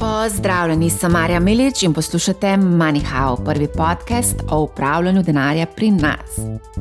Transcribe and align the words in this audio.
fall. 0.00 0.19
Pozdravljeni, 0.20 0.90
sem 0.90 1.12
Marja 1.12 1.40
Milič 1.40 1.82
in 1.82 1.94
poslušate 1.96 2.46
MoneyHow, 2.46 3.44
prvi 3.44 3.68
podcast 3.76 4.36
o 4.50 4.58
upravljanju 4.60 5.22
denarja 5.22 5.66
pri 5.66 5.90
nas. 5.90 6.36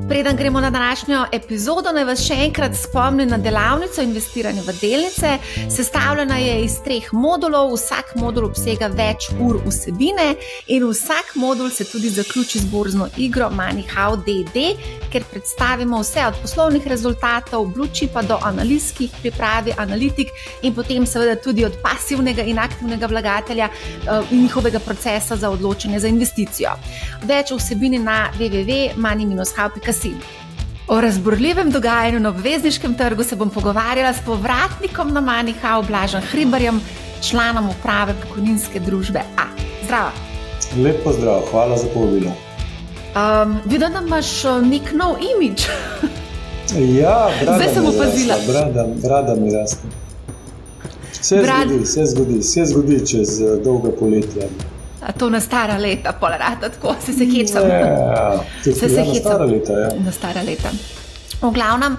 Preden 0.10 0.36
gremo 0.38 0.60
na 0.60 0.70
današnjo 0.70 1.26
epizodo, 1.34 1.92
naj 1.92 2.04
vas 2.04 2.24
še 2.28 2.34
enkrat 2.34 2.76
spomnim 2.76 3.30
na 3.30 3.38
delavnico 3.38 4.02
investiranja 4.02 4.62
v 4.62 4.76
delnice. 4.82 5.38
Sestavljena 5.70 6.38
je 6.38 6.58
iz 6.66 6.76
treh 6.84 7.08
modulov, 7.14 7.72
vsak 7.78 8.12
modul 8.16 8.50
obsega 8.50 8.88
več 8.88 9.30
ur 9.40 9.62
vsebine 9.66 10.34
in 10.68 10.84
vsak 10.90 11.32
modul 11.36 11.70
se 11.70 11.88
tudi 11.88 12.10
zaključi 12.10 12.60
z 12.60 12.66
borzno 12.66 13.08
igro 13.18 13.48
MoneyHow 13.50 14.20
DD, 14.26 14.66
ker 15.12 15.24
predstavimo 15.32 16.02
vse 16.04 16.28
od 16.28 16.42
poslovnih 16.42 16.88
rezultatov, 16.88 17.72
bluči 17.72 18.10
pa 18.14 18.22
do 18.22 18.40
analiz, 18.44 18.92
ki 18.98 19.08
jih 19.08 19.18
pripravi 19.22 19.78
analitik 19.78 20.28
in 20.62 20.76
potem 20.76 21.08
seveda 21.08 21.40
tudi 21.40 21.66
od 21.66 21.80
pasivnega 21.84 22.44
in 22.44 22.60
aktivnega 22.60 23.08
vlagatelja 23.30 23.70
eh, 23.70 24.22
in 24.32 24.42
njihovega 24.42 24.80
procesa 24.80 25.36
za 25.36 25.50
odločanje 25.50 26.00
za 26.00 26.08
investicijo. 26.08 26.72
Več 27.24 27.52
vsebini 27.52 28.00
na 28.00 28.30
www.mani-how.com. 28.40 30.22
O 30.88 31.02
razborljivem 31.02 31.72
dogajanju 31.72 32.20
na 32.20 32.30
obvezniškem 32.30 32.96
trgu 32.98 33.24
se 33.24 33.36
bom 33.36 33.50
pogovarjala 33.50 34.14
s 34.14 34.24
povratnikom 34.26 35.14
na 35.14 35.22
MoneyHow, 35.22 35.86
Blažem 35.88 36.22
Hribarjem, 36.32 36.82
članom 37.22 37.70
uprave 37.70 38.16
pokojninske 38.24 38.80
družbe 38.80 39.20
A. 39.38 39.46
Zdravo. 39.84 40.10
Lep 40.84 41.04
pozdrav, 41.04 41.42
hvala 41.52 41.78
za 41.78 41.88
povabilo. 41.94 42.32
Um, 43.10 43.60
Vidim, 43.66 43.94
da 43.94 44.02
imaš 44.06 44.46
eh, 44.46 44.62
nek 44.62 44.94
nov 44.94 45.18
imič. 45.36 45.68
ja, 47.02 47.30
Zdaj 47.42 47.74
sem 47.74 47.86
opazila. 47.86 48.36
Brada 49.04 49.36
mi 49.36 49.54
raste. 49.54 50.09
Vse 51.22 51.36
zgodi, 51.38 51.80
vse 51.80 52.06
zgodi, 52.06 52.40
vse 52.40 52.66
zgodi 52.66 53.08
čez 53.08 53.40
uh, 53.40 53.64
dolga 53.64 53.92
poletja. 53.92 54.48
A 55.02 55.12
to 55.12 55.30
na 55.30 55.40
stara 55.40 55.78
leta, 55.78 56.12
polarata, 56.14 56.70
tako 56.70 56.96
se 57.06 57.14
se 57.14 57.26
hecam. 57.26 57.68
Ja, 57.70 58.44
Se 58.64 58.74
se 58.74 58.86
ja, 58.86 58.92
na 58.96 59.04
hecam. 59.04 59.16
stara 59.22 59.46
leta. 59.46 59.74
Ja. 59.74 59.90
Na 60.00 60.12
stara 60.12 60.42
leta. 60.42 60.70
V 61.42 61.52
glavnem, 61.52 61.96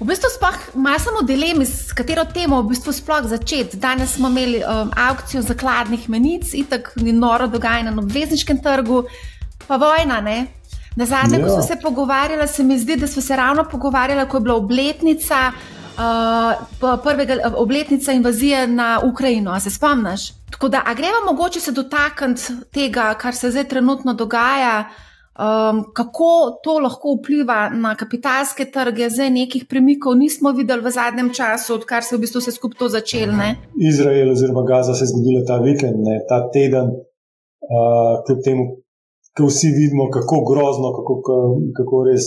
v 0.00 0.06
bistvu 0.06 0.30
sploh 0.30 0.54
ima 0.74 0.98
samo 0.98 1.22
dilemi, 1.22 1.66
s 1.66 1.92
katero 1.92 2.24
temo 2.24 2.62
v 2.62 2.68
bistvu 2.68 2.92
sploh 2.92 3.26
začeti. 3.26 3.76
Danes 3.76 4.12
smo 4.12 4.28
imeli 4.28 4.60
um, 4.60 4.90
aukcijo 5.00 5.42
zakladnih 5.42 6.08
menic, 6.08 6.54
itak 6.54 6.92
ni 6.96 7.12
noro 7.12 7.46
dogajanje 7.46 7.90
na 7.90 8.02
obvezniškem 8.02 8.58
trgu, 8.58 9.02
pa 9.66 9.76
vojna, 9.76 10.20
ne? 10.20 10.46
Na 10.96 11.06
zadnje, 11.06 11.38
ja. 11.38 11.42
ko 11.42 11.48
Ja. 11.48 11.52
smo 11.52 11.62
se 11.64 11.76
pogovarjali, 11.82 12.48
se 12.48 12.62
mi 12.62 12.78
zdi, 12.78 12.96
da 12.96 13.06
smo 13.06 13.22
se 13.22 13.36
ravno 13.36 13.64
pogovarjali, 13.64 14.28
ko 14.28 14.36
je 14.36 14.40
bila 14.40 14.54
obletnica. 14.56 15.52
Uh, 15.98 17.02
prvega 17.02 17.34
obletnica 17.56 18.12
invazije 18.12 18.66
na 18.66 19.00
Ukrajino, 19.12 19.60
se 19.60 19.70
spomniš? 19.70 20.32
Tako 20.50 20.68
da, 20.68 20.82
a 20.86 20.94
gremo 20.94 21.20
mogoče 21.26 21.60
se 21.60 21.72
dotakniti 21.72 22.42
tega, 22.72 23.14
kar 23.20 23.34
se 23.34 23.50
zdaj 23.50 23.64
trenutno 23.68 24.14
dogaja, 24.14 24.84
um, 24.84 25.84
kako 25.94 26.60
to 26.64 26.78
lahko 26.78 27.16
vpliva 27.18 27.68
na 27.68 27.94
kapitalske 27.94 28.70
trge, 28.70 29.10
zdaj 29.10 29.30
nekih 29.30 29.66
premikov 29.68 30.14
nismo 30.14 30.52
videli 30.52 30.82
v 30.82 30.90
zadnjem 30.90 31.32
času, 31.34 31.74
odkar 31.74 32.02
se 32.02 32.14
je 32.14 32.18
v 32.18 32.20
bistvu 32.20 32.40
vse 32.40 32.52
skupaj 32.52 32.78
to 32.78 32.88
začelo. 32.88 33.32
ne? 33.32 33.56
Izrael 33.90 34.30
oziroma 34.30 34.62
Gaza 34.70 34.94
se 34.94 35.04
je 35.04 35.12
zgodila 35.12 35.42
ta 35.46 35.58
vikend, 35.66 35.98
ne, 35.98 36.20
ta 36.28 36.44
teden, 36.54 36.94
uh, 36.94 38.22
kljub 38.26 38.38
temu, 38.44 38.62
ko 39.38 39.50
vsi 39.50 39.74
vidimo, 39.80 40.10
kako 40.10 40.44
grozno, 40.50 40.94
kako, 40.96 41.14
kako 41.76 42.04
res 42.10 42.24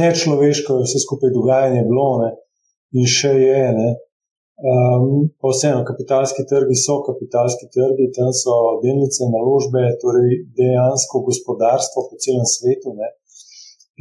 nečloveško 0.00 0.78
je 0.78 0.86
vse 0.86 0.98
skupaj 1.06 1.30
dogajanje 1.36 1.82
bilo 1.90 2.08
ne, 2.22 2.30
in 2.98 3.06
še 3.16 3.32
je. 3.40 3.62
Ne. 3.78 3.90
Um, 4.54 5.26
pa 5.42 5.50
vseeno, 5.50 5.82
kapitalski 5.88 6.44
trgi 6.50 6.76
so 6.78 7.00
kapitalski 7.08 7.66
trgi, 7.74 8.12
tam 8.16 8.30
so 8.30 8.54
delnice, 8.84 9.26
naložbe, 9.32 9.82
torej 10.02 10.44
dejansko 10.58 11.24
gospodarstvo 11.28 12.06
po 12.08 12.20
celem 12.22 12.46
svetu. 12.54 12.94
Ne. 13.00 13.10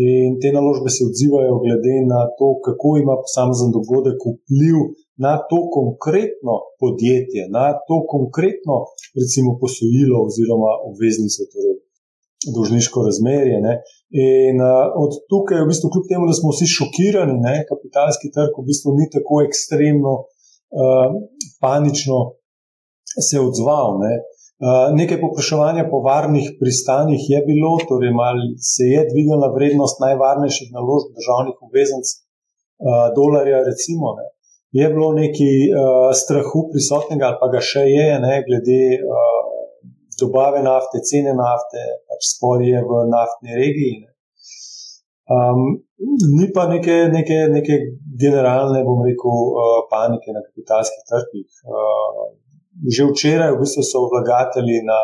In 0.03 0.37
te 0.41 0.49
naložbe 0.53 0.89
se 0.93 1.05
odzivajo 1.09 1.57
glede 1.63 1.95
na 2.09 2.21
to, 2.37 2.47
kako 2.65 2.97
ima 3.01 3.15
posamezen 3.23 3.73
dogodek 3.73 4.21
vpliv 4.25 4.77
na 5.25 5.33
to 5.49 5.59
konkretno 5.77 6.55
podjetje, 6.81 7.49
na 7.57 7.67
to 7.87 7.95
konkretno, 8.13 8.75
recimo, 9.19 9.57
posojilo 9.61 10.17
oziroma 10.27 10.71
obveznico, 10.89 11.45
torej 11.53 11.82
dolžniško 12.55 13.05
razmerje. 13.07 13.57
Ne. 13.67 13.73
In 14.23 14.61
uh, 14.61 14.91
od 15.03 15.17
tukaj, 15.31 15.63
v 15.63 15.69
bistvu, 15.71 15.89
kljub 15.93 16.05
temu, 16.11 16.27
da 16.29 16.35
smo 16.37 16.53
vsi 16.53 16.67
šokirani, 16.77 17.37
ne, 17.47 17.55
kapitalski 17.69 18.31
trg 18.35 18.59
v 18.59 18.67
bistvu 18.69 18.95
ni 18.99 19.07
tako 19.15 19.41
ekstremno, 19.47 20.13
uh, 20.23 21.07
panično 21.63 22.19
se 23.29 23.41
odzval. 23.41 23.97
Ne. 24.03 24.13
Uh, 24.63 24.91
nekaj 24.99 25.19
popraševanja 25.21 25.87
po 25.91 25.99
varnih 26.05 26.53
pristanjih 26.59 27.23
je 27.33 27.39
bilo, 27.49 27.73
torej 27.89 28.13
malo 28.15 28.45
se 28.73 28.85
je 28.93 29.01
dvignila 29.11 29.49
vrednost 29.55 29.97
najvarnejših 30.05 30.69
naložb 30.77 31.15
državnih 31.17 31.57
obveznic, 31.65 32.07
uh, 32.13 33.09
dolarja, 33.17 33.65
recimo. 33.69 34.15
Ne. 34.19 34.29
Je 34.79 34.85
bilo 34.93 35.11
nekaj 35.13 35.57
uh, 35.69 36.09
strahu 36.21 36.67
prisotnega, 36.71 37.31
ali 37.31 37.41
pa 37.41 37.49
ga 37.53 37.61
še 37.61 37.83
je, 37.89 38.07
ne, 38.25 38.35
glede 38.47 38.81
uh, 39.01 39.52
dobave 40.19 40.63
nafte, 40.65 41.01
cene 41.09 41.33
nafte, 41.37 41.83
pač 42.09 42.31
sporje 42.35 42.81
v 42.89 43.03
naftni 43.11 43.57
regiji. 43.59 43.95
Ne. 44.03 44.11
Um, 45.33 45.61
ni 46.37 46.49
pa 46.55 46.67
neke, 46.67 47.07
neke, 47.07 47.37
neke 47.47 47.75
generalne, 48.19 48.83
bom 48.83 49.03
rekel, 49.07 49.37
uh, 49.55 49.83
panike 49.91 50.35
na 50.35 50.43
kapitalskih 50.43 51.03
trgih. 51.09 51.47
Uh, 51.63 52.25
že 52.89 53.07
včeraj 53.07 53.53
v 53.53 53.61
bistvu 53.61 53.83
so 53.85 54.09
vlagatelji 54.11 54.81
na 54.83 54.99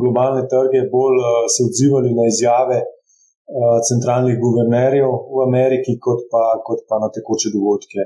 globalne 0.00 0.42
trge 0.50 0.88
bolj 0.94 1.16
uh, 1.20 1.44
se 1.52 1.68
odzivali 1.68 2.10
na 2.18 2.24
izjave 2.32 2.78
uh, 2.82 3.78
centralnih 3.88 4.40
guvernerjev 4.42 5.10
v 5.34 5.44
Ameriki, 5.48 6.00
kot 6.06 6.26
pa, 6.32 6.58
kot 6.66 6.82
pa 6.88 6.98
na 7.04 7.12
tekoče 7.14 7.52
dogodke 7.54 8.00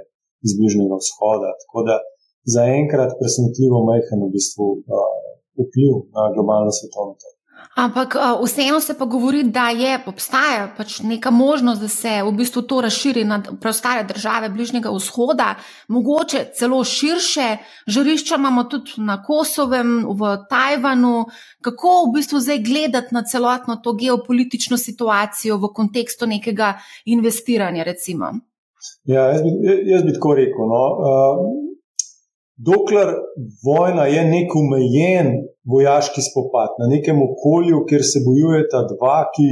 iz 0.44 0.52
Bližnjega 0.58 0.98
vzhoda. 1.00 1.54
Tako 1.62 1.86
da 1.88 1.96
zaenkrat 2.56 3.16
presenetljivo 3.20 3.80
majhen 3.88 4.20
v 4.26 4.32
bistvu 4.36 4.66
uh, 4.84 5.25
vpliv 5.58 5.92
na 6.14 6.30
globalno 6.34 6.70
svetovno 6.78 7.14
trg. 7.20 7.36
Ampak 7.76 8.16
vseeno 8.44 8.80
se 8.80 8.94
pa 8.98 9.04
govori, 9.04 9.42
da 9.42 9.68
je 9.68 9.98
obstaja 10.06 10.68
pač 10.76 11.00
neka 11.02 11.30
možnost, 11.30 11.80
da 11.80 11.88
se 11.88 12.22
v 12.24 12.32
bistvu 12.32 12.62
to 12.62 12.80
razširi 12.80 13.24
na 13.24 13.42
preostale 13.60 14.04
države 14.04 14.48
Bližnjega 14.48 14.90
vzhoda, 14.94 15.54
mogoče 15.88 16.44
celo 16.56 16.84
širše. 16.84 17.56
Žarišča 17.86 18.38
imamo 18.40 18.64
tudi 18.64 18.96
na 18.96 19.18
Kosovem, 19.22 20.06
v 20.08 20.36
Tajvanu. 20.48 21.26
Kako 21.60 21.92
v 22.08 22.14
bistvu 22.14 22.40
zdaj 22.40 22.62
gledati 22.64 23.14
na 23.14 23.24
celotno 23.24 23.76
to 23.76 23.92
geopolitično 23.92 24.76
situacijo 24.76 25.56
v 25.56 25.72
kontekstu 25.74 26.26
nekega 26.26 26.78
investiranja? 27.04 27.84
Recimo? 27.84 28.32
Ja, 29.04 29.28
jaz 29.32 29.42
bi, 29.42 29.52
jaz 29.90 30.02
bi 30.02 30.12
tako 30.12 30.34
rekel. 30.34 30.68
No. 30.72 30.82
Uh, 30.96 31.65
dokler 32.56 33.08
vojna 33.66 34.06
je 34.06 34.24
nek 34.24 34.54
omejen 34.56 35.28
vojaški 35.72 36.22
spopad 36.30 36.76
na 36.80 36.86
nekem 36.94 37.22
okolju, 37.28 37.84
kjer 37.88 38.02
se 38.12 38.22
bojujeta 38.26 38.84
dva, 38.92 39.18
ki 39.34 39.48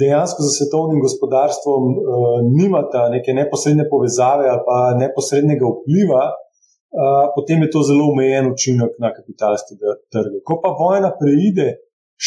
dejansko 0.00 0.42
za 0.46 0.52
svetovnim 0.58 1.00
gospodarstvom 1.06 1.82
uh, 1.92 2.38
nimata 2.58 3.08
neke 3.14 3.34
neposredne 3.40 3.84
povezave 3.92 4.48
ali 4.52 4.62
pa 4.68 4.78
neposrednega 5.02 5.66
vpliva, 5.70 6.24
uh, 6.32 7.24
potem 7.36 7.62
je 7.62 7.70
to 7.74 7.82
zelo 7.88 8.10
omejen 8.12 8.50
učinek 8.54 8.98
na 9.04 9.12
kapitalske 9.16 9.78
trge. 10.12 10.42
Ko 10.46 10.58
pa 10.62 10.74
vojna 10.80 11.12
preide 11.20 11.68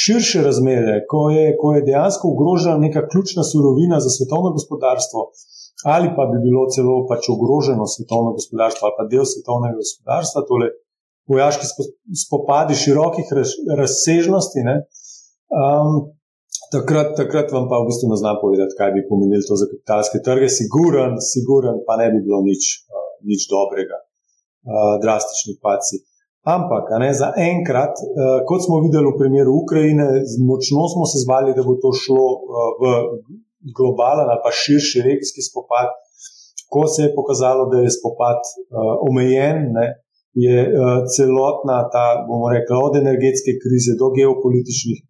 širše 0.03 0.44
razmere, 0.47 1.01
ko 1.12 1.29
je, 1.35 1.45
ko 1.59 1.74
je 1.75 1.85
dejansko 1.89 2.31
ogrožena 2.34 2.78
neka 2.85 3.07
ključna 3.12 3.44
surovina 3.51 4.00
za 4.06 4.09
svetovno 4.18 4.50
gospodarstvo, 4.57 5.19
ali 5.85 6.09
pa 6.15 6.25
bi 6.31 6.38
bilo 6.41 6.65
celo 6.73 7.05
pač 7.09 7.29
ogroženo 7.29 7.85
svetovno 7.85 8.33
gospodarstvo 8.38 8.88
ali 8.88 8.97
pa 8.97 9.05
del 9.11 9.25
svetovnega 9.29 9.77
gospodarstva, 9.77 10.45
torej 10.50 10.71
vojaški 11.29 11.65
spopadi 12.25 12.75
širokih 12.83 13.27
razsežnosti. 13.77 14.63
Ne, 14.69 14.75
um, 15.53 15.95
takrat, 16.74 17.13
takrat 17.19 17.51
vam 17.56 17.68
pa 17.69 17.81
v 17.81 17.89
bistvu 17.91 18.12
ne 18.13 18.19
znam 18.21 18.39
povedati, 18.41 18.77
kaj 18.79 18.94
bi 18.95 19.07
pomenilo 19.09 19.44
to 19.47 19.59
za 19.59 19.69
kapitalske 19.71 20.24
trge. 20.25 20.50
Siguren, 20.57 21.19
siguren 21.33 21.81
pa 21.88 22.00
ne 22.01 22.12
bi 22.13 22.24
bilo 22.25 22.41
nič, 22.47 22.63
uh, 22.89 23.09
nič 23.29 23.50
dobrega, 23.51 24.00
uh, 24.01 24.95
drastični 25.03 25.59
paci. 25.63 26.01
Ampak 26.47 26.95
ne, 27.03 27.12
za 27.12 27.33
enkrat, 27.35 28.00
uh, 28.00 28.39
kot 28.47 28.63
smo 28.63 28.79
videli 28.85 29.12
v 29.12 29.19
primeru 29.19 29.51
Ukrajine, 29.63 30.24
močno 30.47 30.88
smo 30.94 31.03
se 31.12 31.19
zvali, 31.25 31.51
da 31.57 31.68
bo 31.68 31.75
to 31.83 31.91
šlo 31.91 32.24
uh, 32.24 32.71
v 32.81 32.85
globalen 33.77 34.27
ali 34.31 34.43
pa 34.45 34.51
širši 34.61 35.05
regijski 35.07 35.41
spopad. 35.49 35.89
Ko 36.73 36.83
se 36.91 36.99
je 37.05 37.15
pokazalo, 37.15 37.63
da 37.71 37.77
je 37.79 37.95
spopad 37.97 38.39
uh, 38.43 39.07
omejen, 39.09 39.57
ne, 39.77 39.87
je 40.45 40.57
uh, 40.67 40.69
celotna 41.15 41.77
ta, 41.93 42.05
bomo 42.27 42.47
rekli, 42.55 42.75
od 42.87 42.93
energetske 43.03 43.51
krize 43.63 43.93
do 44.01 44.07
geopolitičnih 44.17 44.99
uh, 45.01 45.07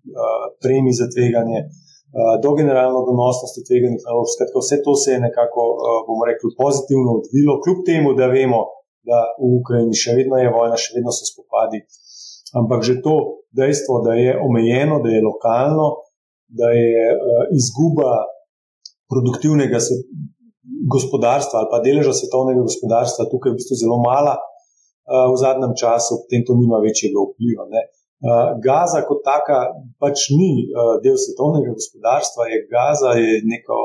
premij 0.64 0.96
za 1.02 1.08
tveganje, 1.14 1.60
uh, 1.66 2.36
do 2.44 2.50
generalno 2.60 3.00
donosnosti 3.10 3.66
tveganih 3.68 4.02
naložb. 4.08 4.32
Skratka, 4.36 4.58
vse 4.64 4.78
to 4.86 4.94
se 5.02 5.10
je 5.16 5.20
nekako, 5.28 5.62
uh, 5.74 6.00
bomo 6.08 6.24
rekli, 6.30 6.56
pozitivno 6.64 7.10
odvilo, 7.20 7.60
kljub 7.64 7.80
temu, 7.90 8.10
da 8.20 8.30
vemo, 8.38 8.62
da 9.10 9.20
v 9.42 9.52
Ukrajini 9.60 9.98
še 10.04 10.16
vedno 10.20 10.36
je 10.38 10.54
vojna, 10.54 10.78
še 10.84 10.96
vedno 10.96 11.12
so 11.16 11.26
spopadi. 11.26 11.82
Ampak 12.60 12.80
že 12.88 13.02
to 13.06 13.16
dejstvo, 13.60 14.06
da 14.08 14.14
je 14.16 14.32
omejeno, 14.48 15.02
da 15.04 15.10
je 15.12 15.26
lokalno, 15.26 15.88
da 16.60 16.70
je 16.72 17.04
uh, 17.12 17.44
izguba 17.60 18.14
produktivnega 19.12 19.80
gospodarstva 20.94 21.60
ali 21.60 21.72
pa 21.72 21.80
deleža 21.84 22.14
svetovnega 22.14 22.62
gospodarstva 22.68 23.30
tukaj 23.32 23.54
v 23.54 23.60
bistvu 23.60 23.76
zelo 23.80 23.98
mala 24.04 24.36
uh, 24.38 25.28
v 25.32 25.36
zadnjem 25.40 25.74
času, 25.82 26.24
potem 26.24 26.44
to 26.48 26.56
nima 26.60 26.82
večjega 26.84 27.18
vpliva. 27.24 27.66
Ne. 27.72 27.84
Gaza 28.66 29.04
kot 29.06 29.22
taka 29.22 29.60
pač 30.02 30.32
ni 30.34 30.66
del 31.04 31.18
svetovnega 31.22 31.70
gospodarstva, 31.78 32.50
je 32.50 32.58
Gaza 32.72 33.14
je 33.14 33.44
neko 33.46 33.78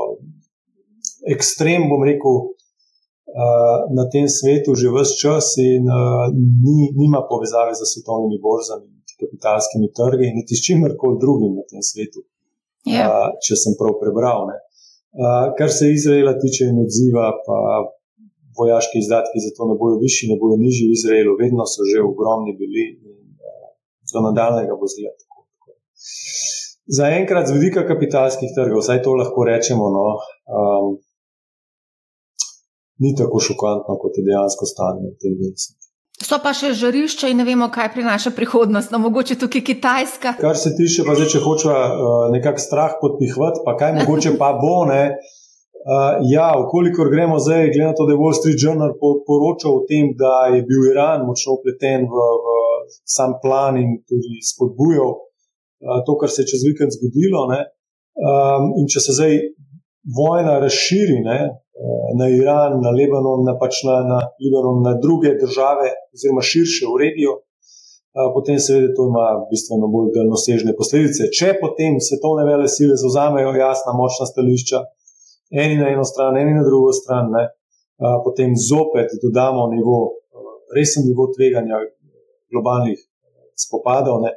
ekstrem, 1.34 1.84
bom 1.90 2.00
rekel, 2.08 2.56
na 3.92 4.08
tem 4.12 4.28
svetu 4.28 4.72
že 4.72 4.88
vse 4.88 5.14
čas 5.20 5.52
in 5.60 5.84
ni, 6.64 6.90
nima 6.96 7.20
povezave 7.28 7.76
z 7.76 7.84
svetovnimi 7.92 8.40
borzami, 8.40 8.88
kapitalskimi 9.20 9.92
trgi, 9.92 10.32
niti 10.34 10.56
s 10.56 10.64
čimer 10.64 10.96
koli 10.98 11.20
drugim 11.20 11.52
na 11.60 11.64
tem 11.68 11.84
svetu. 11.84 12.24
Yeah. 12.88 13.06
Ja. 13.06 13.30
Če 13.38 13.54
sem 13.56 13.76
prav 13.78 14.00
prebral. 14.00 14.48
Ne. 14.48 14.56
Kar 15.58 15.70
se 15.78 15.90
Izraela 15.92 16.32
tiče 16.42 16.70
in 16.70 16.78
odziva, 16.84 17.26
pa 17.46 17.56
vojaški 18.58 18.96
izdatki 18.98 19.38
za 19.44 19.50
to 19.56 19.68
ne 19.70 19.74
bojo 19.80 19.96
višji, 20.04 20.30
ne 20.32 20.36
bojo 20.40 20.56
nižji 20.64 20.88
v 20.88 20.96
Izraelu, 20.98 21.32
vedno 21.42 21.64
so 21.72 21.84
že 21.90 22.04
ogromni 22.10 22.52
bili 22.60 22.84
do 24.12 24.20
nadaljnega 24.26 24.74
bo 24.80 24.86
zgled. 24.92 25.18
Za 26.96 27.06
enkrat, 27.18 27.46
z 27.48 27.56
vidika 27.56 27.86
kapitalskih 27.90 28.50
trgov, 28.56 28.82
vsaj 28.82 29.02
to 29.04 29.14
lahko 29.20 29.44
rečemo, 29.48 29.86
no, 29.96 30.06
um, 30.56 30.88
ni 33.02 33.14
tako 33.20 33.40
šokantno, 33.46 33.96
kot 34.02 34.18
je 34.18 34.26
dejansko 34.28 34.64
stanje 34.72 35.12
v 35.12 35.16
tem 35.22 35.36
mestu. 35.40 35.81
So 36.22 36.38
pa 36.42 36.52
še 36.54 36.70
žarišča 36.78 37.30
in 37.32 37.40
ne 37.42 37.46
vemo, 37.46 37.66
kaj 37.72 37.90
prinaša 37.96 38.30
prihodnost, 38.36 38.92
no 38.94 39.00
mogoče 39.02 39.36
tukaj 39.40 39.64
Kitajska. 39.66 40.36
Kar 40.38 40.58
se 40.58 40.70
tiče, 40.78 41.02
pa 41.06 41.16
zdaj, 41.18 41.30
če 41.34 41.40
hočeva 41.42 41.78
uh, 41.90 42.10
nekako 42.34 42.62
strah 42.62 42.94
podpihvati, 43.00 43.62
pa 43.66 43.74
kaj 43.80 43.96
mogoče 43.98 44.36
pa 44.38 44.52
bo, 44.60 44.84
ne. 44.90 45.02
Uh, 45.82 46.22
ja, 46.30 46.52
ukolikor 46.62 47.10
gremo 47.10 47.40
zdaj, 47.42 47.72
glede 47.74 47.88
na 47.88 47.96
to, 47.98 48.06
da 48.06 48.14
je 48.14 48.20
Wall 48.20 48.36
Street 48.38 48.62
Journal 48.62 48.94
poročal 49.00 49.80
o 49.80 49.82
tem, 49.88 50.12
da 50.18 50.52
je 50.54 50.62
bil 50.68 50.86
Iran 50.92 51.26
močno 51.26 51.56
upleten 51.58 52.06
v, 52.06 52.26
v 52.44 52.54
sam 53.16 53.34
plan 53.42 53.80
in 53.80 53.98
tudi 54.06 54.38
spodbujal 54.46 55.10
uh, 55.10 55.98
to, 56.06 56.14
kar 56.20 56.30
se 56.30 56.44
je 56.44 56.52
čez 56.54 56.62
vikend 56.68 56.94
zgodilo. 56.94 57.48
Um, 58.12 58.70
in 58.78 58.86
če 58.92 59.02
se 59.02 59.16
zdaj 59.18 59.38
vojna 60.14 60.60
razširi 60.62 61.18
ne, 61.26 61.40
na 62.18 62.28
Iran, 62.28 62.80
na 62.80 62.90
Libanon, 62.90 63.44
na, 63.44 63.56
pač 63.58 63.82
na, 63.86 64.02
na, 64.06 64.18
Libanon, 64.40 64.82
na 64.86 64.92
druge 65.02 65.34
države, 65.40 65.90
oziroma 66.14 66.42
širše 66.44 66.86
v 66.86 66.98
regijo, 67.04 67.32
uh, 67.38 68.28
potem 68.34 68.60
seveda 68.62 68.92
to 68.96 69.08
ima 69.10 69.26
bistveno 69.50 69.88
bolj 69.94 70.12
daljnosežne 70.16 70.76
posledice. 70.78 71.30
Če 71.38 71.56
potem 71.62 71.98
svetovne 72.08 72.44
vele 72.46 72.68
sile 72.70 72.98
zauzamejo 73.00 73.54
jasna, 73.58 73.96
močna 73.98 74.28
stališča, 74.30 74.84
eni 75.64 75.80
na 75.80 75.90
eno 75.94 76.04
stran, 76.06 76.38
eni 76.38 76.54
na 76.58 76.62
drugo 76.68 76.92
stran, 77.00 77.32
ne, 77.34 77.48
uh, 77.50 78.20
potem 78.26 78.54
zopet 78.70 79.16
dodamo 79.24 79.66
nivo, 79.74 79.98
resen 80.76 81.08
nivo 81.08 81.28
tveganja 81.34 81.82
globalnih 82.52 83.00
eh, 83.00 83.50
spopadov, 83.64 84.22
ne, 84.22 84.36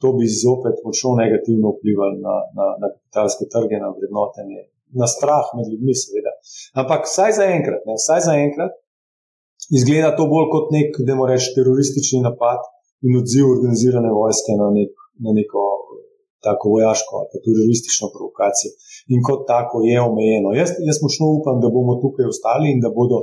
to 0.00 0.12
bi 0.16 0.28
zopet 0.28 0.78
močno 0.84 1.16
negativno 1.16 1.74
vplivalo 1.74 2.16
na, 2.22 2.36
na, 2.56 2.66
na 2.80 2.86
kapitalske 2.92 3.48
trge, 3.52 3.80
na 3.82 3.90
vrednotenje, 3.96 4.62
na 5.00 5.06
strah 5.14 5.46
med 5.56 5.66
ljudmi, 5.72 5.94
seveda. 6.02 6.32
Ampak 6.80 7.08
vsaj 7.08 7.32
za 7.38 7.44
enkrat, 7.56 7.82
ne, 7.88 7.96
vsaj 8.00 8.20
za 8.28 8.34
enkrat, 8.46 8.72
izgleda 9.78 10.14
to 10.18 10.26
bolj 10.32 10.48
kot 10.54 10.72
nek, 10.76 10.90
da 11.06 11.16
moramo 11.18 11.34
reči, 11.34 11.54
teroristični 11.58 12.22
napad 12.28 12.60
in 13.06 13.18
odziv 13.20 13.44
organizirane 13.56 14.10
vojske 14.20 14.56
na, 14.60 14.68
nek, 14.78 14.92
na 15.24 15.30
neko 15.38 15.62
tako 16.46 16.64
vojaško 16.74 17.12
ali 17.20 17.42
teroristično 17.46 18.06
provokacijo. 18.14 18.70
In 19.12 19.18
kot 19.28 19.40
tako 19.52 19.76
je 19.90 19.96
omejeno. 20.10 20.48
Jaz, 20.60 20.70
jaz 20.88 20.98
močno 21.04 21.26
upam, 21.38 21.56
da 21.62 21.68
bomo 21.76 21.94
tukaj 22.02 22.30
ostali 22.32 22.66
in 22.74 22.80
da 22.84 22.90
bodo 22.98 23.18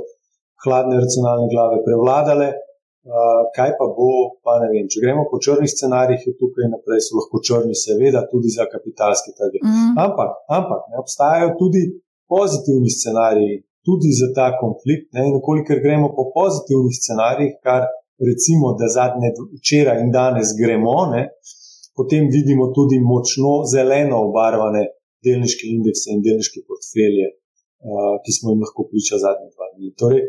hladne 0.64 0.96
racionalne 1.02 1.46
glave 1.52 1.78
prevladale, 1.86 2.48
kaj 3.56 3.70
pa 3.78 3.86
bo, 3.96 4.38
pa 4.44 4.58
ne 4.62 4.68
vem. 4.72 4.86
Če 4.90 5.02
gremo 5.02 5.24
po 5.30 5.40
črnih 5.42 5.70
scenarijih, 5.70 6.22
je 6.28 6.36
tukaj 6.38 6.70
naprej 6.70 7.02
so 7.06 7.18
lahko 7.18 7.42
črni, 7.48 7.74
seveda, 7.74 8.22
tudi 8.30 8.52
za 8.54 8.68
kapitalske 8.70 9.34
trge. 9.38 9.58
Mm. 9.64 9.98
Ampak, 10.04 10.30
ampak 10.58 10.86
ne, 10.90 11.00
obstajajo 11.02 11.56
tudi 11.58 11.82
pozitivni 12.30 12.90
scenariji, 12.90 13.62
tudi 13.86 14.10
za 14.20 14.30
ta 14.36 14.52
konflikt. 14.62 15.10
Ne, 15.14 15.26
in 15.28 15.40
kolikor 15.48 15.82
gremo 15.82 16.12
po 16.16 16.30
pozitivnih 16.36 16.94
scenarijih, 17.02 17.58
kar 17.66 17.88
recimo, 18.30 18.76
da 18.78 18.86
zadnje 18.98 19.34
včeraj 19.58 19.98
in 20.04 20.14
danes 20.14 20.54
gremo, 20.60 20.96
ne, 21.14 21.22
potem 21.98 22.30
vidimo 22.36 22.70
tudi 22.76 23.02
močno 23.12 23.54
zeleno 23.74 24.22
obarvane 24.28 24.84
delniške 25.26 25.66
indekse 25.74 26.14
in 26.14 26.22
delniške 26.26 26.62
portfelje, 26.68 27.26
uh, 27.34 28.14
ki 28.22 28.30
smo 28.36 28.54
jim 28.54 28.62
lahko 28.64 28.86
priča 28.90 29.18
zadnje 29.24 29.50
dva 29.54 29.66
dni. 29.74 29.90
Torej, 29.98 30.22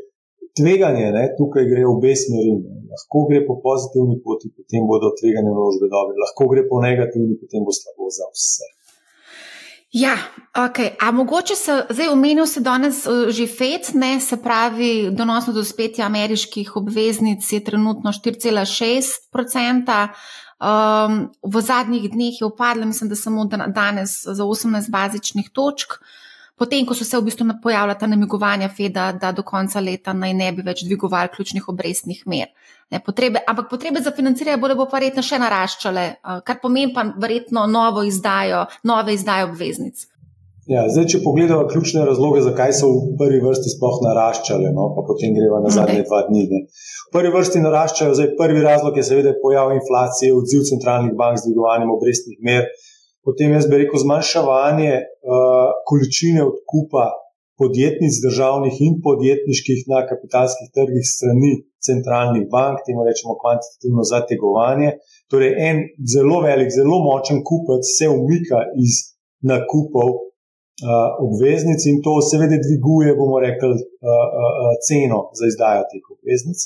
tveganje 0.57 1.11
ne, 1.11 1.25
tukaj 1.37 1.65
gre 1.71 1.83
v 1.85 1.91
obe 1.95 2.13
smeri. 2.17 2.53
Ne. 2.61 2.83
Lahko 2.93 3.25
gre 3.29 3.41
po 3.47 3.57
pozitivni 3.63 4.19
poti, 4.25 4.51
potem 4.53 4.85
bodo 4.89 5.13
tvegane 5.17 5.49
naložbe 5.49 5.89
dobre, 5.89 6.13
lahko 6.21 6.49
gre 6.51 6.67
po 6.69 6.81
negativni, 6.83 7.39
potem 7.41 7.65
bo 7.65 7.73
slabo 7.73 8.09
za 8.13 8.29
vse. 8.29 8.69
Ja, 9.93 10.13
ok. 10.57 10.79
A 11.05 11.11
mogoče 11.13 11.55
se 11.55 11.73
zdaj 11.89 12.07
omenil, 12.09 12.45
se 12.49 12.61
danes 12.65 13.05
uh, 13.05 13.29
že 13.29 13.45
FED, 13.47 13.93
ne, 13.93 14.19
se 14.19 14.37
pravi, 14.41 15.09
donosno 15.13 15.53
do 15.53 15.63
spetja 15.63 16.05
ameriških 16.05 16.75
obveznic 16.77 17.51
je 17.53 17.59
trenutno 17.63 18.09
4,6%. 18.09 20.07
Um, 20.63 21.29
v 21.43 21.61
zadnjih 21.61 22.09
dneh 22.09 22.41
je 22.41 22.45
upadlo, 22.47 22.85
mislim, 22.85 23.09
da 23.09 23.15
samo 23.15 23.45
danes 23.75 24.21
za 24.25 24.43
18 24.43 24.89
bazičnih 24.89 25.49
točk. 25.53 25.93
Uh, 25.93 26.22
potem, 26.63 26.85
ko 26.87 26.95
so 26.95 27.03
se 27.03 27.19
v 27.19 27.27
bistvu 27.27 27.57
pojavljala 27.63 27.97
ta 27.99 28.07
namigovanja 28.07 28.69
FED-a, 28.71 29.09
da 29.19 29.33
do 29.35 29.43
konca 29.43 29.83
leta 29.83 30.13
naj 30.15 30.33
ne 30.39 30.51
bi 30.55 30.63
več 30.63 30.85
dvigovali 30.87 31.33
ključnih 31.35 31.67
obrestnih 31.73 32.23
mer. 32.31 32.53
Ne, 32.91 33.01
potrebe, 33.03 33.41
ampak 33.47 33.67
potrebe 33.71 34.01
za 34.05 34.15
financiranje 34.15 34.61
bodo 34.61 34.77
bo 34.79 34.87
pa 34.87 34.99
verjetno 34.99 35.23
še 35.25 35.41
naraščale, 35.43 36.07
kar 36.47 36.59
pomeni 36.63 36.93
pa 36.95 37.07
verjetno 37.19 37.67
novo 37.67 38.03
izdajo, 38.07 38.65
nove 38.87 39.15
izdaje 39.17 39.47
obveznic. 39.49 40.07
Ja, 40.69 40.85
zdaj, 40.87 41.09
če 41.11 41.19
pogledamo 41.25 41.65
ključne 41.67 42.05
razloge, 42.07 42.39
zakaj 42.45 42.71
so 42.77 42.87
v 42.93 43.17
prvi 43.19 43.41
vrsti 43.43 43.73
sploh 43.73 43.97
naraščale, 44.05 44.69
no, 44.71 44.93
pa 44.95 45.03
potem 45.09 45.33
greva 45.35 45.59
na 45.59 45.73
zadnje 45.75 46.05
dva 46.07 46.21
dni. 46.29 46.45
Ne. 46.51 46.61
V 47.09 47.11
prvi 47.17 47.33
vrsti 47.33 47.63
naraščajo, 47.65 48.13
zdaj 48.15 48.29
prvi 48.39 48.63
razlog 48.63 48.95
je 48.95 49.03
seveda 49.09 49.33
pojav 49.41 49.73
inflacije, 49.75 50.31
odziv 50.37 50.63
centralnih 50.69 51.17
bank 51.19 51.41
z 51.41 51.49
dvigovanjem 51.49 51.91
obrestnih 51.97 52.39
mer, 52.47 52.69
potem 53.25 53.55
jaz 53.55 53.65
bi 53.69 53.81
rekel 53.83 53.99
zmanjševanje 54.05 54.93
uh, 54.99 55.69
količine 55.89 56.41
odkupa 56.51 57.05
podjetnic 57.61 58.13
državnih 58.25 58.75
in 58.87 58.93
podjetniških 59.07 59.79
na 59.91 59.99
kapitalskih 60.09 60.67
trgih 60.75 61.05
strani 61.15 61.53
centralnih 61.87 62.45
bank, 62.55 62.75
temu 62.85 63.01
rečemo 63.09 63.33
kvantitativno 63.41 64.03
zategovanje. 64.13 64.89
Torej, 65.31 65.51
en 65.67 65.77
zelo 66.13 66.37
velik, 66.47 66.69
zelo 66.79 66.97
močen 67.07 67.39
kupec 67.49 67.83
se 67.97 68.05
umika 68.19 68.59
iz 68.85 68.93
nakupov 69.51 70.09
uh, 70.15 71.09
obveznic 71.27 71.81
in 71.91 71.97
to 72.05 72.13
seveda 72.29 72.57
dviguje, 72.65 73.09
bomo 73.19 73.37
rekli, 73.47 73.75
uh, 73.75 73.83
uh, 74.39 74.71
ceno 74.87 75.19
za 75.37 75.45
izdajo 75.51 75.83
teh 75.91 76.03
obveznic. 76.15 76.59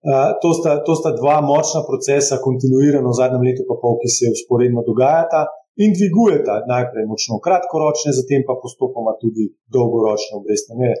Uh, 0.00 0.32
to, 0.40 0.48
sta, 0.58 0.72
to 0.86 0.92
sta 1.00 1.10
dva 1.20 1.38
močna 1.50 1.80
procesa, 1.88 2.42
kontinuirano 2.46 3.12
v 3.12 3.18
zadnjem 3.20 3.42
letu, 3.48 3.68
pa 3.68 3.76
pol, 3.82 4.00
ki 4.00 4.08
se 4.16 4.32
usporedno 4.36 4.80
dogajata 4.90 5.42
in 5.82 5.94
dvigujeta 5.96 6.54
najprej 6.68 7.08
močno 7.08 7.40
kratkoročne, 7.44 8.12
zatem 8.20 8.44
pa 8.48 8.54
postopoma 8.62 9.16
tudi 9.22 9.48
dolgoročne 9.74 10.36
obrestne 10.40 10.76
mere. 10.80 10.96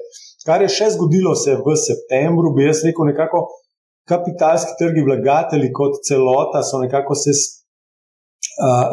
Kar 0.46 0.64
je 0.64 0.70
še 0.72 0.92
zgodilo 0.96 1.34
se 1.36 1.56
v 1.60 1.76
septembru, 1.76 2.54
bi 2.56 2.68
jaz 2.68 2.84
rekel, 2.86 3.10
nekako 3.12 3.44
kapitalski 4.10 4.76
trgi, 4.80 5.04
vlagatelji 5.06 5.72
kot 5.78 6.00
celota 6.08 6.64
so 6.66 6.80
nekako 6.82 7.16
se. 7.22 7.36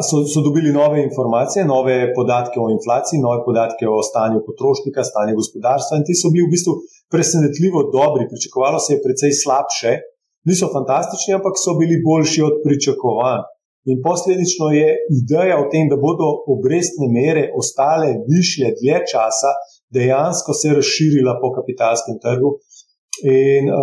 So, 0.08 0.22
so 0.32 0.40
dobili 0.44 0.70
nove 0.72 1.00
informacije, 1.02 1.64
nove 1.66 1.96
podatke 2.16 2.60
o 2.62 2.68
inflaciji, 2.72 3.18
nove 3.20 3.40
podatke 3.44 3.88
o 3.90 3.98
stanju 4.06 4.38
potrošnika, 4.46 5.04
stanju 5.04 5.34
gospodarstva, 5.40 5.98
in 5.98 6.04
ti 6.08 6.14
so 6.16 6.30
bili 6.32 6.46
v 6.46 6.52
bistvu 6.54 6.72
presenetljivo 7.12 7.82
dobri. 7.96 8.28
Pričakovalo 8.30 8.78
se 8.84 8.94
je 8.94 9.02
precej 9.04 9.34
slabše, 9.42 9.92
niso 10.48 10.70
fantastični, 10.76 11.36
ampak 11.38 11.58
so 11.64 11.74
bili 11.80 11.98
boljši 12.06 12.44
od 12.48 12.60
pričakovanj. 12.64 13.42
In 13.90 14.00
posledično 14.06 14.66
je 14.80 14.88
ideja 15.20 15.56
o 15.62 15.68
tem, 15.72 15.88
da 15.92 15.96
bodo 16.06 16.26
obrestne 16.54 17.06
mere 17.18 17.44
ostale 17.60 18.08
višje 18.30 18.74
dlje 18.80 18.98
časa, 19.12 19.50
dejansko 19.96 20.52
se 20.60 20.74
razširila 20.78 21.38
po 21.42 21.48
kapitalskem 21.56 22.16
trgu. 22.24 22.50
In 23.28 23.64
uh, 23.72 23.78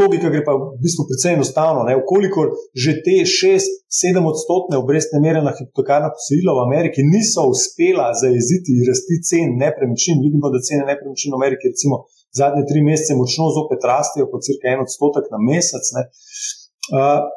logika 0.00 0.28
gre 0.32 0.42
pa 0.46 0.54
v 0.54 0.78
bistvu 0.84 1.06
precej 1.08 1.34
enostavno. 1.36 1.80
Ukolikor 2.02 2.46
že 2.84 2.92
te 3.04 3.16
6-7 3.26 4.28
odstotne 4.32 4.76
obrestne 4.82 5.18
mere 5.24 5.40
na 5.44 5.52
hipotekarna 5.56 6.12
posojila 6.16 6.52
v 6.58 6.64
Ameriki 6.68 7.00
niso 7.14 7.48
uspela 7.52 8.06
zajeziti 8.22 8.78
rasti 8.88 9.16
cen 9.28 9.48
nepremičnin, 9.62 10.22
vidimo, 10.26 10.52
da 10.54 10.62
cene 10.68 10.84
nepremičnin 10.90 11.34
v 11.34 11.40
Ameriki 11.40 11.72
recimo 11.72 11.96
zadnje 12.38 12.62
tri 12.70 12.80
mesece 12.88 13.18
močno 13.20 13.50
zopet 13.56 13.80
rastejo, 13.90 14.30
po 14.32 14.38
cirka 14.44 14.66
en 14.72 14.84
odstotek 14.86 15.26
na 15.34 15.38
mesec. 15.48 15.84
Ne. 15.96 16.02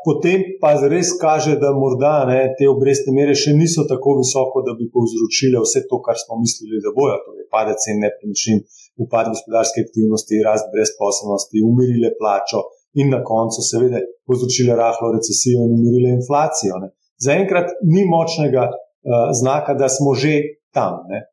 Potem 0.05 0.43
pa 0.61 0.71
res 0.87 1.11
kaže, 1.19 1.57
da 1.59 1.73
morda 1.75 2.23
ne, 2.29 2.39
te 2.55 2.67
obrestne 2.71 3.11
mere 3.15 3.33
še 3.35 3.51
niso 3.57 3.83
tako 3.89 4.15
visoko, 4.21 4.63
da 4.63 4.75
bi 4.79 4.87
povzročile 4.93 5.59
vse 5.59 5.83
to, 5.89 5.99
kar 6.05 6.15
smo 6.15 6.39
mislili, 6.39 6.79
da 6.83 6.93
bojo. 6.95 7.17
Torej, 7.25 7.47
padec 7.51 7.83
cen 7.83 7.99
nepremičnin, 7.99 8.61
upad 9.03 9.31
gospodarske 9.33 9.83
aktivnosti, 9.87 10.39
rast 10.47 10.71
brezposobnosti, 10.71 11.65
umirile 11.67 12.13
plačo 12.19 12.63
in 12.95 13.11
na 13.11 13.19
koncu, 13.27 13.63
seveda, 13.65 13.99
povzročile 14.27 14.77
rahlo 14.79 15.11
recesijo 15.17 15.67
in 15.67 15.75
umirile 15.79 16.15
inflacijo. 16.19 16.79
Ne. 16.83 16.93
Zaenkrat 17.19 17.75
ni 17.91 18.07
močnega 18.07 18.69
uh, 18.71 19.29
znaka, 19.35 19.75
da 19.75 19.91
smo 19.91 20.15
že 20.15 20.33
tam. 20.75 21.03
Ne. 21.11 21.27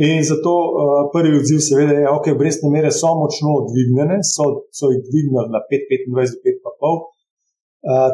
In 0.00 0.24
zato 0.24 0.52
uh, 0.56 0.98
prvi 1.12 1.36
odziv, 1.36 1.60
seveda, 1.60 2.00
je, 2.00 2.04
da 2.08 2.16
okay, 2.16 2.32
obrestne 2.32 2.72
mere 2.72 2.90
so 2.96 3.12
močno 3.20 3.60
dvignjene, 3.68 4.22
so, 4.24 4.64
so 4.72 4.88
jih 4.92 5.04
dvignili 5.04 5.52
na 5.52 5.60
5,25 5.68 6.08
do 6.08 6.80
5,5. 6.80 7.21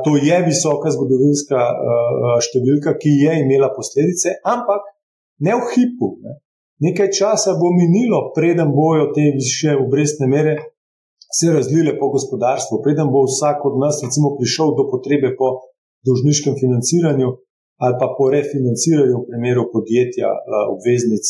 To 0.05 0.17
je 0.17 0.37
visoka 0.47 0.89
zgodovinska 0.95 1.61
številka, 2.41 2.97
ki 2.97 3.11
je 3.25 3.33
imela 3.43 3.69
posledice, 3.77 4.39
ampak 4.45 4.87
ne 5.45 5.57
v 5.59 5.67
hipu. 5.75 6.17
Ne. 6.25 6.41
Nekaj 6.89 7.11
časa 7.13 7.57
bo 7.59 7.69
minilo, 7.75 8.31
preden 8.37 8.71
bojo 8.73 9.11
te 9.15 9.27
više 9.35 9.77
obrestne 9.77 10.29
mere 10.31 10.57
se 11.29 11.53
razlile 11.53 11.99
po 12.01 12.09
gospodarstvu, 12.15 12.81
preden 12.85 13.11
bo 13.13 13.27
vsak 13.27 13.65
od 13.69 13.77
nas 13.83 14.01
recimo, 14.05 14.37
prišel 14.39 14.73
do 14.79 14.89
potrebe 14.93 15.35
po 15.37 15.49
dolžniškem 16.07 16.57
financiranju 16.63 17.29
ali 17.85 17.95
pa 18.01 18.09
po 18.19 18.25
refinanciranju 18.35 19.17
v 19.19 19.27
primeru 19.31 19.63
podjetja, 19.75 20.29
obveznic, 20.75 21.27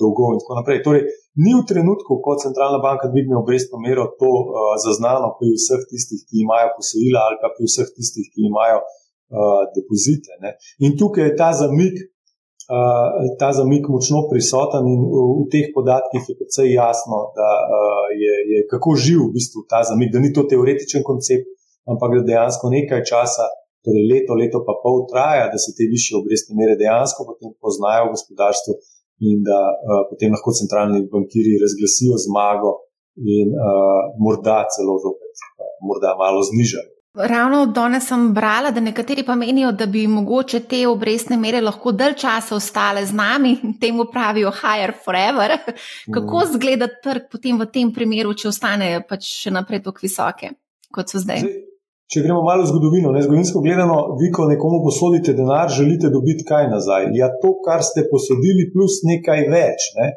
dolgov 0.00 0.32
in 0.34 0.40
tako 0.42 0.56
naprej. 0.58 0.80
Torej, 0.86 1.02
ni 1.36 1.52
v 1.56 1.64
trenutku, 1.64 2.20
ko 2.24 2.36
centralna 2.36 2.78
banka 2.78 3.08
dvigne 3.08 3.36
obrestno 3.40 3.80
mero, 3.80 4.04
to 4.20 4.28
uh, 4.28 4.76
zaznano 4.84 5.32
pri 5.38 5.54
vseh 5.56 5.82
tistih, 5.88 6.20
ki 6.28 6.44
imajo 6.44 6.74
posojila, 6.76 7.20
ali 7.28 7.36
pa 7.40 7.48
pri 7.56 7.64
vseh 7.68 7.88
tistih, 7.96 8.26
ki 8.32 8.48
imajo 8.50 8.82
uh, 8.84 9.62
depozite. 9.76 10.36
Ne. 10.44 10.56
In 10.84 10.98
tukaj 11.00 11.30
je 11.30 11.36
ta 11.40 11.50
zamik, 11.56 11.96
uh, 12.68 13.32
ta 13.40 13.48
zamik 13.56 13.88
močno 13.88 14.26
prisoten, 14.28 14.84
in 14.92 15.00
v, 15.08 15.24
v 15.40 15.48
teh 15.54 15.72
podatkih 15.72 16.20
je 16.28 16.36
precej 16.36 16.68
jasno, 16.76 17.32
da 17.38 17.50
uh, 17.64 18.06
je, 18.12 18.34
je 18.52 18.58
kako 18.68 18.96
živ 19.00 19.24
v 19.24 19.32
bistvu 19.38 19.64
ta 19.72 19.80
zamik, 19.88 20.12
da 20.12 20.20
ni 20.20 20.34
to 20.36 20.44
teoretičen 20.44 21.00
koncept, 21.00 21.48
ampak 21.88 22.20
da 22.20 22.28
dejansko 22.28 22.68
nekaj 22.68 23.08
časa. 23.08 23.48
Torej, 23.82 24.04
leto, 24.06 24.36
leto 24.38 24.58
pa 24.62 24.76
pol 24.78 25.08
traja, 25.10 25.48
da 25.50 25.58
se 25.58 25.72
te 25.74 25.88
više 25.90 26.14
obrestne 26.14 26.54
mere 26.54 26.76
dejansko 26.78 27.24
potem 27.26 27.50
poznajo 27.58 28.04
v 28.06 28.12
gospodarstvu, 28.14 28.76
in 29.28 29.42
da 29.48 29.60
uh, 29.70 30.02
potem 30.10 30.30
lahko 30.34 30.50
centralni 30.60 30.98
bankiri 31.12 31.60
razglasijo 31.64 32.16
zmago 32.26 32.72
in 33.34 33.48
uh, 33.54 34.00
morda 34.24 34.58
celo 34.74 34.96
zopet, 35.04 35.34
uh, 35.42 35.70
morda 35.88 36.16
malo 36.22 36.42
znižajo. 36.50 36.88
Ravno 37.32 37.66
danes 37.66 38.06
sem 38.08 38.22
brala, 38.34 38.70
da 38.72 38.80
nekateri 38.80 39.22
pa 39.26 39.34
menijo, 39.36 39.72
da 39.72 39.86
bi 39.86 40.06
mogoče 40.08 40.60
te 40.60 40.86
obrestne 40.88 41.36
mere 41.36 41.60
lahko 41.60 41.92
dalj 41.92 42.14
časa 42.22 42.56
ostale 42.56 43.04
z 43.06 43.12
nami, 43.12 43.52
temu 43.82 44.06
pravijo 44.12 44.52
higher 44.60 44.94
forever. 45.04 45.58
Kako 46.14 46.38
mm. 46.38 46.52
zgleda 46.54 46.88
trg 47.04 47.28
potem 47.32 47.60
v 47.60 47.68
tem 47.74 47.92
primeru, 47.92 48.32
če 48.32 48.48
ostanejo 48.48 49.04
pač 49.08 49.28
še 49.42 49.52
naprej 49.52 49.84
tako 49.84 50.08
visoke, 50.08 50.54
kot 50.88 51.12
so 51.12 51.20
zdaj? 51.20 51.44
zdaj 51.44 51.71
če 52.12 52.20
gremo 52.24 52.42
malo 52.44 52.66
v 52.66 52.68
zgodovino, 52.68 53.12
ne, 53.14 53.22
zgodovinsko 53.24 53.62
gledano, 53.64 53.96
vi, 54.20 54.28
ko 54.34 54.44
nekomu 54.50 54.82
posodite 54.84 55.32
denar, 55.38 55.70
želite 55.72 56.10
dobiti 56.12 56.44
kaj 56.44 56.68
nazaj. 56.68 57.08
Ja, 57.16 57.30
to, 57.40 57.54
kar 57.64 57.80
ste 57.86 58.04
posodili, 58.10 58.68
plus 58.74 59.00
nekaj 59.08 59.46
več. 59.52 59.88
Ne. 59.96 60.10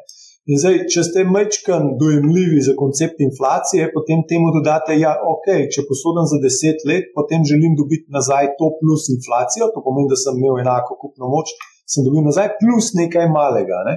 In 0.46 0.60
zdaj, 0.62 0.76
če 0.92 1.02
ste 1.02 1.24
mečkan 1.26 1.88
dojemljivi 1.98 2.60
za 2.62 2.76
koncept 2.78 3.22
inflacije, 3.24 3.88
potem 3.94 4.20
temu 4.30 4.52
dodate, 4.54 4.92
da 4.92 4.98
ja, 5.00 5.14
okay, 5.32 5.64
če 5.72 5.86
posodim 5.88 6.28
za 6.30 6.38
deset 6.44 6.84
let, 6.86 7.08
potem 7.16 7.42
želim 7.48 7.74
dobiti 7.80 8.12
nazaj 8.14 8.52
to 8.60 8.68
plus 8.78 9.08
inflacijo, 9.16 9.72
to 9.74 9.82
pomeni, 9.82 10.12
da 10.12 10.20
sem 10.20 10.38
imel 10.38 10.60
enako 10.62 10.98
kupno 11.00 11.32
moč, 11.32 11.50
sem 11.88 12.06
dobil 12.06 12.22
nazaj 12.28 12.52
plus 12.60 12.92
nekaj 13.00 13.26
malega. 13.32 13.80
Ne. 13.88 13.96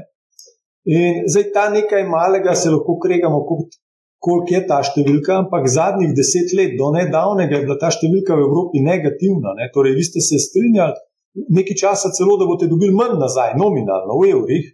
In 0.89 1.21
zdaj 1.29 1.45
ta 1.53 1.67
nekaj 1.69 2.07
malega 2.09 2.55
se 2.57 2.71
lahko 2.73 2.97
kregamo, 3.03 3.43
je 4.51 4.59
ta 4.67 4.81
številka, 4.83 5.45
ampak 5.45 5.67
zadnjih 5.67 6.11
deset 6.15 6.51
let, 6.57 6.75
do 6.77 6.91
nedavnega, 6.91 7.55
je 7.55 7.65
bila 7.67 7.77
ta 7.79 7.89
številka 7.89 8.35
v 8.35 8.47
Evropi 8.47 8.83
negativna. 8.83 9.55
Ne? 9.55 9.69
Torej, 9.71 9.95
vi 9.95 10.03
ste 10.03 10.19
se 10.19 10.39
strinjali 10.39 10.99
nekaj 11.47 11.77
časa 11.77 12.11
celo, 12.11 12.35
da 12.37 12.47
boste 12.49 12.67
dobili 12.67 12.91
manj 12.95 13.15
nazaj, 13.21 13.55
nominalno 13.55 14.17
v 14.19 14.33
evrih, 14.33 14.65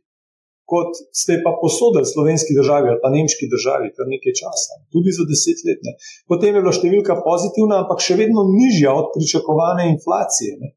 kot 0.66 0.98
ste 1.14 1.42
pa 1.46 1.54
posodili 1.62 2.10
slovenski 2.10 2.56
državi 2.58 2.90
ali 2.90 3.02
pa 3.04 3.12
nemški 3.14 3.46
državi, 3.52 3.92
kar 3.94 4.10
nekaj 4.10 4.34
časa, 4.42 4.80
tudi 4.90 5.14
za 5.14 5.28
deset 5.30 5.62
let. 5.68 5.84
Ne? 5.86 5.94
Potem 6.26 6.56
je 6.56 6.64
bila 6.64 6.74
številka 6.74 7.20
pozitivna, 7.22 7.84
ampak 7.86 8.02
še 8.02 8.18
vedno 8.18 8.48
nižja 8.50 8.96
od 8.98 9.14
pričakovane 9.14 9.92
inflacije. 9.94 10.58
Ne? 10.58 10.74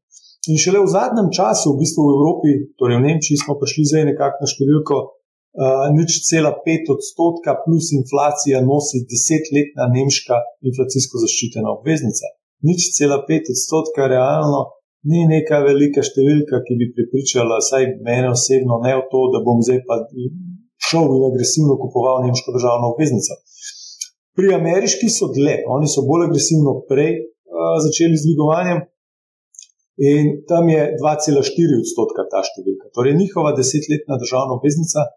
In 0.49 0.61
šele 0.61 0.83
v 0.85 0.93
zadnjem 0.93 1.33
času, 1.33 1.73
v 1.73 1.81
bistvu 1.81 2.05
v 2.05 2.13
Evropi, 2.17 2.51
torej 2.79 3.01
v 3.01 3.05
Nemčiji, 3.07 3.41
smo 3.41 3.57
prišli 3.57 3.89
zdaj 3.89 4.05
nekako 4.13 4.45
na 4.45 4.49
številko 4.53 4.95
nič 5.97 6.11
cela 6.29 6.51
pet 6.65 6.89
odstotka 6.93 7.57
plus 7.65 7.91
inflacija 7.97 8.61
nosi 8.61 9.01
desetletna 9.09 9.89
nemška 9.95 10.37
inflacijsko 10.69 11.21
zaščitena 11.25 11.69
obveznica. 11.77 12.29
Nič 12.67 12.91
cela 12.97 13.23
pet 13.27 13.49
odstotka 13.49 14.07
realno 14.07 14.61
ni 15.09 15.23
neka 15.25 15.63
velika 15.63 16.03
številka, 16.03 16.59
ki 16.65 16.73
bi 16.79 16.91
pripričala, 16.95 17.59
vsaj 17.63 17.87
mene 18.03 18.33
osebno, 18.35 18.81
ne 18.83 18.93
v 18.99 19.05
to, 19.11 19.21
da 19.33 19.39
bom 19.45 19.63
zdaj 19.63 19.79
pa 19.87 20.03
šel 20.89 21.07
in 21.15 21.25
agresivno 21.31 21.79
kupoval 21.79 22.25
nemško 22.27 22.55
državno 22.55 22.93
obveznico. 22.93 23.39
Pri 24.35 24.53
ameriški 24.55 25.09
so 25.11 25.31
dlje, 25.35 25.63
oni 25.67 25.87
so 25.91 26.05
bolj 26.07 26.29
agresivno 26.29 26.81
prej 26.91 27.11
uh, 27.15 27.79
začeli 27.85 28.15
z 28.19 28.27
dvigovanjem. 28.27 28.83
In 29.99 30.27
tam 30.47 30.69
je 30.71 30.83
2,4 30.95 31.79
odstotka 31.83 32.23
ta 32.31 32.39
številka. 32.47 32.87
Torej, 32.95 33.17
njihova 33.19 33.51
desetletna 33.57 34.15
državna 34.21 34.55
obveznica 34.55 35.09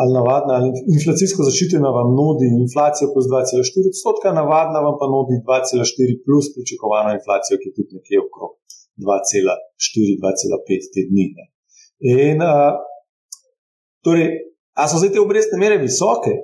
ali 0.00 0.10
navadna, 0.18 0.52
ali 0.58 0.68
inflacijsko 0.96 1.40
zaščitena 1.48 1.90
vam 1.96 2.08
nudi 2.18 2.46
inflacijo 2.64 3.06
plus 3.14 3.26
2,4 3.30 3.90
odstotka, 3.92 4.28
navadna 4.40 4.78
vam 4.86 4.96
pa 5.00 5.06
nudi 5.14 5.34
2,4 5.46 6.16
plus 6.26 6.46
pričakovano 6.54 7.10
inflacijo, 7.18 7.54
ki 7.60 7.66
je 7.68 7.76
tudi 7.78 7.90
nekje 7.98 8.16
okrog 8.26 8.52
2,4-2,5 9.06 10.90
te 10.94 11.00
dni. 11.10 11.26
Ne. 11.36 11.44
In 12.14 12.42
a, 12.42 12.54
torej, 14.06 14.26
a 14.74 14.88
so 14.90 14.98
zdaj 14.98 15.14
te 15.14 15.22
obrestne 15.22 15.56
mere 15.62 15.78
visoke? 15.82 16.34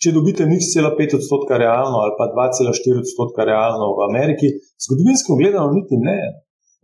Če 0.00 0.14
dobite 0.16 0.46
nič 0.48 0.70
cela 0.72 0.94
5 0.96 1.18
odstotka 1.18 1.58
realno 1.60 1.98
ali 2.04 2.14
pa 2.16 2.30
2,4 2.32 3.02
odstotka 3.02 3.44
realno 3.44 3.90
v 3.98 4.06
Ameriki, 4.06 4.48
zgodovinsko 4.86 5.36
gledano 5.42 5.74
niti 5.74 5.98
ne. 6.00 6.20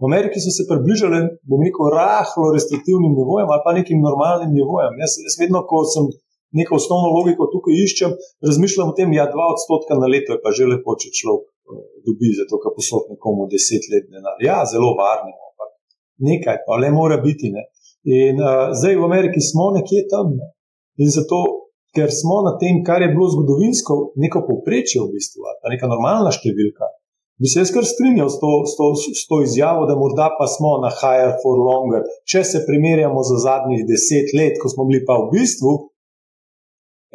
V 0.00 0.04
Ameriki 0.10 0.38
so 0.44 0.50
se 0.52 0.68
približali, 0.70 1.18
bom 1.48 1.60
rekel, 1.64 1.86
rahlo 1.96 2.52
restriktivnim 2.56 3.12
nivojem 3.16 3.48
ali 3.52 3.64
pa 3.64 3.72
nekim 3.78 3.98
normalnim 4.08 4.50
nivojem. 4.58 4.92
Jaz, 5.02 5.12
jaz 5.26 5.36
vedno, 5.42 5.62
ko 5.70 5.78
sem 5.92 6.04
neko 6.58 6.76
osnovno 6.80 7.08
logiko 7.16 7.48
tukaj 7.54 7.74
iščem, 7.84 8.10
razmišljam 8.48 8.92
o 8.92 8.96
tem, 8.98 9.08
da 9.12 9.20
ja, 9.20 9.26
2 9.32 9.46
odstotka 9.54 9.96
na 10.02 10.08
leto 10.12 10.36
je 10.36 10.42
pa 10.44 10.52
že 10.56 10.68
lepo, 10.72 10.96
če 11.00 11.08
človek 11.18 11.46
eh, 11.48 11.86
dobi 12.06 12.30
za 12.38 12.44
to, 12.50 12.60
kar 12.62 12.76
posod 12.76 13.08
nekomu 13.14 13.48
10 13.56 13.88
let 13.92 14.04
denar. 14.12 14.36
Ja, 14.48 14.58
zelo 14.72 14.92
varno, 15.00 15.32
ampak 15.48 15.70
nekaj 16.28 16.58
pa 16.66 16.80
le 16.82 16.92
mora 16.98 17.18
biti. 17.28 17.52
Ne? 17.56 17.64
In 18.06 18.36
uh, 18.38 18.70
zdaj 18.78 19.00
v 19.00 19.06
Ameriki 19.10 19.40
smo 19.42 19.72
nekje 19.74 20.04
tam. 20.12 20.36
Ne? 20.38 20.52
In 21.02 21.08
zato, 21.10 21.40
ker 21.96 22.12
smo 22.12 22.42
na 22.46 22.52
tem, 22.60 22.84
kar 22.86 23.00
je 23.02 23.10
bilo 23.14 23.26
zgodovinsko, 23.32 23.96
neko 24.22 24.44
povprečje 24.48 25.00
v 25.02 25.08
bistvu, 25.16 25.48
ali 25.48 25.74
neka 25.74 25.88
normalna 25.90 26.30
številka 26.36 26.86
bi 27.40 27.50
se 27.50 27.60
jaz 27.60 27.70
kar 27.74 27.84
strinjal 27.84 28.30
s 28.32 28.38
to, 28.42 28.52
s, 28.70 28.72
to, 28.78 28.86
s 29.20 29.24
to 29.30 29.42
izjavo, 29.48 29.82
da 29.88 29.98
morda 30.02 30.28
pa 30.38 30.46
smo 30.54 30.72
na 30.84 30.90
higher 31.00 31.34
for 31.42 31.56
longer. 31.68 32.02
Če 32.30 32.40
se 32.50 32.64
primerjamo 32.68 33.20
z 33.28 33.42
zadnjih 33.46 33.82
deset 33.90 34.32
let, 34.38 34.56
ko 34.62 34.72
smo 34.72 34.88
bili 34.88 35.02
pa 35.08 35.18
v 35.20 35.28
bistvu 35.34 35.74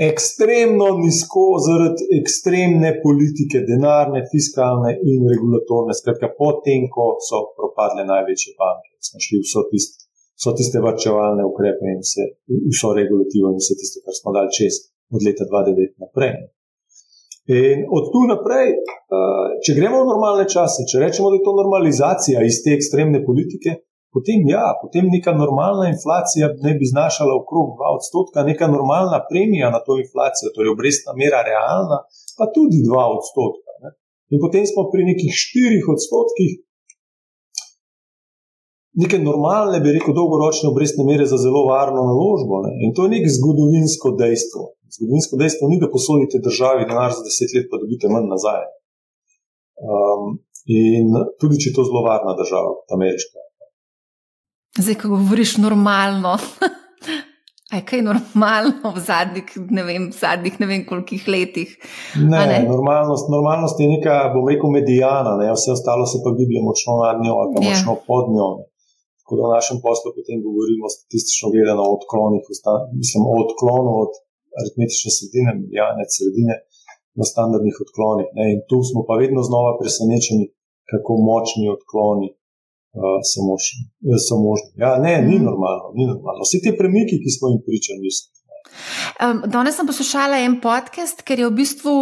ekstremno 0.09 0.87
nizko 1.03 1.45
zaradi 1.65 2.07
ekstremne 2.19 2.91
politike, 3.05 3.63
denarne, 3.71 4.23
fiskalne 4.31 4.93
in 5.11 5.27
regulatorne. 5.33 5.93
Skratka, 5.97 6.31
potem, 6.37 6.87
ko 6.93 7.15
so 7.27 7.43
propadle 7.57 8.05
največje 8.13 8.55
banke, 8.61 8.93
smo 9.07 9.21
šli 9.25 9.43
vso 9.43 9.65
tiste. 9.73 10.07
So 10.41 10.55
tiste 10.57 10.81
vrčevalne 10.81 11.43
ukrepe 11.45 11.91
in 11.93 11.99
vse, 12.01 12.23
vso 12.71 12.95
regulativo 12.97 13.51
in 13.51 13.59
vse 13.61 13.77
tisto, 13.77 14.01
kar 14.05 14.15
smo 14.17 14.33
dali 14.37 14.49
čez 14.57 14.79
od 15.13 15.21
leta 15.27 15.45
2009 15.45 15.93
naprej. 16.01 16.33
In 17.50 17.89
od 17.89 18.12
tu 18.13 18.21
naprej, 18.29 18.67
eh, 18.69 19.48
če 19.65 19.74
gremo 19.74 20.03
v 20.03 20.10
normalne 20.13 20.45
čase, 20.45 20.86
če 20.86 21.01
rečemo, 21.01 21.31
da 21.31 21.39
je 21.39 21.45
to 21.48 21.53
normalizacija 21.57 22.43
iz 22.45 22.62
te 22.62 22.75
ekstremne 22.77 23.24
politike, 23.25 23.81
potem 24.13 24.45
ja, 24.45 24.77
potem 24.77 25.10
neka 25.10 25.33
normalna 25.33 25.89
inflacija 25.89 26.51
ne 26.62 26.74
bi 26.77 26.86
znašala 26.86 27.33
okrog 27.41 27.74
2 27.81 27.93
odstotka, 27.98 28.45
neka 28.45 28.69
normalna 28.69 29.24
premija 29.25 29.71
na 29.74 29.81
to 29.81 29.98
inflacijo, 29.98 30.53
torej 30.53 30.75
obrestna 30.75 31.17
mera 31.17 31.41
realna, 31.41 32.03
pa 32.38 32.45
tudi 32.53 32.83
2 32.86 33.05
odstotka. 33.17 33.69
Ne? 33.81 33.89
In 34.36 34.43
potem 34.43 34.67
smo 34.69 34.86
pri 34.93 35.07
nekih 35.10 35.33
4 35.33 35.81
odstotkih. 35.95 36.51
Neke 39.01 39.17
normalne, 39.17 39.79
bi 39.81 39.95
rekel, 39.98 40.13
dolgoročne 40.13 40.69
obrestne 40.69 41.07
mere 41.10 41.25
za 41.25 41.39
zelo 41.41 41.63
varno 41.74 42.05
naložbo. 42.05 42.62
Ne? 42.67 42.75
In 42.86 42.93
to 42.93 43.07
je 43.07 43.15
nek 43.15 43.25
zgodovinsko 43.38 44.13
dejstvo. 44.19 44.75
Zgodovinsko 44.95 45.39
dejstvo 45.41 45.69
ni, 45.71 45.79
da 45.79 45.88
posodite 45.95 46.43
državi 46.48 46.88
denar 46.89 47.12
za 47.15 47.24
deset 47.27 47.53
let, 47.55 47.67
pa 47.71 47.79
dobite 47.83 48.12
manj 48.12 48.27
nazaj. 48.33 48.63
Um, 49.81 50.24
in 50.67 51.13
tudi, 51.39 51.60
če 51.62 51.71
je 51.71 51.75
to 51.77 51.86
zelo 51.88 52.03
varna 52.05 52.36
država, 52.41 52.74
kot 52.79 52.98
ameriška. 52.98 53.45
Zdaj, 54.79 54.98
ko 55.01 55.12
govoriš 55.13 55.57
normalno, 55.63 56.33
je 57.75 57.81
kaj 57.88 58.03
normalno 58.07 58.91
v 58.95 59.03
zadnjih, 59.03 59.53
ne 59.77 59.83
vem, 59.88 60.10
zadnjih 60.15 60.60
ne 60.63 60.67
vem 60.69 60.83
kolikih 60.88 61.27
letih. 61.27 61.71
Ne, 62.15 62.43
ne? 62.51 62.60
Normalnost, 62.67 63.31
normalnost 63.31 63.79
je 63.83 63.88
neka, 63.95 64.17
bom 64.36 64.48
rekel, 64.51 64.71
medijana, 64.75 65.38
ne? 65.39 65.51
vse 65.55 65.75
ostalo 65.75 66.07
se 66.12 66.19
pa 66.24 66.36
giblje 66.39 66.63
močno 66.67 67.00
nad 67.03 67.24
njo 67.24 67.36
ali 67.41 67.51
yeah. 67.51 67.63
Ja. 67.63 67.69
močno 67.69 67.95
pod 68.07 68.31
njo. 68.36 68.50
Ne? 68.60 68.65
Tako 69.19 69.39
da 69.39 69.48
v 69.48 69.55
našem 69.55 69.77
poslu 69.86 70.12
potem 70.15 70.43
govorimo 70.43 70.91
statistično 70.95 71.51
gledano 71.53 71.83
o 71.88 71.95
odklonih, 71.98 72.43
mislim 73.00 73.21
o 73.31 73.36
odklonu 73.43 73.93
od 74.03 74.12
aritmetične 74.60 75.10
sredine, 75.17 75.50
medijane 75.62 76.03
sredine 76.15 76.55
na 77.20 77.25
standardnih 77.31 77.75
odklonih. 77.86 78.29
Ne? 78.38 78.46
In 78.53 78.60
tu 78.70 78.77
smo 78.89 79.01
pa 79.08 79.13
vedno 79.24 79.41
znova 79.50 79.72
presenečeni, 79.81 80.46
kako 80.91 81.12
močni 81.29 81.65
odkloni 81.77 82.29
so 83.31 83.39
možni. 83.50 83.81
So 84.27 84.36
možni. 84.48 84.70
Ja, 84.84 84.91
ne, 85.05 85.13
ni 85.29 85.36
mhm. 85.36 85.46
normalno, 85.50 85.86
ni 85.98 86.05
normalno. 86.13 86.41
Vsi 86.48 86.62
ti 86.63 86.77
premiki, 86.81 87.22
ki 87.24 87.29
smo 87.38 87.46
jim 87.51 87.62
pričali, 87.67 88.00
niso. 88.05 88.24
Um, 89.24 89.43
danes 89.46 89.75
sem 89.75 89.88
poslušala 89.88 90.39
en 90.46 90.62
podcast, 90.62 91.24
ker 91.27 91.39
je 91.39 91.50
v 91.50 91.58
bistvu 91.60 91.96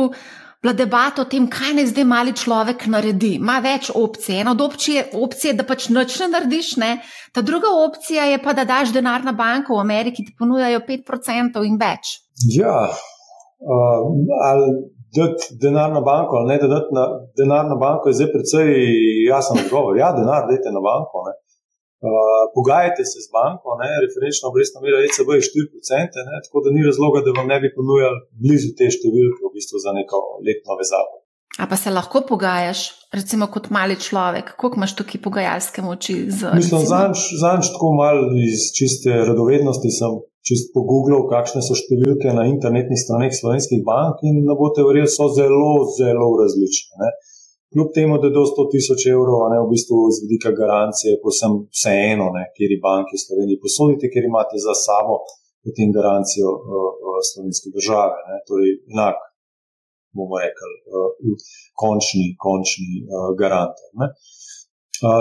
bila 0.61 0.73
debata 0.73 1.23
o 1.23 1.25
tem, 1.25 1.47
kaj 1.47 1.71
naj 1.77 1.87
zdaj 1.93 2.05
mali 2.05 2.33
človek 2.35 2.85
naredi. 2.91 3.37
Ma 3.39 3.59
več 3.63 3.89
opcij. 3.95 4.41
Ena 4.41 4.51
od 4.51 4.61
opcij 4.61 4.95
je, 4.95 5.05
opcije, 5.23 5.53
da 5.55 5.63
pač 5.63 5.87
noč 5.93 6.17
ne 6.19 6.27
narediš, 6.33 6.75
ne? 6.83 6.91
ta 7.33 7.41
druga 7.41 7.71
opcija 7.85 8.25
je 8.33 8.41
pa, 8.43 8.53
da 8.53 8.65
daš 8.67 8.91
denar 8.93 9.23
na 9.23 9.31
banko 9.31 9.77
v 9.77 9.85
Ameriki, 9.85 10.23
ki 10.23 10.31
ti 10.31 10.35
ponujajo 10.39 10.81
5% 10.87 11.63
in 11.65 11.77
več. 11.79 12.17
Ja, 12.59 12.77
uh, 13.71 14.01
ali 14.49 14.67
dati 15.17 15.43
denar 15.63 15.89
na 15.97 16.01
banko 16.09 16.33
ali 16.39 16.47
ne 16.51 16.57
da 16.63 16.67
dati 16.75 16.89
na, 16.97 17.03
denar 17.39 17.65
na 17.73 17.77
banko, 17.85 18.03
je 18.09 18.17
zdaj 18.17 18.29
precej 18.35 18.69
jasen 19.31 19.57
odgovor. 19.63 19.93
Ja, 20.03 20.09
denar 20.19 20.41
dajte 20.49 20.69
na 20.77 20.81
banko. 20.89 21.17
Uh, 21.27 22.41
pogajajte 22.55 23.03
se 23.11 23.17
z 23.25 23.27
banko, 23.37 23.69
ne? 23.81 23.91
referenčna 24.03 24.45
obrestna 24.51 24.79
mera 24.85 24.99
ECB 25.07 25.29
je 25.37 25.43
4%, 25.51 26.27
ne? 26.29 26.35
tako 26.45 26.57
da 26.63 26.69
ni 26.75 26.81
razloga, 26.89 27.17
da 27.25 27.31
vam 27.39 27.47
ne 27.53 27.57
bi 27.63 27.75
ponujali 27.77 28.19
blizu 28.41 28.69
te 28.79 28.87
številke 28.95 29.41
v 29.43 29.51
bistvu 29.57 29.77
za 29.85 29.91
neko 29.99 30.17
letno 30.47 30.79
vezavo. 30.81 31.19
A 31.59 31.67
pa 31.67 31.75
se 31.75 31.91
lahko 31.91 32.21
pogajaš, 32.29 32.79
recimo 33.11 33.49
kot 33.51 33.67
mali 33.69 33.97
človek, 33.99 34.53
koliko 34.59 34.79
imaš 34.79 34.93
tukaj 34.95 35.21
pogajalske 35.27 35.83
moči? 35.83 36.13
Mislim, 36.55 36.85
zanj 37.43 37.67
tako 37.73 37.91
malo 37.99 38.31
iz 38.47 38.69
čiste 38.77 39.11
radovednosti 39.27 39.91
sem 39.91 40.21
čist 40.47 40.71
pogooglal, 40.75 41.25
kakšne 41.31 41.61
so 41.65 41.75
številke 41.77 42.31
na 42.35 42.45
internetnih 42.49 42.99
straneh 42.99 43.33
slovenskih 43.35 43.83
bank 43.85 44.23
in 44.27 44.41
ne 44.47 44.55
boste 44.59 44.85
verjeli, 44.87 45.11
so 45.11 45.27
zelo, 45.35 45.73
zelo 45.97 46.29
različne. 46.41 46.95
Ne. 47.03 47.11
Kljub 47.69 47.89
temu, 47.93 48.17
da 48.17 48.29
je 48.29 48.33
do 48.33 48.43
100 48.49 48.63
tisoč 48.73 49.03
evrov, 49.11 49.43
ne 49.53 49.59
v 49.61 49.67
bistvu 49.69 49.97
z 50.15 50.23
vidika 50.25 50.49
garancije, 50.57 51.19
posem 51.21 51.59
vseeno, 51.69 52.31
kjer 52.55 52.71
je 52.73 52.79
banki 52.81 53.13
v 53.13 53.21
Sloveniji 53.25 53.61
posodite, 53.61 54.09
ker 54.09 54.25
imate 54.25 54.57
za 54.57 54.73
sabo 54.73 55.19
potem 55.61 55.91
garancijo 55.97 56.49
uh, 56.49 57.19
slovenske 57.29 57.69
države. 57.75 58.17
Ne. 58.29 58.37
Torej, 58.47 58.71
enak, 58.93 59.17
bomo 60.17 60.39
rekli, 60.41 60.75
uh, 60.89 61.37
končni, 61.81 62.33
končni 62.45 63.05
uh, 63.05 63.29
garant. 63.39 63.77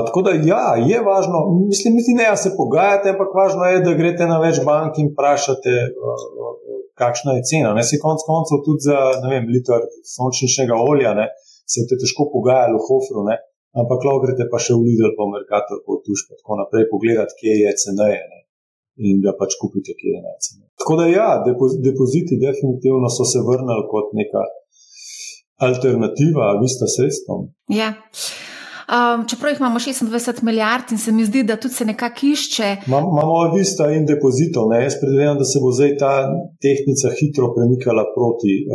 Tako 0.06 0.22
da, 0.26 0.32
ja, 0.52 0.66
je 0.90 0.98
važno, 1.10 1.38
mislim, 1.70 1.98
niti 1.98 2.14
ne, 2.18 2.26
da 2.32 2.38
se 2.44 2.50
pogajate, 2.60 3.12
ampak 3.14 3.30
važno 3.40 3.66
je, 3.70 3.82
da 3.86 3.98
greste 4.00 4.26
na 4.30 4.38
več 4.42 4.58
bank 4.68 4.98
in 5.02 5.12
vprašate, 5.12 5.74
uh, 5.92 6.24
uh, 6.46 6.80
kakšna 6.98 7.36
je 7.36 7.44
cena. 7.50 7.74
Ne 7.78 7.84
si 7.86 8.00
konec 8.02 8.24
koncev 8.30 8.64
tudi 8.66 8.88
za 8.88 8.98
vem, 9.28 9.46
liter 9.54 9.84
sončničnega 10.14 10.78
olja, 10.90 11.14
ne, 11.20 11.28
se 11.72 11.86
te 11.90 12.00
težko 12.00 12.26
pogajali 12.34 12.74
v 12.74 12.84
Hofru, 12.88 13.22
ne, 13.30 13.38
ampak 13.78 14.08
lahko 14.08 14.24
greste 14.26 14.48
pa 14.50 14.58
še 14.64 14.74
v 14.74 14.82
Lidl, 14.88 15.14
pa 15.14 15.28
v 15.28 15.36
Merkator, 15.36 15.82
pa 15.84 15.94
v 15.94 16.02
Tuš, 16.06 16.26
pa 16.26 16.40
tako 16.40 16.58
naprej 16.62 16.90
pogledati, 16.90 17.38
kje 17.38 17.56
je 17.62 17.78
ceneje. 17.84 18.22
Ne. 18.32 18.44
In 19.08 19.20
da 19.22 19.30
pač 19.38 19.54
kupite, 19.62 19.94
kje 19.94 20.10
je 20.16 20.20
najcenejše. 20.24 20.72
Tako 20.82 20.94
da, 20.98 21.04
ja, 21.06 21.28
depoziti 21.86 22.34
definitivno 22.42 23.06
so 23.14 23.22
se 23.22 23.38
vrnili 23.46 23.84
kot 23.92 24.10
neka 24.18 24.42
alternativa, 25.68 26.58
vista 26.62 26.90
sredstvom. 26.90 27.46
Ja. 27.70 27.92
Um, 28.88 29.20
čeprav 29.28 29.50
jih 29.52 29.60
imamo 29.60 29.78
26 29.78 30.42
milijard 30.48 30.86
in 30.94 30.98
se 31.04 31.10
mi 31.16 31.22
zdi, 31.28 31.40
da 31.48 31.60
tudi 31.62 31.74
se 31.78 31.84
nekako 31.92 32.20
išče. 32.34 32.68
Imamo 32.90 33.34
vista 33.58 33.84
in 33.96 34.04
depozitov. 34.12 34.64
Ne? 34.72 34.78
Jaz 34.86 34.94
predvidevam, 35.00 35.36
da 35.42 35.46
se 35.50 35.56
bo 35.64 35.68
zdaj 35.76 35.92
ta 36.02 36.12
tehnika 36.64 37.08
hitro 37.18 37.46
premikala 37.56 38.04
proti 38.16 38.52
uh, 38.64 38.72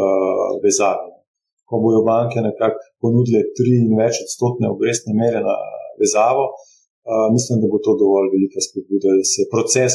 vezavi. 0.66 1.10
Ko 1.68 1.74
bojo 1.86 2.02
banke 2.12 2.38
nekako 2.50 2.78
ponudile 3.02 3.42
tri 3.58 3.74
in 3.84 3.90
več 4.02 4.16
odstotne 4.26 4.68
obrestne 4.74 5.14
mere 5.22 5.40
na 5.50 5.56
vezavo, 6.02 6.46
uh, 6.54 7.28
mislim, 7.36 7.56
da 7.62 7.68
bo 7.74 7.78
to 7.86 7.92
dovolj 8.04 8.30
velika 8.36 8.60
spodbuda, 8.68 9.10
da 9.18 9.26
se 9.34 9.50
proces, 9.54 9.92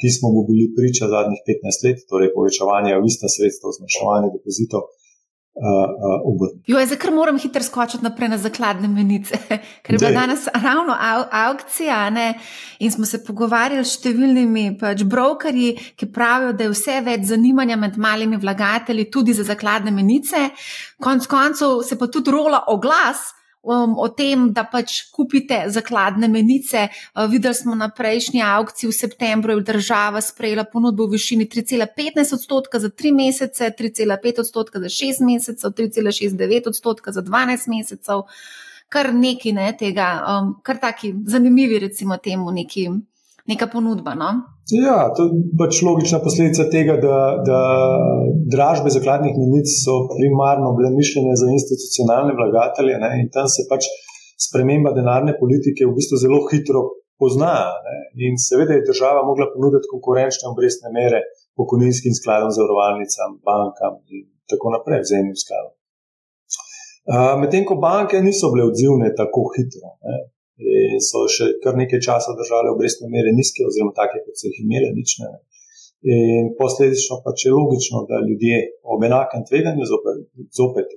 ki 0.00 0.08
smo 0.16 0.28
mu 0.34 0.42
bili 0.50 0.74
priča 0.78 1.04
zadnjih 1.14 1.40
15 1.46 1.86
let, 1.86 1.98
torej 2.10 2.34
povečevanje 2.36 2.98
vista 3.06 3.30
sredstev, 3.36 3.76
zmanjševanje 3.78 4.34
depozitov, 4.36 4.82
obrniti. 4.90 5.01
Uh, 5.52 6.24
uh, 6.40 6.86
Zdaj, 6.86 6.96
ker 6.96 7.12
moram 7.12 7.36
hitro 7.36 7.60
skočiti 7.60 8.00
naprej 8.04 8.30
na 8.32 8.38
zakladne 8.40 8.88
menice, 8.88 9.36
ker 9.84 9.94
je 9.94 9.98
bila 10.00 10.10
danes 10.10 10.46
ravno 10.48 10.96
au, 10.96 11.26
aukcija 11.28 11.98
ne? 12.10 12.38
in 12.80 12.90
smo 12.90 13.04
se 13.04 13.20
pogovarjali 13.24 13.84
s 13.84 13.98
številnimi 13.98 14.78
pač 14.80 15.04
brokerji, 15.04 15.74
ki 15.92 16.08
pravijo, 16.08 16.54
da 16.56 16.64
je 16.64 16.72
vse 16.72 16.96
več 17.04 17.28
zanimanja 17.28 17.76
med 17.76 18.00
malimi 18.00 18.40
vlagatelji 18.40 19.10
tudi 19.12 19.36
za 19.36 19.44
zakladne 19.44 19.92
menice. 19.92 20.48
Konec 20.96 21.28
koncev 21.28 21.82
se 21.84 22.00
pa 22.00 22.08
tudi 22.08 22.32
rola 22.32 22.64
oglas 22.72 23.28
um, 23.62 23.94
o 23.98 24.08
tem, 24.08 24.48
da 24.52 24.64
pač 24.64 25.02
kupite 25.14 25.64
zakladne 25.70 26.28
menice. 26.28 26.88
Uh, 27.14 27.26
videli 27.30 27.54
smo 27.54 27.74
na 27.78 27.88
prejšnji 27.88 28.42
aukciji 28.42 28.90
v 28.90 28.96
septembru, 28.96 29.54
da 29.54 29.60
je 29.60 29.78
država 29.78 30.20
sprejela 30.20 30.64
ponudbo 30.64 31.06
v 31.06 31.16
višini 31.16 31.46
3,15 31.46 32.34
odstotka 32.34 32.82
za 32.82 32.90
3 32.90 33.14
mesece, 33.14 33.70
3,5 33.78 34.40
odstotka 34.40 34.80
za 34.80 34.90
6 34.90 35.22
mesecev, 35.26 35.70
3,69 35.70 36.68
odstotka 36.68 37.12
za 37.12 37.22
12 37.22 37.68
mesecev. 37.68 38.26
Kar 38.92 39.14
neki 39.14 39.54
ne, 39.56 39.70
tega, 39.78 40.08
um, 40.28 40.54
kar 40.62 40.76
taki 40.76 41.14
zanimivi, 41.26 41.78
recimo, 41.78 42.18
temu 42.20 42.50
neki 42.52 42.90
neka 43.50 43.66
ponudba. 43.72 44.14
No? 44.14 44.30
Ja, 44.70 45.10
to 45.16 45.26
je 45.26 45.42
pač 45.58 45.82
logična 45.82 46.20
posledica 46.22 46.68
tega, 46.70 46.96
da, 47.02 47.18
da 47.46 47.60
dražbe 48.54 48.92
zakladnih 48.94 49.34
menic 49.38 49.68
so 49.84 50.06
primarno 50.12 50.72
bile 50.78 50.92
mišljene 50.94 51.34
za 51.40 51.50
institucionalne 51.56 52.36
vlagatelje 52.38 52.98
ne? 53.04 53.12
in 53.22 53.30
tam 53.34 53.50
se 53.50 53.66
pač 53.70 53.90
sprememba 54.46 54.94
denarne 54.98 55.34
politike 55.42 55.86
v 55.86 55.96
bistvu 55.98 56.20
zelo 56.24 56.40
hitro 56.50 56.82
pozna. 57.20 57.56
Ne? 57.86 57.98
In 58.28 58.38
seveda 58.48 58.78
je 58.78 58.86
država 58.90 59.26
mogla 59.26 59.50
ponuditi 59.54 59.90
konkurenčne 59.94 60.50
obrestne 60.52 60.94
mere 60.94 61.24
pokojninskim 61.58 62.14
skladom, 62.16 62.50
zavarovalnicam, 62.56 63.38
bankam 63.48 64.00
in 64.14 64.26
tako 64.50 64.76
naprej, 64.76 65.02
vzemnim 65.06 65.38
skladom. 65.44 65.74
Medtem 67.42 67.66
ko 67.66 67.76
banke 67.82 68.20
niso 68.22 68.52
bile 68.54 68.68
odzivne 68.70 69.10
tako 69.18 69.48
hitro. 69.56 69.96
Ne? 70.06 70.16
In 70.60 71.00
so 71.00 71.24
še 71.34 71.48
kar 71.62 71.78
nekaj 71.78 72.00
časa 72.06 72.34
držali 72.38 72.72
obrestne 72.72 73.08
mere 73.12 73.32
nizke, 73.36 73.64
oziroma 73.68 73.94
take, 73.96 74.20
kot 74.24 74.36
so 74.38 74.50
jih 74.50 74.60
imeli, 74.64 74.90
nič 74.98 75.16
ne. 75.22 75.30
In 76.12 76.50
posledično 76.58 77.20
pač 77.24 77.46
je 77.46 77.54
logično, 77.54 78.02
da 78.10 78.18
ljudje 78.26 78.58
ob 78.82 79.04
enakem 79.06 79.46
tveganju, 79.48 79.86
zopet, 79.86 80.18
zopet 80.58 80.96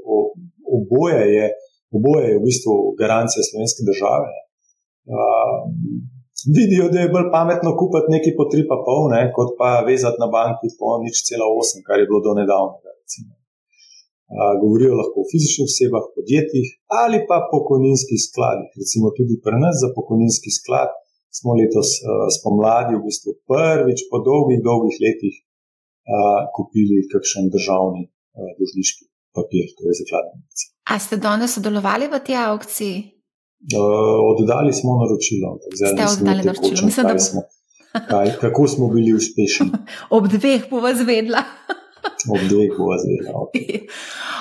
oboje, 0.78 1.22
je, 1.38 1.48
oboje 1.94 2.26
je 2.32 2.40
v 2.40 2.44
bistvu 2.48 2.76
garancija 3.02 3.46
slovenske 3.46 3.86
države. 3.90 4.34
Uh, 5.06 5.62
vidijo, 6.58 6.90
da 6.94 7.06
je 7.06 7.14
bolj 7.14 7.30
pametno 7.38 7.76
kupiti 7.78 8.14
nekaj 8.16 8.34
po 8.40 8.50
3,5, 8.50 8.98
ne, 9.14 9.22
kot 9.38 9.54
pa 9.60 9.86
vezati 9.86 10.22
na 10.24 10.28
banki 10.38 10.74
po 10.80 10.98
nič 11.06 11.22
cela 11.30 11.46
8, 11.46 11.86
kar 11.86 12.02
je 12.02 12.10
bilo 12.10 12.26
do 12.26 12.34
nedavnega. 12.42 12.98
Recimo 12.98 13.45
govorijo 14.62 14.94
lahko 15.00 15.18
o 15.22 15.30
fizičnih 15.32 15.66
osebah, 15.70 16.06
podjetjih 16.16 16.68
ali 17.02 17.18
pa 17.30 17.38
pokojninskih 17.54 18.20
skladih. 18.28 18.70
Recimo 18.82 19.08
tudi 19.18 19.36
pri 19.46 19.58
nas 19.64 19.76
za 19.84 19.90
pokojninski 19.98 20.50
sklad 20.60 20.92
smo 21.38 21.52
letos 21.60 21.90
spomladi, 22.38 22.94
v 22.96 23.06
bistvu 23.08 23.32
prvič 23.50 24.00
po 24.10 24.18
dolgih, 24.28 24.60
dolgih 24.70 24.96
letih, 25.06 25.36
kupili 26.56 26.98
kakšen 27.14 27.52
državni 27.56 28.04
dolžniški 28.58 29.04
papir, 29.36 29.66
to 29.78 29.82
je 29.90 29.94
zakladnic. 30.02 30.58
A 30.92 31.00
ste 31.00 31.16
danes 31.18 31.56
sodelovali 31.58 32.08
v 32.08 32.20
tej 32.26 32.38
aukciji? 32.50 32.96
Oddali 34.32 34.72
smo 34.74 35.00
naročilo. 35.02 35.58
Ste 35.74 36.04
oddali 36.14 36.42
naročilo, 36.46 36.86
mislim, 36.86 37.06
da 37.12 37.20
smo. 37.20 37.42
Kaj, 38.10 38.28
kako 38.42 38.68
smo 38.68 38.88
bili 38.94 39.16
uspešni? 39.16 39.72
Ob 40.16 40.28
dveh 40.28 40.70
bo 40.72 40.84
vas 40.84 41.00
vedla. 41.08 41.44
Ob 42.30 42.48
dveh 42.50 42.72
bo 42.78 42.94
vedela. 42.94 43.44
Okay. 43.48 43.84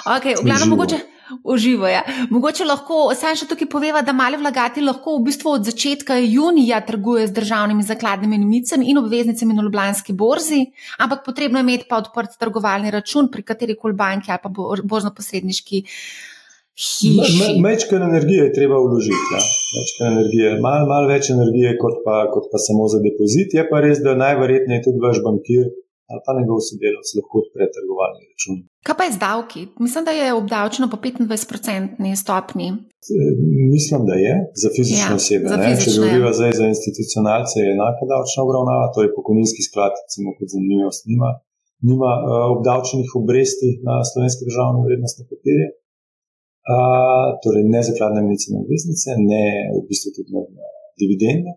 Okay, 0.05 0.35
glavno, 0.43 0.67
mogoče, 0.75 1.01
Uživajo. 1.45 2.01
Mogoče 2.31 2.67
lahko, 2.69 2.99
saj 3.17 3.39
še 3.41 3.47
tukaj 3.49 3.69
poveva, 3.73 4.03
da 4.05 4.13
mali 4.17 4.37
vlagatelji 4.41 4.85
lahko 4.85 5.17
v 5.17 5.25
bistvu 5.29 5.55
od 5.57 5.65
začetka 5.71 6.19
junija 6.21 6.83
trgujejo 6.85 7.31
z 7.31 7.37
državnimi 7.39 7.87
zakladnimi 7.87 8.39
novicami 8.43 8.91
in 8.93 9.01
obveznicami 9.01 9.57
na 9.57 9.65
Ljubljanski 9.65 10.13
borzi, 10.13 10.61
ampak 11.01 11.25
potrebno 11.25 11.61
je 11.61 11.67
imeti 11.67 11.89
pa 11.89 12.03
odprt 12.03 12.37
trgovalni 12.41 12.93
račun 12.93 13.31
pri 13.33 13.43
kateri 13.43 13.77
koli 13.81 13.97
banki 13.97 14.33
ali 14.35 14.43
pa 14.43 14.53
borzno-posredniški. 14.53 15.83
Mečka 17.63 17.97
energije 17.97 18.49
je 18.49 18.53
treba 18.53 18.81
vložiti. 18.83 19.39
Ja. 20.43 20.57
Malo 20.61 20.89
mal 20.91 21.09
več 21.09 21.31
energije, 21.31 21.77
kot 21.81 22.03
pa, 22.05 22.25
kot 22.35 22.51
pa 22.53 22.61
samo 22.61 22.89
za 22.91 23.01
depozit. 23.01 23.55
Je 23.55 23.65
pa 23.69 23.81
res, 23.81 24.03
da 24.05 24.17
najverjetneje 24.19 24.83
tudi 24.89 25.03
vaš 25.07 25.23
bankir 25.25 25.71
ali 26.11 26.21
pa 26.25 26.31
njegov 26.39 26.59
sodelavec 26.69 27.09
lahko 27.19 27.35
odpre 27.43 27.65
trgovalni 27.75 28.23
račun. 28.31 28.55
Kaj 28.87 28.97
pa 28.99 29.05
je 29.07 29.13
z 29.17 29.19
davki? 29.27 29.63
Mislim, 29.85 30.03
da 30.09 30.13
je 30.21 30.27
obdavčeno 30.41 30.87
po 30.93 30.97
25-odstotni 31.05 32.11
stopni. 32.23 32.67
Mislim, 33.75 34.01
da 34.09 34.15
je 34.27 34.35
za 34.63 34.69
fizične 34.77 35.13
ja, 35.13 35.19
osebe. 35.21 35.45
Za 35.55 35.59
fizične. 35.65 35.93
Če 35.93 36.01
govoriva 36.01 36.31
zdaj 36.39 36.53
za 36.61 36.67
institucionalce, 36.75 37.55
je 37.65 37.73
enaka 37.77 38.05
davčna 38.13 38.41
obravnava, 38.47 38.93
torej 38.95 39.11
pokojninski 39.17 39.63
sklad, 39.69 39.93
recimo, 40.03 40.29
kot 40.39 40.49
zanimivost, 40.55 41.01
nima, 41.13 41.31
nima 41.89 42.11
uh, 42.19 42.45
obdavčenih 42.57 43.11
obresti 43.21 43.69
na 43.89 43.95
slovenske 44.11 44.43
državne 44.49 44.79
vrednostne 44.87 45.23
papirje. 45.33 45.69
Uh, 46.65 47.37
torej, 47.45 47.65
ne 47.75 47.81
zakladne 47.89 48.21
menice 48.27 48.47
na 48.53 48.59
obveznice, 48.65 49.09
ne 49.33 49.45
v 49.77 49.85
bistvu 49.89 50.09
tudi 50.17 50.31
na 50.37 50.69
dividende. 51.01 51.51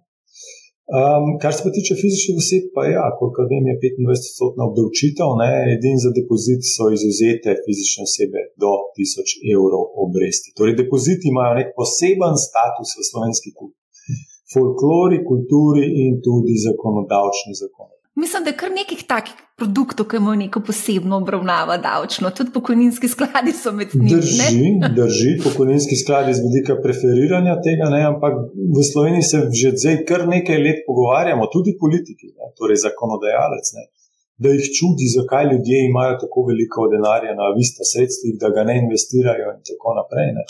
Um, 0.88 1.26
kar 1.42 1.52
se 1.56 1.62
pa 1.66 1.70
tiče 1.78 1.94
fizičnih 2.04 2.36
oseb, 2.42 2.64
pa 2.76 2.82
ja, 2.96 3.06
koliko 3.20 3.44
vem, 3.52 3.66
je 3.70 3.76
25-odstotna 3.82 4.64
obdavčitev, 4.70 5.28
edini 5.76 6.00
za 6.06 6.12
depozit 6.20 6.62
so 6.74 6.88
izuzete 6.98 7.50
fizične 7.66 8.02
osebe 8.08 8.42
do 8.62 8.72
1000 8.96 9.52
evrov 9.56 9.84
obresti. 10.04 10.56
Torej, 10.58 10.80
depoziti 10.84 11.28
imajo 11.28 11.60
nek 11.60 11.70
poseben 11.80 12.36
status 12.48 12.90
v 13.00 13.04
slovenski 13.10 13.50
folklori, 14.54 15.18
kulturi 15.30 15.86
in 16.04 16.12
tudi 16.28 16.56
zakonodavčni 16.68 17.54
zakon. 17.64 17.92
Mislim, 18.22 18.44
da 18.44 18.50
je 18.50 18.60
kar 18.62 18.72
nekaj 18.80 18.98
takih 19.14 19.36
produktov, 19.60 20.06
ki 20.10 20.18
imajo 20.18 20.38
neko 20.42 20.60
posebno 20.68 21.18
obravnavo 21.22 21.76
davčno. 21.88 22.30
Tudi 22.38 22.54
pokojninski 22.56 23.08
skladi 23.14 23.52
so 23.62 23.72
med 23.80 23.90
njimi. 23.94 24.14
Drži, 24.14 24.70
drži, 25.00 25.32
pokojninski 25.46 25.96
skladi 26.04 26.34
z 26.38 26.46
vidika 26.48 26.74
preferiranja 26.86 27.56
tega, 27.68 27.90
ne, 27.96 28.02
ampak 28.12 28.34
v 28.78 28.86
Sloveniji 28.92 29.28
se 29.32 29.38
že 29.62 29.70
zdaj 29.82 29.98
kar 30.10 30.22
nekaj 30.36 30.58
let 30.66 30.80
pogovarjamo, 30.88 31.46
tudi 31.56 31.78
politiki, 31.84 32.28
ne, 32.38 32.50
torej 32.60 32.82
zakonodajalec, 32.86 33.68
ne, 33.78 33.84
da 34.42 34.54
jih 34.56 34.66
čudi, 34.78 35.14
zakaj 35.18 35.46
ljudje 35.52 35.78
imajo 35.90 36.16
tako 36.24 36.46
veliko 36.50 36.88
denarja 36.94 37.34
na 37.42 37.48
vista 37.60 37.86
sredstvih, 37.92 38.34
da 38.42 38.50
ga 38.56 38.64
ne 38.70 38.76
investirajo 38.84 39.48
in 39.56 39.62
tako 39.70 39.94
naprej. 40.00 40.30
Ne. 40.38 40.44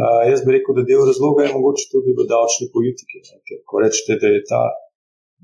Uh, 0.00 0.22
jaz 0.30 0.40
bi 0.44 0.56
rekel, 0.56 0.72
da 0.78 0.82
del 0.88 1.04
razloga 1.10 1.44
je 1.44 1.52
mogoče 1.56 1.84
tudi 1.94 2.16
v 2.18 2.24
davčni 2.32 2.66
politiki. 2.76 3.20
Ne, 3.28 3.36
ker, 3.46 3.60
ko 3.68 3.84
rečete, 3.84 4.16
da 4.22 4.32
je 4.32 4.40
ta 4.52 4.62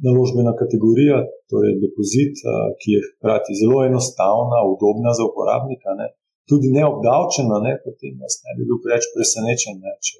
naložbena 0.06 0.52
kategorija, 0.62 1.18
torej 1.50 1.74
depozit, 1.84 2.38
ki 2.80 2.88
je 2.94 3.00
hkrati 3.06 3.58
zelo 3.61 3.82
enostavna, 3.88 4.62
udobna 4.72 5.11
za 5.18 5.26
uporabnika, 5.30 5.96
ne, 6.00 6.08
tudi 6.48 6.70
neobdavčena, 6.76 7.56
ne, 7.66 7.74
potem 7.84 8.14
jaz 8.22 8.40
ne 8.46 8.56
bi 8.56 8.68
bil 8.68 8.78
preveč 8.84 9.11
presenečen, 9.14 9.82
ne, 9.84 9.92
če, 10.06 10.18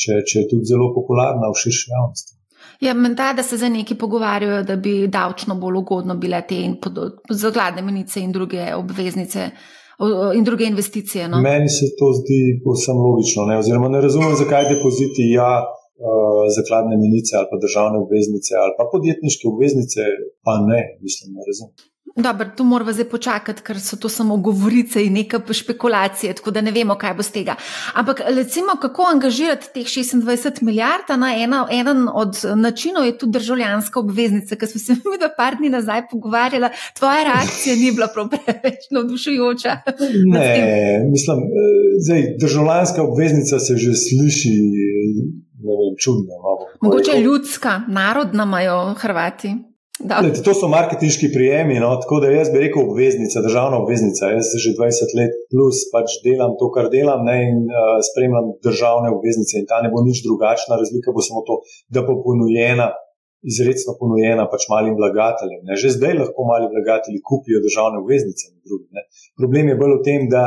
če, 0.00 0.20
če 0.28 0.44
je 0.44 0.46
tudi 0.52 0.70
zelo 0.72 0.92
popularna 0.96 1.50
v 1.50 1.60
širši 1.64 1.92
javnosti. 1.94 2.32
Ja, 2.82 2.94
menda, 2.94 3.32
da 3.32 3.42
se 3.42 3.56
za 3.56 3.68
neki 3.68 3.94
pogovarjajo, 3.94 4.62
da 4.62 4.76
bi 4.76 5.06
davčno 5.08 5.54
bolj 5.54 5.76
ugodno 5.82 6.16
bile 6.18 6.42
te 6.48 6.58
zagladne 7.30 7.82
menice 7.82 8.20
in 8.20 8.32
druge 8.32 8.74
obveznice. 8.74 9.50
In 10.34 10.42
druge 10.44 10.64
investicije. 10.66 11.28
No? 11.28 11.38
Meni 11.40 11.68
se 11.68 11.86
to 11.98 12.08
zdi 12.16 12.58
povsem 12.64 12.96
logično. 12.98 13.44
Ne? 13.46 13.58
Oziroma, 13.60 13.90
ne 13.92 14.00
razumem, 14.02 14.32
zakaj 14.34 14.64
depoziti 14.72 15.28
ja, 15.30 15.50
zakladne 16.56 16.96
menice 17.04 17.32
ali 17.38 17.50
pa 17.50 17.56
državne 17.64 17.96
obveznice 18.04 18.52
ali 18.62 18.72
pa 18.78 18.84
podjetniške 18.94 19.44
obveznice, 19.52 20.00
pa 20.46 20.52
ne, 20.70 20.80
mislim, 21.04 21.26
ne 21.36 21.42
razumem. 21.48 21.74
Dobro, 22.16 22.46
tu 22.56 22.64
moramo 22.64 22.92
zdaj 22.92 23.04
počakati, 23.08 23.62
ker 23.62 23.80
so 23.80 23.96
to 23.96 24.08
samo 24.08 24.36
govorice 24.36 25.04
in 25.04 25.12
neka 25.12 25.40
špekulacija, 25.52 26.34
tako 26.34 26.50
da 26.50 26.60
ne 26.60 26.70
vemo, 26.70 26.94
kaj 26.94 27.14
bo 27.14 27.22
z 27.22 27.32
tega. 27.32 27.54
Ampak, 27.94 28.20
recimo, 28.26 28.76
kako 28.80 29.06
angažirati 29.12 29.70
teh 29.74 29.86
26 29.86 30.62
milijard, 30.62 31.08
na 31.18 31.32
ena, 31.36 31.66
eden 31.72 32.08
od 32.14 32.36
načinov 32.56 33.06
je 33.06 33.18
tudi 33.18 33.32
državljanska 33.32 34.00
obveznica, 34.00 34.56
ki 34.56 34.66
smo 34.66 34.80
se 34.80 34.92
mi 35.10 35.18
dva 35.18 35.30
par 35.36 35.56
dni 35.56 35.70
nazaj 35.70 36.02
pogovarjali. 36.10 36.68
Tvoja 36.98 37.24
reakcija 37.24 37.76
ni 37.76 37.92
bila 37.92 38.08
prav 38.14 38.28
preveč 38.28 38.90
navdušujoča. 38.90 39.76
Ne, 40.26 41.08
mislim, 41.10 41.38
eh, 41.38 41.96
zdaj, 42.04 42.22
državljanska 42.40 43.02
obveznica 43.02 43.58
se 43.58 43.76
že 43.76 43.92
sliši 43.94 44.52
vem, 45.68 45.94
čudno. 46.04 46.34
No, 46.44 46.56
Mogoče 46.80 47.20
ljudska, 47.20 47.80
narodna 47.88 48.42
imajo 48.42 48.94
Hrvati. 48.98 49.52
Leti, 50.02 50.40
to 50.42 50.54
so 50.56 50.66
marketinški 50.72 51.28
prijemi, 51.34 51.76
no, 51.82 51.90
tako 52.02 52.18
da 52.24 52.30
jaz 52.32 52.48
bi 52.52 52.62
rekel 52.64 52.82
obveznica, 52.90 53.42
državna 53.44 53.78
obveznica. 53.82 54.32
Jaz 54.34 54.50
že 54.64 54.72
20 54.78 55.14
let 55.18 55.36
plus 55.52 55.84
pač 55.92 56.16
delam 56.24 56.56
to, 56.60 56.70
kar 56.74 56.88
delam 56.94 57.22
ne, 57.28 57.36
in 57.50 57.60
uh, 57.68 58.00
spremljam 58.08 58.50
državne 58.66 59.12
obveznice 59.14 59.60
in 59.60 59.68
ta 59.70 59.78
ne 59.84 59.92
bo 59.92 60.02
nič 60.08 60.24
drugačna. 60.26 60.80
Razlika 60.82 61.14
bo 61.14 61.22
samo 61.28 61.44
to, 61.48 61.60
da 61.94 62.02
bo 62.08 62.18
ponujena, 62.24 62.88
izredno 63.46 63.94
ponujena 64.00 64.48
pač 64.50 64.66
malim 64.72 64.98
vlagateljem. 64.98 65.62
Ne. 65.68 65.78
Že 65.82 65.94
zdaj 65.98 66.18
lahko 66.22 66.50
mali 66.50 66.72
vlagatelji 66.74 67.22
kupijo 67.28 67.62
državne 67.66 68.02
obveznice. 68.02 68.50
Drugi, 68.66 69.06
Problem 69.38 69.70
je 69.70 69.80
bolj 69.82 69.98
v 69.98 70.04
tem, 70.08 70.28
da 70.34 70.42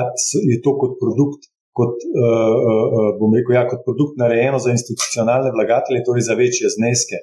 je 0.51 0.57
to 0.65 0.75
kot 0.81 0.99
produkt 0.99 1.47
kot, 1.77 2.03
uh, 2.07 3.09
bom 3.19 3.33
rekel, 3.35 3.55
ja, 3.57 3.65
kot 3.69 3.83
produkt 3.87 4.19
narejeno 4.21 4.59
za 4.63 4.71
institucionalne 4.75 5.51
vlagatelje, 5.55 6.05
torej 6.07 6.23
za 6.29 6.37
večje 6.39 6.71
zneske. 6.77 7.19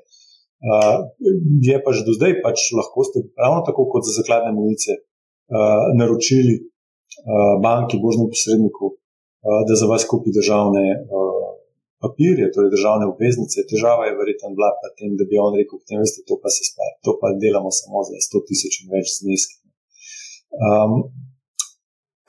Uh, 0.63 1.09
je 1.69 1.77
pa 1.83 1.91
že 1.97 2.07
do 2.07 2.13
zdaj, 2.15 2.39
pač 2.45 2.71
lahko 2.79 3.03
ste 3.09 3.25
ravno 3.35 3.65
tako 3.67 3.89
kot 3.91 4.07
za 4.07 4.13
zakladne 4.21 4.53
munice 4.55 4.93
uh, 4.95 5.91
naročili 5.99 6.55
uh, 6.61 7.55
banki, 7.65 7.99
božnemu 8.05 8.31
posredniku, 8.31 8.87
uh, 8.95 9.63
da 9.67 9.75
za 9.81 9.89
vas 9.91 10.07
kupi 10.11 10.31
državne 10.31 10.85
uh, 11.03 11.49
papirje, 12.03 12.51
torej 12.55 12.71
državne 12.77 13.07
obveznice. 13.13 13.67
Težava 13.73 14.07
je 14.07 14.19
verjetno 14.21 14.55
bila 14.59 14.71
pa 14.83 14.89
tem, 14.99 15.11
da 15.19 15.25
bi 15.31 15.41
on 15.47 15.55
rekel, 15.61 15.81
da 15.89 16.03
veste, 16.03 16.23
to 16.29 16.39
pa 16.43 16.51
se 16.55 16.63
spet, 16.69 16.95
to 17.07 17.17
pa 17.21 17.33
delamo 17.43 17.71
samo 17.81 18.03
za 18.09 18.19
100 18.29 18.47
tisoč 18.49 18.75
in 18.83 18.95
več 18.95 19.07
zneski. 19.21 19.57
Um, 20.63 20.93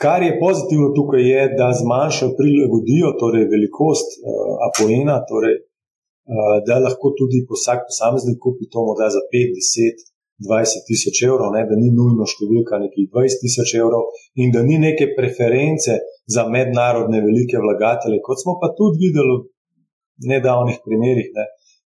Kar 0.03 0.19
je 0.27 0.39
pozitivno 0.43 0.87
tukaj, 0.97 1.23
je, 1.33 1.43
da 1.59 1.67
zmanjšajo, 1.81 2.35
prilagodijo 2.39 3.09
torej 3.21 3.45
velikost 3.53 4.09
uh, 4.17 4.23
apoena, 4.67 5.15
torej, 5.29 5.55
uh, 5.63 6.57
da 6.67 6.75
lahko 6.85 7.13
tudi 7.19 7.39
vsak 7.47 7.85
posameznik 7.89 8.39
kupi 8.45 8.65
to 8.73 8.83
morda 8.87 9.07
za 9.15 9.21
5, 9.35 9.55
10, 9.59 10.03
20 10.49 10.83
tisoč 10.89 11.23
evrov, 11.29 11.49
ne, 11.55 11.63
da 11.69 11.75
ni 11.79 11.89
nujno 11.99 12.27
številka 12.27 12.81
nekih 12.83 13.07
20 13.15 13.43
tisoč 13.45 13.75
evrov 13.79 14.11
in 14.41 14.51
da 14.55 14.65
ni 14.67 14.79
neke 14.87 15.13
preference 15.17 15.95
za 16.35 16.43
mednarodne 16.55 17.21
velike 17.27 17.61
vlagatelje, 17.65 18.19
kot 18.27 18.41
smo 18.43 18.57
pa 18.61 18.73
tudi 18.77 19.05
videli 19.05 19.37
v 19.39 20.33
nedavnih 20.33 20.83
primerih, 20.85 21.29
ne, 21.37 21.45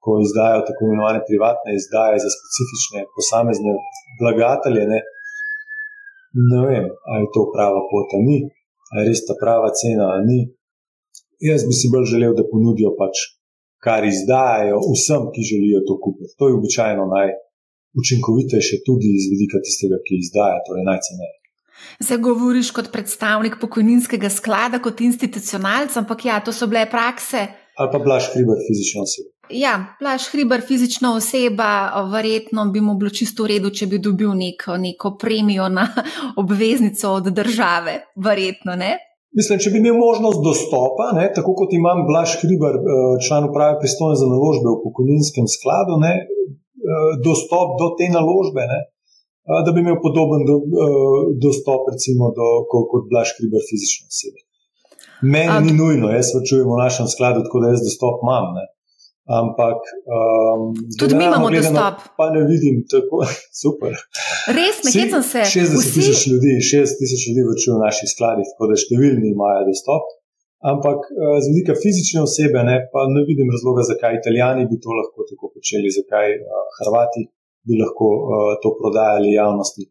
ko 0.02 0.18
izdajo 0.24 0.66
tako 0.68 0.88
imenovane 0.88 1.22
privatne 1.30 1.76
izdaje 1.76 2.18
za 2.24 2.30
specifične 2.38 3.06
posamezne 3.16 3.76
vlagatelje. 4.22 4.86
Ne, 4.94 5.00
ne 6.34 6.62
vem, 6.70 6.86
ali 7.10 7.24
je 7.24 7.34
to 7.36 7.42
prava 7.56 7.82
pot, 7.90 8.08
ali 8.16 8.26
ni, 8.30 8.40
ali 8.92 9.02
je 9.02 9.10
res 9.10 9.26
ta 9.28 9.34
prava 9.42 9.70
cena, 9.82 10.06
ali 10.14 10.24
ni. 10.30 10.40
Jaz 11.50 11.64
bi 11.68 11.74
si 11.80 11.92
bolj 11.94 12.06
želel, 12.14 12.34
da 12.36 12.44
ponudijo 12.54 12.92
pač, 13.00 13.16
kar 13.86 14.04
izdajajo 14.04 14.80
vsem, 14.94 15.30
ki 15.34 15.50
želijo 15.52 15.80
to 15.88 15.96
kupiti. 16.04 16.36
To 16.40 16.50
je 16.50 16.58
običajno 16.60 17.04
najučinkovitejše, 17.16 18.84
tudi 18.88 19.08
iz 19.20 19.26
vidika 19.34 19.62
tistega, 19.66 19.98
ki 20.06 20.20
izdaja, 20.24 20.60
torej 20.68 20.86
najcenejše. 20.92 21.38
Zdaj 22.04 22.20
govoriš 22.28 22.72
kot 22.76 22.92
predstavnik 22.92 23.56
pokojninskega 23.62 24.30
sklada, 24.30 24.82
kot 24.84 25.02
institucionalc, 25.02 25.96
ampak 26.02 26.26
ja, 26.28 26.40
to 26.44 26.52
so 26.52 26.68
bile 26.68 26.84
prakse. 26.92 27.48
Ali 27.80 27.92
pa 27.94 28.00
blaš 28.04 28.34
hriber 28.34 28.60
fizično 28.68 29.08
osebo. 29.08 29.29
Ja, 29.50 29.96
Plaš 30.00 30.30
Hriber, 30.32 30.62
fizična 30.68 31.16
oseba, 31.16 31.90
verjetno 32.12 32.66
bi 32.72 32.82
mu 32.82 32.94
bilo 32.98 33.10
čisto 33.10 33.44
v 33.44 33.56
redu, 33.56 33.72
če 33.74 33.88
bi 33.88 34.00
dobil 34.00 34.34
neko, 34.38 34.78
neko 34.78 35.16
premijo 35.22 35.70
na 35.70 35.88
obveznico 36.42 37.12
od 37.18 37.32
države. 37.34 38.00
Verjetno, 38.16 38.76
Mislim, 39.38 39.60
če 39.62 39.70
bi 39.74 39.78
imel 39.82 39.98
možnost 39.98 40.42
dostopa, 40.42 41.12
ne, 41.18 41.28
tako 41.36 41.54
kot 41.58 41.74
imam 41.78 42.06
Blaž 42.10 42.32
Hriber, 42.42 42.78
eh, 42.78 43.18
član 43.26 43.50
uprave 43.50 43.78
pristojen 43.82 44.18
za 44.18 44.28
naložbe 44.30 44.68
v 44.72 44.82
pokojninskem 44.86 45.46
skladu, 45.56 46.00
ne, 46.02 46.14
eh, 46.26 47.12
dostop 47.26 47.78
do 47.82 47.92
te 48.00 48.10
naložbe, 48.10 48.66
ne, 48.74 48.80
eh, 48.90 49.62
da 49.66 49.74
bi 49.74 49.86
imel 49.86 50.00
podoben 50.06 50.42
do, 50.50 50.56
dostop 51.46 51.92
recimo, 51.94 52.34
do, 52.38 52.48
kot 52.72 53.06
Blaž 53.12 53.36
Hriber, 53.38 53.62
fizična 53.70 54.10
oseba. 54.10 54.42
Meni 55.34 55.56
ni 55.68 55.74
nujno, 55.78 56.10
jaz 56.16 56.34
čujem 56.50 56.68
v 56.74 56.82
našem 56.86 57.08
skladu, 57.14 57.46
tako 57.46 57.62
da 57.62 57.74
jaz 57.74 57.82
dostop 57.86 58.24
imam. 58.26 58.54
Ne. 58.58 58.66
Ampak 59.30 59.80
um, 60.10 60.74
tudi 61.00 61.14
mi 61.16 61.26
imamo 61.30 61.50
dostop. 61.54 61.96
Pa 62.18 62.26
ne 62.34 62.42
vidim 62.52 62.82
tako 62.94 63.22
super. 63.62 63.92
Res, 64.58 64.82
nekje 64.86 65.06
sem 65.14 65.24
se. 65.32 65.42
60 65.60 65.94
tisoč 65.96 66.18
vsi... 66.18 66.32
ljudi, 66.32 66.54
60 66.70 67.02
tisoč 67.02 67.22
ljudi 67.28 67.44
vrčijo 67.50 67.76
v 67.78 67.84
naših 67.86 68.10
skladih, 68.14 68.48
tako 68.54 68.72
da 68.72 68.80
številni 68.86 69.30
imajo 69.36 69.68
dostop. 69.70 70.10
Ampak 70.72 71.06
uh, 71.06 71.38
z 71.44 71.46
vidika 71.54 71.78
fizične 71.84 72.26
osebe, 72.26 72.66
ne, 72.70 72.80
pa 72.92 73.06
ne 73.14 73.22
vidim 73.30 73.54
razloga, 73.54 73.86
zakaj 73.92 74.18
italijani 74.18 74.66
bi 74.72 74.82
to 74.84 74.98
lahko 74.98 75.28
tako 75.30 75.54
počeli, 75.54 75.94
zakaj 76.00 76.34
uh, 76.34 76.66
Hrvati 76.80 77.30
bi 77.70 77.78
lahko 77.78 78.10
uh, 78.10 78.52
to 78.64 78.74
prodajali 78.82 79.38
javnosti 79.38 79.86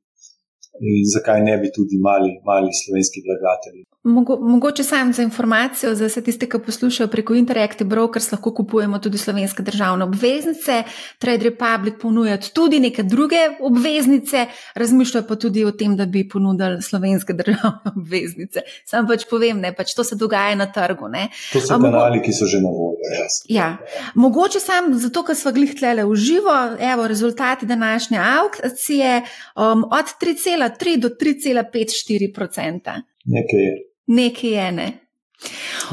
in 0.80 1.04
zakaj 1.14 1.40
ne 1.42 1.58
bi 1.58 1.70
tudi 1.74 1.98
mali, 2.08 2.30
mali 2.44 2.70
slovenski 2.82 3.22
vlagatelji. 3.26 3.84
Mogo, 4.02 4.36
mogoče 4.40 4.84
sam 4.84 5.12
za 5.12 5.22
informacijo, 5.22 5.94
za 5.94 6.06
vse 6.06 6.22
tiste, 6.22 6.46
ki 6.48 6.58
poslušajo 6.66 7.08
preko 7.08 7.34
Interactive 7.34 7.88
Brokers, 7.88 8.32
lahko 8.32 8.54
kupujemo 8.54 8.98
tudi 8.98 9.18
slovenske 9.18 9.62
državne 9.62 10.04
obveznice. 10.04 10.82
Trade 11.18 11.44
Republic 11.44 11.94
ponuja 12.02 12.38
tudi 12.54 12.80
neke 12.80 13.02
druge 13.02 13.36
obveznice, 13.60 14.46
razmišljajo 14.74 15.26
pa 15.28 15.36
tudi 15.36 15.64
o 15.64 15.72
tem, 15.72 15.96
da 15.96 16.06
bi 16.06 16.28
ponudili 16.28 16.82
slovenske 16.82 17.32
državne 17.40 17.92
obveznice. 17.96 18.60
Sam 18.86 19.06
pač 19.06 19.26
povem, 19.30 19.60
ne, 19.60 19.74
pač 19.74 19.94
to 19.94 20.04
se 20.04 20.16
dogaja 20.16 20.54
na 20.54 20.70
trgu. 20.72 21.08
Ne. 21.08 21.28
To 21.52 21.60
so 21.60 21.80
kanali, 21.82 22.22
ki 22.22 22.32
so 22.32 22.46
že 22.46 22.62
na 22.62 22.70
voljo. 22.70 22.98
Ja. 23.48 23.76
Mogoče 24.14 24.60
sam 24.60 24.94
zato, 24.98 25.22
ker 25.26 25.36
smo 25.36 25.52
glih 25.52 25.74
tlele 25.76 26.04
v 26.04 26.14
živo, 26.16 26.56
evo 26.80 27.08
rezultati 27.08 27.66
današnje 27.66 28.18
aukcije 28.18 29.22
um, 29.56 29.84
od 29.84 30.14
3,3 30.70 31.00
do 31.02 31.08
3,54 31.08 32.30
odstotka. 32.44 32.96
Nekaj 33.26 33.62
je. 33.66 33.74
Nekaj 34.08 34.50
je 34.50 34.72
ne. 34.72 34.88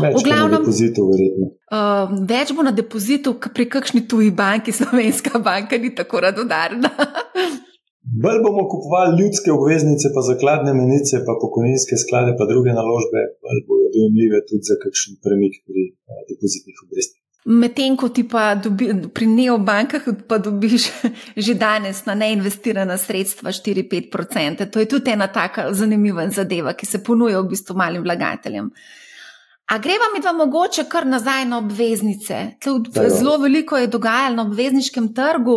Več, 0.02 0.24
glavnem, 0.26 0.64
depozitu, 0.64 1.04
uh, 1.06 2.14
več 2.26 2.52
bo 2.58 2.64
na 2.66 2.72
depozitu, 2.74 3.36
pri 3.38 3.68
kakšni 3.70 4.02
tuji 4.10 4.32
banki, 4.34 4.74
slovenska 4.80 5.42
banka 5.44 5.78
ni 5.78 5.94
tako 5.98 6.24
radodarna. 6.26 6.90
Bolj 8.06 8.40
bomo 8.46 8.66
kupovali 8.70 9.18
ljudske 9.20 9.54
obveznice, 9.54 10.12
pa 10.16 10.22
zakladne 10.26 10.74
menice, 10.78 11.22
pa 11.28 11.38
pokojninske 11.42 11.98
sklade, 12.06 12.34
pa 12.40 12.50
druge 12.50 12.74
naložbe, 12.74 13.22
bolj 13.46 13.62
bodo 13.70 13.92
dojemljive 13.96 14.42
tudi 14.50 14.70
za 14.70 14.78
kakšen 14.82 15.22
premik 15.26 15.62
pri 15.66 15.92
uh, 15.94 16.26
depozitnih 16.32 16.82
obrestih. 16.86 17.25
Medtem 17.46 17.94
ko 17.94 18.10
ti 18.10 18.24
pa 18.26 18.56
dobi, 18.58 18.88
pri 19.14 19.28
neobankah, 19.30 20.08
pa 20.26 20.40
dobiš 20.42 20.90
že 21.46 21.54
danes 21.54 22.02
na 22.06 22.16
neinvestirana 22.18 22.98
sredstva 22.98 23.54
4-5%. 23.54 24.66
To 24.66 24.82
je 24.82 24.90
tudi 24.90 25.12
ena 25.14 25.28
taka 25.28 25.70
zanimiva 25.74 26.26
zadeva, 26.30 26.74
ki 26.74 26.86
se 26.90 27.04
ponuja 27.04 27.42
v 27.42 27.52
bistvu 27.54 27.78
malim 27.78 28.02
vlagateljem. 28.02 28.72
A 29.66 29.78
greva 29.82 30.10
mi 30.14 30.22
dva 30.22 30.34
mogoče 30.34 30.84
kar 30.90 31.06
nazaj 31.10 31.46
na 31.50 31.58
obveznice? 31.58 32.58
Zelo 33.10 33.38
veliko 33.38 33.78
je 33.78 33.88
dogajalo 33.88 34.36
na 34.36 34.44
obvezniškem 34.46 35.08
trgu, 35.14 35.56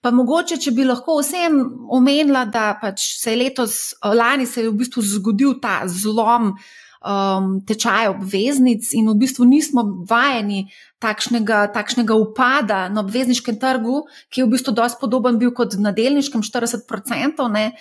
pa 0.00 0.10
mogoče, 0.10 0.56
če 0.56 0.72
bi 0.76 0.84
lahko 0.88 1.18
vsem 1.20 1.58
omenila, 1.92 2.46
da 2.48 2.70
pač 2.80 3.04
se 3.20 3.34
je 3.34 3.40
letos, 3.42 3.74
lani 4.04 4.48
se 4.48 4.62
je 4.62 4.70
v 4.70 4.78
bistvu 4.80 5.04
zgodil 5.04 5.58
ta 5.60 5.82
zlom 5.88 6.54
um, 7.00 7.60
tečaj 7.66 8.08
obveznic, 8.12 8.84
in 8.92 9.08
v 9.08 9.16
bistvu 9.24 9.46
nismo 9.48 9.84
vajeni 10.08 10.68
takšnega, 11.00 11.72
takšnega 11.72 12.14
upada 12.14 12.88
na 12.92 13.00
obvezniškem 13.00 13.56
trgu, 13.60 14.04
ki 14.28 14.42
je 14.42 14.46
v 14.46 14.52
bistvu 14.54 14.74
dosti 14.76 15.00
podoben 15.00 15.40
bil 15.40 15.52
kot 15.56 15.76
na 15.80 15.92
delniškem 15.96 16.44
40%. 16.44 17.48
Ne? 17.52 17.72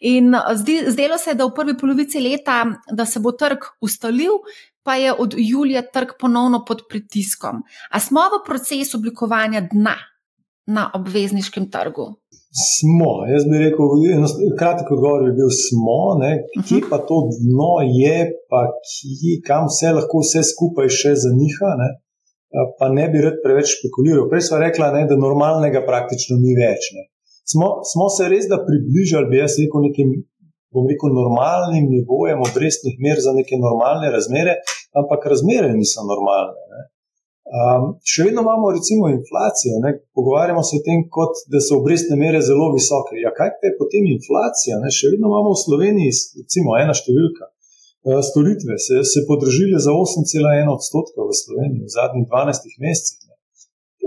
In 0.00 0.34
zdi, 0.54 0.84
zdelo 0.90 1.18
se 1.18 1.34
je, 1.34 1.38
da 1.38 1.48
v 1.48 1.56
prvi 1.56 1.74
polovici 1.78 2.22
leta, 2.22 2.64
da 2.90 3.06
se 3.06 3.20
bo 3.20 3.34
trg 3.34 3.66
ustalil. 3.80 4.42
Pa 4.86 4.94
je 4.96 5.12
od 5.12 5.34
julija 5.36 5.82
trg 5.84 6.14
ponovno 6.16 6.62
pod 6.64 6.86
pritiskom. 6.88 7.60
A 7.92 8.00
smo 8.00 8.22
v 8.32 8.38
procesu 8.46 8.96
oblikovanja 8.96 9.66
dna 9.68 9.98
na 10.64 10.86
obvezniškem 10.94 11.66
trgu? 11.68 12.14
Smo. 12.48 13.12
Jaz 13.28 13.44
bi 13.50 13.58
rekel, 13.60 13.86
kratek 14.58 14.90
odgovor 14.94 15.24
bi 15.26 15.36
bil: 15.38 15.50
smo, 15.64 16.16
ne? 16.22 16.32
kje 16.68 16.80
pa 16.90 16.98
to 17.08 17.20
dno 17.36 17.74
je, 18.00 18.16
pa 18.50 18.62
kje, 18.88 19.34
kam 19.48 19.68
vse 19.68 19.92
lahko 19.98 20.22
vse 20.24 20.44
skupaj 20.52 20.88
še 21.00 21.12
zaniha. 21.24 21.74
Ne? 21.82 21.90
Pa 22.78 22.88
ne 22.88 23.04
bi 23.12 23.20
rad 23.20 23.42
preveč 23.44 23.74
špekuliral. 23.76 24.30
Prej 24.32 24.48
smo 24.48 24.62
rekli, 24.64 24.88
ne, 24.96 25.04
da 25.10 25.20
normalnega 25.20 25.84
praktično 25.84 26.40
ni 26.40 26.56
več. 26.56 26.88
Smo, 27.48 27.68
smo 27.92 28.08
se 28.12 28.28
res 28.32 28.48
da 28.48 28.62
približali, 28.64 29.28
bi 29.28 29.42
jaz 29.42 29.60
rekel, 29.60 29.84
nekim. 29.90 30.16
Bom 30.68 30.84
rekel, 30.84 31.08
normalnim 31.16 31.86
nivojem 31.88 32.42
obrestnih 32.44 32.98
mer 33.00 33.20
za 33.24 33.32
neke 33.32 33.56
normalne 33.56 34.10
razmere, 34.12 34.58
ampak 35.00 35.24
razmere 35.32 35.70
niso 35.72 36.04
normalne. 36.04 36.60
Ne. 36.72 36.82
Um, 37.48 37.94
še 38.04 38.26
vedno 38.28 38.42
imamo, 38.44 38.72
recimo, 38.76 39.08
inflacijo. 39.08 39.78
Ne? 39.84 39.94
Pogovarjamo 40.16 40.62
se 40.68 40.76
o 40.76 40.82
tem, 40.84 41.06
kot 41.16 41.38
da 41.48 41.62
so 41.64 41.78
obrestne 41.80 42.18
mere 42.20 42.42
zelo 42.44 42.66
visoke. 42.74 43.16
Ja, 43.22 43.32
kaj 43.38 43.54
pa 43.60 43.70
je 43.70 43.78
potem 43.78 44.08
inflacija? 44.10 44.76
Ne? 44.82 44.92
Še 44.92 45.14
vedno 45.14 45.30
imamo 45.32 45.54
v 45.54 45.62
Sloveniji, 45.62 46.18
recimo, 46.42 46.76
ena 46.76 46.96
številka. 46.96 47.48
Uh, 48.08 48.20
storitve 48.24 48.76
se, 48.84 49.00
se 49.12 49.24
podržile 49.30 49.80
za 49.80 49.96
8,1 49.96 50.68
odstotka 50.74 51.24
v 51.24 51.38
Sloveniji 51.40 51.88
v 51.88 51.94
zadnjih 51.96 52.28
12 52.28 52.68
mesecih. 52.84 53.28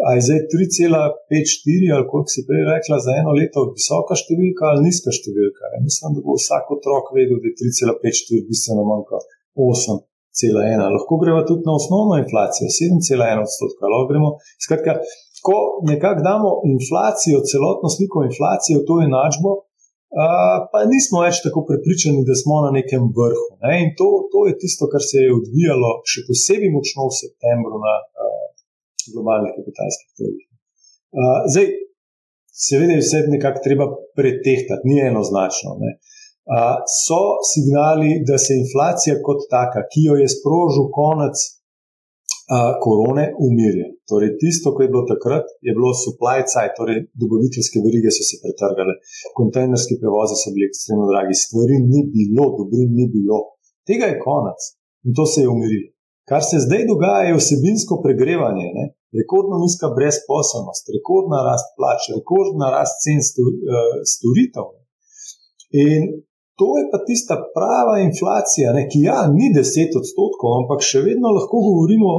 A 0.01 0.13
je 0.17 0.21
zdaj 0.27 0.39
3,54 0.53 1.95
ali 1.95 2.05
koliko 2.11 2.29
si 2.33 2.41
prej 2.47 2.63
rekla 2.73 2.97
za 3.05 3.11
eno 3.21 3.33
leto 3.37 3.67
visoka 3.77 4.17
številka 4.17 4.69
ali 4.71 4.87
nizka 4.87 5.13
številka? 5.13 5.73
Ja, 5.73 5.81
mislim, 5.85 6.15
da 6.17 6.23
bo 6.25 6.37
vsak 6.39 6.71
otrok 6.73 7.11
vedel, 7.17 7.37
da 7.41 7.51
je 7.51 7.57
3,54 7.61 8.47
bistveno 8.49 8.85
manj 8.87 9.05
kot 9.11 9.27
8. 9.53 10.01
7,1. 10.39 10.79
Lahko 10.95 11.13
gremo 11.21 11.41
tudi 11.49 11.67
na 11.67 11.73
osnovno 11.79 12.13
inflacijo, 12.23 12.65
7,1 12.67 13.43
odstotka. 13.45 13.83
Skratka, 14.65 14.91
ko 15.45 15.57
nekako 15.91 16.19
damo 16.29 16.49
inflacijo, 16.73 17.37
celotno 17.51 17.87
sliko 17.95 18.17
inflacije 18.29 18.73
v 18.79 18.85
to 18.89 18.95
enačbo, 19.09 19.51
pa 20.71 20.79
nismo 20.93 21.23
več 21.25 21.39
tako 21.45 21.63
prepričani, 21.69 22.25
da 22.29 22.35
smo 22.41 22.55
na 22.65 22.71
nekem 22.79 23.03
vrhu. 23.17 23.47
Ne? 23.63 23.73
In 23.83 23.89
to, 23.99 24.09
to 24.31 24.39
je 24.49 24.57
tisto, 24.61 24.83
kar 24.93 25.03
se 25.09 25.17
je 25.25 25.35
odvijalo 25.39 25.91
še 26.11 26.25
posebej 26.29 26.71
močno 26.75 27.07
v 27.09 27.17
septembru 27.21 27.75
na 27.85 27.93
globalnih 29.13 29.55
kapitalskih 29.57 30.09
trgih. 30.19 30.47
Zdaj, 31.51 31.67
seveda 32.67 32.97
je 32.97 33.03
vse 33.03 33.23
nekako 33.35 33.63
treba 33.67 33.85
pretehtati, 34.17 34.87
ni 34.89 34.99
enoznačno. 35.11 35.77
Ne? 35.81 35.91
So 37.05 37.21
signali, 37.51 38.11
da 38.27 38.35
se 38.45 38.57
inflacija 38.63 39.15
kot 39.25 39.45
taka, 39.55 39.81
ki 39.91 40.01
jo 40.09 40.15
je 40.21 40.27
sprožil 40.35 40.87
konec 41.01 41.35
korone, 42.83 43.25
umirja. 43.47 43.87
Torej, 44.09 44.31
tisto, 44.41 44.73
kar 44.75 44.83
je 44.85 44.93
bilo 44.93 45.03
takrat, 45.13 45.45
je 45.67 45.71
bilo 45.77 45.91
supply 46.03 46.39
side, 46.53 46.75
torej 46.79 46.97
dobaviteljske 47.21 47.77
verige 47.85 48.09
so 48.11 48.23
se 48.27 48.35
pretrgale, 48.43 48.93
kontejnerski 49.39 49.95
prevozi 50.01 50.35
so 50.41 50.51
bili 50.55 50.67
ekstremno 50.71 51.05
dragi, 51.11 51.41
stvari 51.45 51.77
ni 51.91 52.01
bilo, 52.15 52.43
dobrin 52.57 52.89
ni 52.99 53.05
bilo. 53.15 53.39
Tega 53.87 54.05
je 54.11 54.21
konec 54.27 54.59
in 55.05 55.11
to 55.17 55.23
se 55.31 55.39
je 55.43 55.49
umirilo. 55.55 55.89
Kar 56.29 56.41
se 56.49 56.57
zdaj 56.65 56.83
dogaja, 56.91 57.21
je 57.27 57.39
vsebinsko 57.39 57.93
pregrevanje, 58.05 58.67
ne? 58.77 58.85
rekordno 59.19 59.55
nizka 59.65 59.87
brezposobnost, 59.97 60.83
rekordna 60.97 61.39
rast 61.49 61.67
plač, 61.77 62.01
rekordna 62.17 62.67
rast 62.77 62.95
cen 63.03 63.19
storitev. 64.13 64.67
In 65.85 66.01
To 66.61 66.67
je 66.77 66.83
pa 66.91 66.99
tista 67.09 67.35
prava 67.57 67.95
inflacija, 68.09 68.69
ne, 68.77 68.83
ki 68.91 68.99
ja, 69.09 69.19
ni 69.37 69.47
10 69.49 69.95
odstotkov, 69.99 70.49
ampak 70.59 70.83
še 70.85 70.99
vedno 71.07 71.31
lahko 71.33 71.57
govorimo 71.67 72.11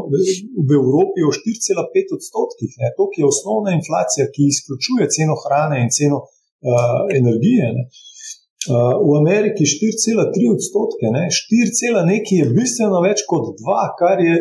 v 0.67 0.71
Evropi 0.81 1.23
o 1.23 1.31
4,5 1.31 2.17
odstotkih. 2.19 2.73
Ne. 2.83 2.91
To 2.97 3.07
je 3.15 3.29
osnovna 3.29 3.77
inflacija, 3.79 4.27
ki 4.35 4.49
izključuje 4.51 5.07
ceno 5.17 5.37
hrane 5.45 5.79
in 5.85 5.93
ceno 5.99 6.19
uh, 6.27 7.05
energije. 7.21 7.69
Ne. 7.77 7.85
Uh, 8.67 8.99
v 9.07 9.15
Ameriki 9.23 9.63
4,3 9.63 10.51
odstotke, 10.57 11.15
4, 11.15 12.03
nekaj 12.11 12.43
je 12.43 12.51
bistveno 12.59 12.99
več 13.07 13.23
kot 13.31 13.47
2, 13.63 13.87
kar 14.01 14.27
je 14.27 14.37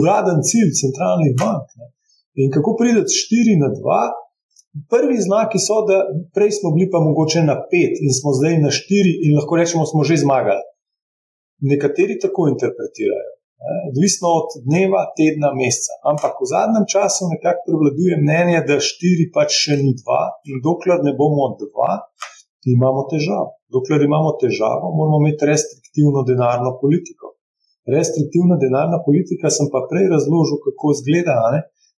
uraden 0.00 0.40
cilj 0.48 0.72
centralnih 0.80 1.36
bank. 1.44 1.68
Ne. 1.76 1.92
In 2.40 2.48
kako 2.56 2.78
prideti 2.80 3.20
4 3.36 3.60
na 3.60 3.68
2, 3.76 4.00
Prvi 4.92 5.16
znaki 5.26 5.58
so, 5.66 5.76
da 5.88 5.96
prej 6.34 6.50
smo 6.58 6.68
bili 6.74 6.88
pa 6.92 6.98
mogoče 7.08 7.40
na 7.50 7.56
pet 7.70 7.94
in 8.04 8.10
smo 8.18 8.30
zdaj 8.38 8.54
na 8.66 8.70
štiri 8.78 9.12
in 9.24 9.30
lahko 9.38 9.58
rečemo, 9.60 9.82
smo 9.90 10.00
že 10.08 10.22
zmagali. 10.24 10.64
Nekateri 11.72 12.14
tako 12.24 12.42
interpretirajo, 12.52 13.32
odvisno 13.90 14.28
od 14.40 14.48
dneva, 14.66 15.02
tedna, 15.18 15.48
meseca. 15.60 15.94
Ampak 16.10 16.32
v 16.42 16.50
zadnjem 16.54 16.86
času 16.94 17.20
nekako 17.34 17.60
prevladuje 17.66 18.14
mnenje, 18.22 18.58
da 18.68 18.86
štiri 18.90 19.26
pač 19.34 19.50
še 19.62 19.74
ni 19.82 19.92
dva 20.00 20.22
in 20.48 20.62
dokler 20.66 21.02
ne 21.06 21.12
bomo 21.18 21.50
dva, 21.62 21.90
imamo 22.74 23.02
težavo. 23.12 23.50
Dokler 23.74 24.00
imamo 24.08 24.30
težavo, 24.42 24.86
moramo 24.98 25.18
imeti 25.22 25.50
restriktivno 25.52 26.22
denarno 26.30 26.70
politiko. 26.82 27.34
Restriktivna 27.96 28.56
denarna 28.64 28.98
politika 29.08 29.50
sem 29.56 29.66
pa 29.72 29.82
prej 29.90 30.06
razložil, 30.14 30.58
kako 30.66 30.94
izgleda 30.96 31.36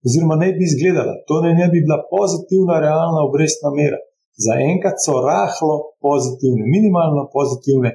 oziroma 0.07 0.37
ne 0.43 0.49
bi 0.57 0.63
izgledala. 0.71 1.15
To 1.29 1.35
ne, 1.45 1.67
bi 1.73 1.79
bila 1.87 1.99
pozitivna, 2.15 2.75
realna 2.87 3.21
obrestna 3.29 3.71
mera. 3.79 3.99
Zaenkrat 4.47 4.97
so 5.05 5.15
rahlo 5.31 5.77
pozitivne, 6.07 6.63
minimalno 6.75 7.23
pozitivne 7.37 7.91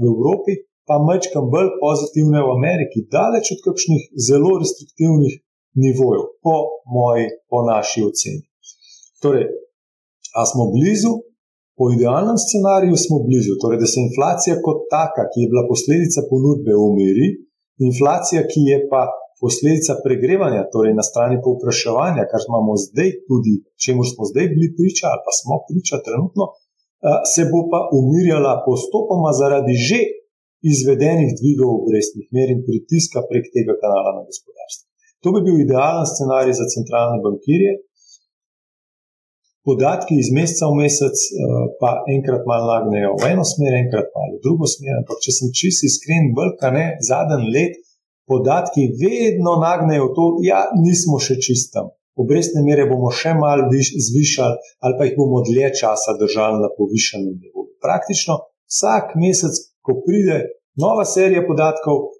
v 0.00 0.02
Evropi, 0.12 0.52
pa 0.88 0.96
mečkam 1.08 1.44
bolj 1.54 1.70
pozitivne 1.84 2.38
v 2.46 2.50
Ameriki, 2.58 2.98
daleč 3.16 3.46
od 3.54 3.60
kakšnih 3.66 4.02
zelo 4.28 4.52
restriktivnih 4.62 5.34
nivoju, 5.82 6.22
po, 6.44 6.56
moji, 6.94 7.26
po 7.50 7.58
naši 7.70 7.98
oceni. 8.08 8.42
Torej, 9.22 9.44
a 10.38 10.40
smo 10.50 10.64
blizu? 10.74 11.12
Po 11.78 11.84
idealnem 11.96 12.38
scenariju 12.46 12.96
smo 13.04 13.16
blizu, 13.26 13.52
torej, 13.62 13.78
da 13.82 13.86
se 13.92 13.98
inflacija 14.08 14.54
kot 14.66 14.78
taka, 14.96 15.22
ki 15.30 15.38
je 15.42 15.50
bila 15.52 15.62
posledica 15.70 16.20
ponudbe, 16.30 16.72
umiri, 16.88 17.28
inflacija, 17.88 18.40
ki 18.50 18.60
je 18.70 18.78
pa 18.90 19.02
posledica 19.42 19.92
pregrevanja, 20.04 20.68
torej 20.74 20.92
na 21.00 21.04
strani 21.10 21.36
povpraševanja, 21.46 22.28
kar 22.30 22.40
imamo 22.50 22.72
zdaj, 22.86 23.08
tudi 23.28 23.54
čemu 23.84 24.02
smo 24.10 24.22
zdaj 24.30 24.46
bili 24.54 24.68
priča, 24.78 25.04
ali 25.12 25.24
pa 25.26 25.32
smo 25.40 25.54
priča 25.68 25.96
trenutno, 26.06 26.44
se 27.32 27.42
bo 27.50 27.60
pa 27.72 27.80
umirjala 27.98 28.52
postopoma 28.66 29.30
zaradi 29.40 29.74
že 29.88 30.00
izvedenih 30.72 31.30
dvigov 31.40 31.70
obrestnih 31.80 32.26
mer 32.36 32.48
in 32.54 32.60
pritiska 32.68 33.18
prek 33.30 33.46
tega 33.54 33.74
kanala 33.82 34.10
na 34.18 34.22
gospodarstvo. 34.28 34.84
To 35.22 35.28
bi 35.34 35.40
bil 35.46 35.56
idealen 35.60 36.06
scenarij 36.12 36.54
za 36.60 36.66
centralne 36.74 37.18
bankirje. 37.24 37.72
Podatki 39.68 40.14
iz 40.20 40.28
meseca 40.36 40.64
v 40.68 40.74
mesec 40.82 41.16
pa 41.80 41.90
enkrat 42.16 42.42
malo 42.50 42.66
nagnejo 42.72 43.12
v 43.20 43.24
eno 43.32 43.44
smer, 43.52 43.72
enkrat 43.84 44.08
pa 44.12 44.20
v 44.32 44.40
drugo 44.44 44.68
smer. 44.74 44.94
Ampak, 45.00 45.20
če 45.24 45.30
sem 45.38 45.48
čisto 45.58 45.84
iskren, 45.88 46.32
vrka 46.36 46.68
ne, 46.76 46.86
zadnji 47.08 47.48
let 47.56 47.74
podatki 48.30 48.82
vedno 49.02 49.56
nagnejo 49.66 50.12
to, 50.16 50.26
da 50.36 50.46
ja, 50.50 50.60
nismo 50.86 51.18
še 51.26 51.38
čistem. 51.46 51.90
Obrestne 52.20 52.62
mere 52.66 52.84
bomo 52.90 53.10
še 53.20 53.32
malo 53.38 53.68
zvišali, 54.06 54.56
ali 54.84 54.96
pa 54.98 55.06
jih 55.06 55.16
bomo 55.18 55.42
dlje 55.46 55.70
časa 55.80 56.16
držali 56.20 56.60
na 56.62 56.70
povišenem 56.76 57.34
nivoju. 57.42 57.70
Praktično 57.84 58.38
vsak 58.70 59.16
mesec, 59.22 59.56
ko 59.84 60.00
pride 60.04 60.38
nova 60.78 61.06
serija 61.08 61.42
podatkov, 61.46 62.10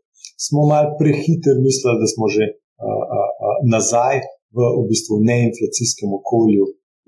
smo 0.46 0.66
malo 0.72 0.96
prehiter 1.00 1.60
mislili, 1.66 2.00
da 2.02 2.06
smo 2.12 2.26
že 2.34 2.44
a, 2.48 2.88
a, 2.88 3.20
a, 3.46 3.48
nazaj 3.74 4.22
v, 4.56 4.58
v 4.80 4.84
bistvu 4.90 5.20
neinflacijskem 5.28 6.10
okolju 6.20 6.64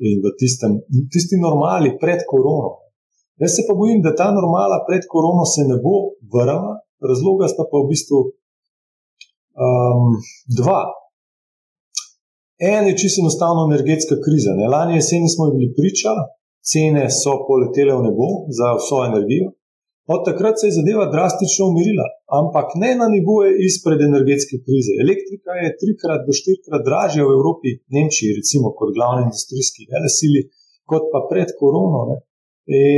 in 0.09 0.21
v 0.25 0.35
tistem, 0.41 0.79
tisti 1.13 1.39
normali 1.41 1.97
pred 2.03 2.21
korono. 2.29 2.83
Jaz 3.41 3.57
se 3.57 3.65
pa 3.67 3.75
bojim, 3.79 4.03
da 4.05 4.13
ta 4.21 4.29
normala 4.37 4.83
pred 4.89 5.07
korono 5.13 5.45
se 5.55 5.65
ne 5.71 5.79
bo 5.85 6.13
vrnila, 6.35 6.77
razloga 7.09 7.49
sta 7.49 7.65
pa 7.71 7.81
v 7.81 7.89
bistvu 7.93 8.19
um, 9.57 10.19
dva. 10.59 10.83
En 12.71 12.83
je 12.89 12.99
čisto 13.01 13.19
enostavno 13.25 13.61
energetska 13.71 14.17
kriza. 14.25 14.51
Ne? 14.59 14.65
Lani 14.75 14.95
jeseni 15.01 15.29
smo 15.35 15.51
bili 15.55 15.75
priča, 15.79 16.13
cene 16.71 17.05
so 17.23 17.33
poletele 17.49 17.93
v 17.99 18.03
nebo 18.09 18.27
za 18.59 18.69
vso 18.79 18.99
energijo. 19.11 19.49
Od 20.15 20.21
takrat 20.29 20.55
se 20.59 20.67
je 20.67 20.79
zadeva 20.79 21.05
drastično 21.15 21.63
umirila, 21.73 22.07
ampak 22.41 22.67
ne 22.83 22.91
na 23.01 23.07
nivoje 23.15 23.51
izpred 23.69 23.99
energetske 24.11 24.57
krize. 24.67 24.93
Elektrika 25.05 25.53
je 25.63 25.77
trikrat 25.83 26.21
do 26.27 26.33
štirikrat 26.39 26.83
dražja 26.89 27.23
v 27.27 27.35
Evropi, 27.39 27.71
Nemčiji, 27.95 28.37
recimo, 28.41 28.67
kot 28.79 28.91
glavni 28.97 29.23
industrijski 29.29 29.87
velesili, 29.93 30.41
kot 30.91 31.05
pa 31.13 31.21
pred 31.31 31.49
korono. 31.61 32.01
Ne? 32.11 32.17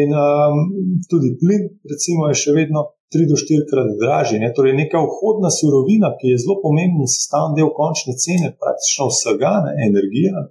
In 0.01 0.09
um, 0.12 0.57
tudi 1.11 1.29
plin, 1.40 1.62
recimo, 1.93 2.29
je 2.31 2.40
še 2.43 2.57
vedno 2.61 2.81
tri 3.14 3.24
do 3.31 3.37
štirikrat 3.38 3.94
dražji. 4.03 4.42
Ne? 4.42 4.50
Torej, 4.57 4.74
neka 4.83 4.98
vhodna 5.07 5.50
surovina, 5.55 6.11
ki 6.18 6.35
je 6.35 6.42
zelo 6.42 6.59
pomemben 6.64 7.07
sestavni 7.16 7.61
del 7.61 7.70
končne 7.79 8.14
cene, 8.24 8.50
praktično 8.61 9.09
vsega, 9.12 9.55
ne? 9.66 9.74
energija, 9.88 10.44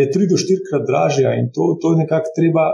je 0.00 0.06
tri 0.14 0.28
do 0.30 0.36
štirikrat 0.38 0.84
dražja 0.90 1.34
in 1.40 1.48
to, 1.54 1.74
to 1.82 1.94
je 1.94 2.02
nekako 2.04 2.34
treba, 2.38 2.66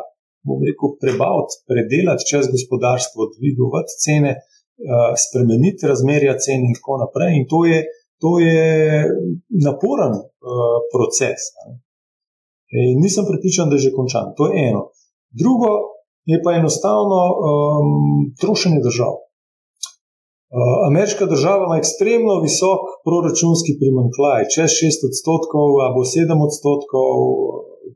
bom 0.45 0.61
rekel, 0.69 0.97
prebaviti, 1.03 1.61
predelati 1.71 2.27
čez 2.31 2.51
gospodarstvo, 2.55 3.31
dvigovati 3.37 3.99
cene, 4.05 4.35
spremeniti 5.25 5.89
razmerja 5.89 6.35
cen 6.45 6.65
in 6.69 6.75
tako 6.77 6.99
naprej. 7.05 7.35
In 7.39 7.45
to 7.53 7.65
je, 7.69 7.81
to 8.21 8.39
je 8.41 8.61
naporen 9.65 10.15
proces. 10.93 11.51
In 12.71 13.01
nisem 13.05 13.25
pripričan, 13.29 13.69
da 13.69 13.77
je 13.77 13.89
že 13.89 13.97
končan. 13.97 14.33
To 14.37 14.49
je 14.49 14.69
eno. 14.69 14.83
Drugo, 15.41 15.71
je 16.31 16.37
pa 16.45 16.51
enostavno 16.61 17.21
um, 17.33 17.89
trošenje 18.41 18.81
držav. 18.89 19.15
Uh, 20.51 20.77
ameriška 20.91 21.25
država 21.35 21.63
ima 21.65 21.77
ekstremno 21.83 22.35
visok 22.47 22.83
proračunski 23.07 23.73
primankljaj, 23.81 24.43
čez 24.55 24.71
6 24.83 25.09
odstotkov, 25.09 25.69
ali 25.87 26.11
7 26.17 26.47
odstotkov, 26.49 27.15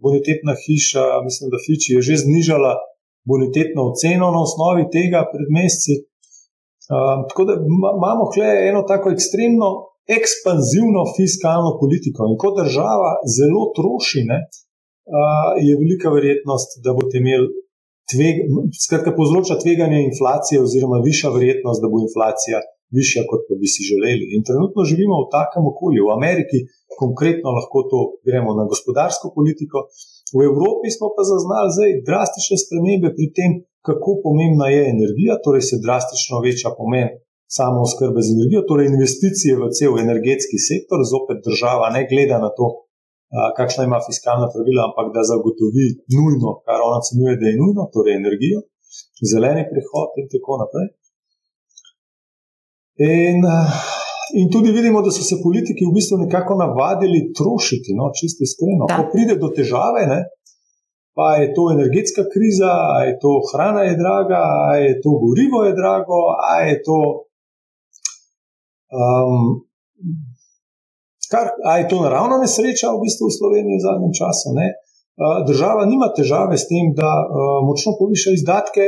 bonitetna 0.04 0.54
hiša, 0.64 1.04
mislim, 1.26 1.46
da 1.52 1.58
Fiči 1.64 1.88
je 1.94 2.00
že 2.08 2.14
znižala 2.24 2.72
bonitetno 3.32 3.80
oceno 3.90 4.26
na 4.34 4.40
osnovi 4.46 4.84
tega 4.96 5.20
pred 5.32 5.48
meseci. 5.58 5.94
Um, 6.94 7.20
tako 7.28 7.42
da 7.48 7.52
imamo 7.98 8.24
hle 8.32 8.50
eno 8.70 8.80
tako 8.92 9.06
ekstremno 9.16 9.68
ekspanzivno 10.18 11.02
fiskalno 11.16 11.70
politiko 11.82 12.20
in 12.30 12.37
ko 12.42 12.48
država 12.60 13.10
zelo 13.37 13.62
troši, 13.76 14.20
ne, 14.30 14.38
uh, 14.44 15.50
je 15.66 15.72
velika 15.82 16.08
verjetnost, 16.16 16.68
da 16.84 16.90
boste 16.96 17.16
imeli 17.22 17.48
tveg, 18.10 18.34
skratka, 18.84 19.10
povzroča 19.18 19.54
tveganje 19.64 20.00
inflacije, 20.10 20.62
oziroma 20.66 20.98
višja 21.08 21.28
verjetnost, 21.36 21.80
da 21.82 21.90
bo 21.92 21.98
inflacija 22.06 22.58
višja, 22.98 23.20
kot 23.30 23.40
pa 23.48 23.54
bi 23.60 23.68
si 23.74 23.82
želeli. 23.90 24.24
In 24.36 24.42
trenutno 24.48 24.80
živimo 24.90 25.16
v 25.22 25.30
takem 25.36 25.64
okolju. 25.72 26.00
V 26.08 26.14
Ameriki, 26.18 26.58
konkretno, 27.02 27.48
lahko 27.58 27.78
to 27.90 28.00
gremo 28.26 28.50
na 28.58 28.64
gospodarsko 28.72 29.26
politiko, 29.38 29.76
v 30.36 30.40
Evropi 30.50 30.88
smo 30.96 31.06
pa 31.16 31.22
zaznali 31.32 31.74
zdaj 31.76 31.90
drastične 32.08 32.56
spremembe 32.64 33.08
pri 33.16 33.26
tem, 33.38 33.50
kako 33.88 34.10
pomembna 34.24 34.66
je 34.76 34.82
energija, 34.94 35.34
torej 35.44 35.62
se 35.68 35.82
drastično 35.84 36.36
veča 36.46 36.70
pomen. 36.78 37.08
Samo 37.56 37.78
oskrbe 37.86 38.20
z 38.26 38.32
energijo, 38.36 38.60
torej 38.70 38.86
investicije 38.94 39.52
v 39.60 39.68
cel 39.76 39.92
energetski 40.06 40.58
sektor, 40.68 40.98
zopet 41.12 41.38
država 41.48 41.86
ne 41.96 42.02
gleda 42.10 42.40
na 42.46 42.50
to, 42.56 42.66
kakšna 43.58 43.82
ima 43.84 43.98
fiskalna 44.06 44.46
pravila, 44.54 44.82
ampak 44.88 45.06
da 45.16 45.28
zagotovi 45.32 45.87
nujno, 46.16 46.50
kar 46.66 46.78
ona 46.88 46.98
ocenjuje, 47.02 47.34
da 47.40 47.46
je 47.48 47.60
nujno, 47.62 47.82
torej 47.94 48.14
energijo, 48.20 48.58
zeleni 49.32 49.62
prehod 49.70 50.10
in 50.20 50.26
tako 50.34 50.52
naprej. 50.62 50.88
In, 52.96 53.38
in 54.40 54.46
tudi 54.54 54.70
vidimo, 54.78 55.02
da 55.02 55.10
so 55.10 55.22
se 55.30 55.42
politiki 55.46 55.82
v 55.88 55.94
bistvu 55.96 56.16
nekako 56.24 56.54
navadili 56.64 57.20
trošiti, 57.38 57.90
no, 57.98 58.12
čisto 58.18 58.46
iskreno. 58.46 58.87
Da. 58.88 58.96
Ko 58.96 59.10
pride 59.12 59.34
do 59.42 59.50
težave, 59.56 60.06
ne, 60.12 60.20
pa 61.16 61.26
je 61.40 61.50
to 61.56 61.62
energetska 61.76 62.22
kriza, 62.34 62.72
je 63.06 63.18
to 63.22 63.32
hrana 63.50 63.82
je 63.88 63.94
draga, 64.02 64.44
je 64.87 64.94
to 65.02 65.10
gorivo 65.22 65.64
je 65.66 65.74
drago, 65.80 66.20
a 66.50 66.52
je 66.68 66.76
to. 66.87 67.00
Um, 68.94 69.42
Kar, 71.30 71.50
a 71.64 71.78
je 71.80 71.88
to 71.90 72.02
naravna 72.02 72.40
nesreča 72.42 72.92
v 72.92 73.02
bistvu 73.04 73.30
v 73.30 73.37
Sloveniji 73.38 73.78
v 73.80 73.84
zadnjem 73.87 74.12
času? 74.20 74.52
Ne? 74.58 74.68
Država 75.48 75.87
nima 75.87 76.10
težave 76.16 76.58
s 76.58 76.68
tem, 76.68 76.92
da 76.98 77.10
močno 77.66 77.94
poviša 78.00 78.34
izdatke, 78.34 78.87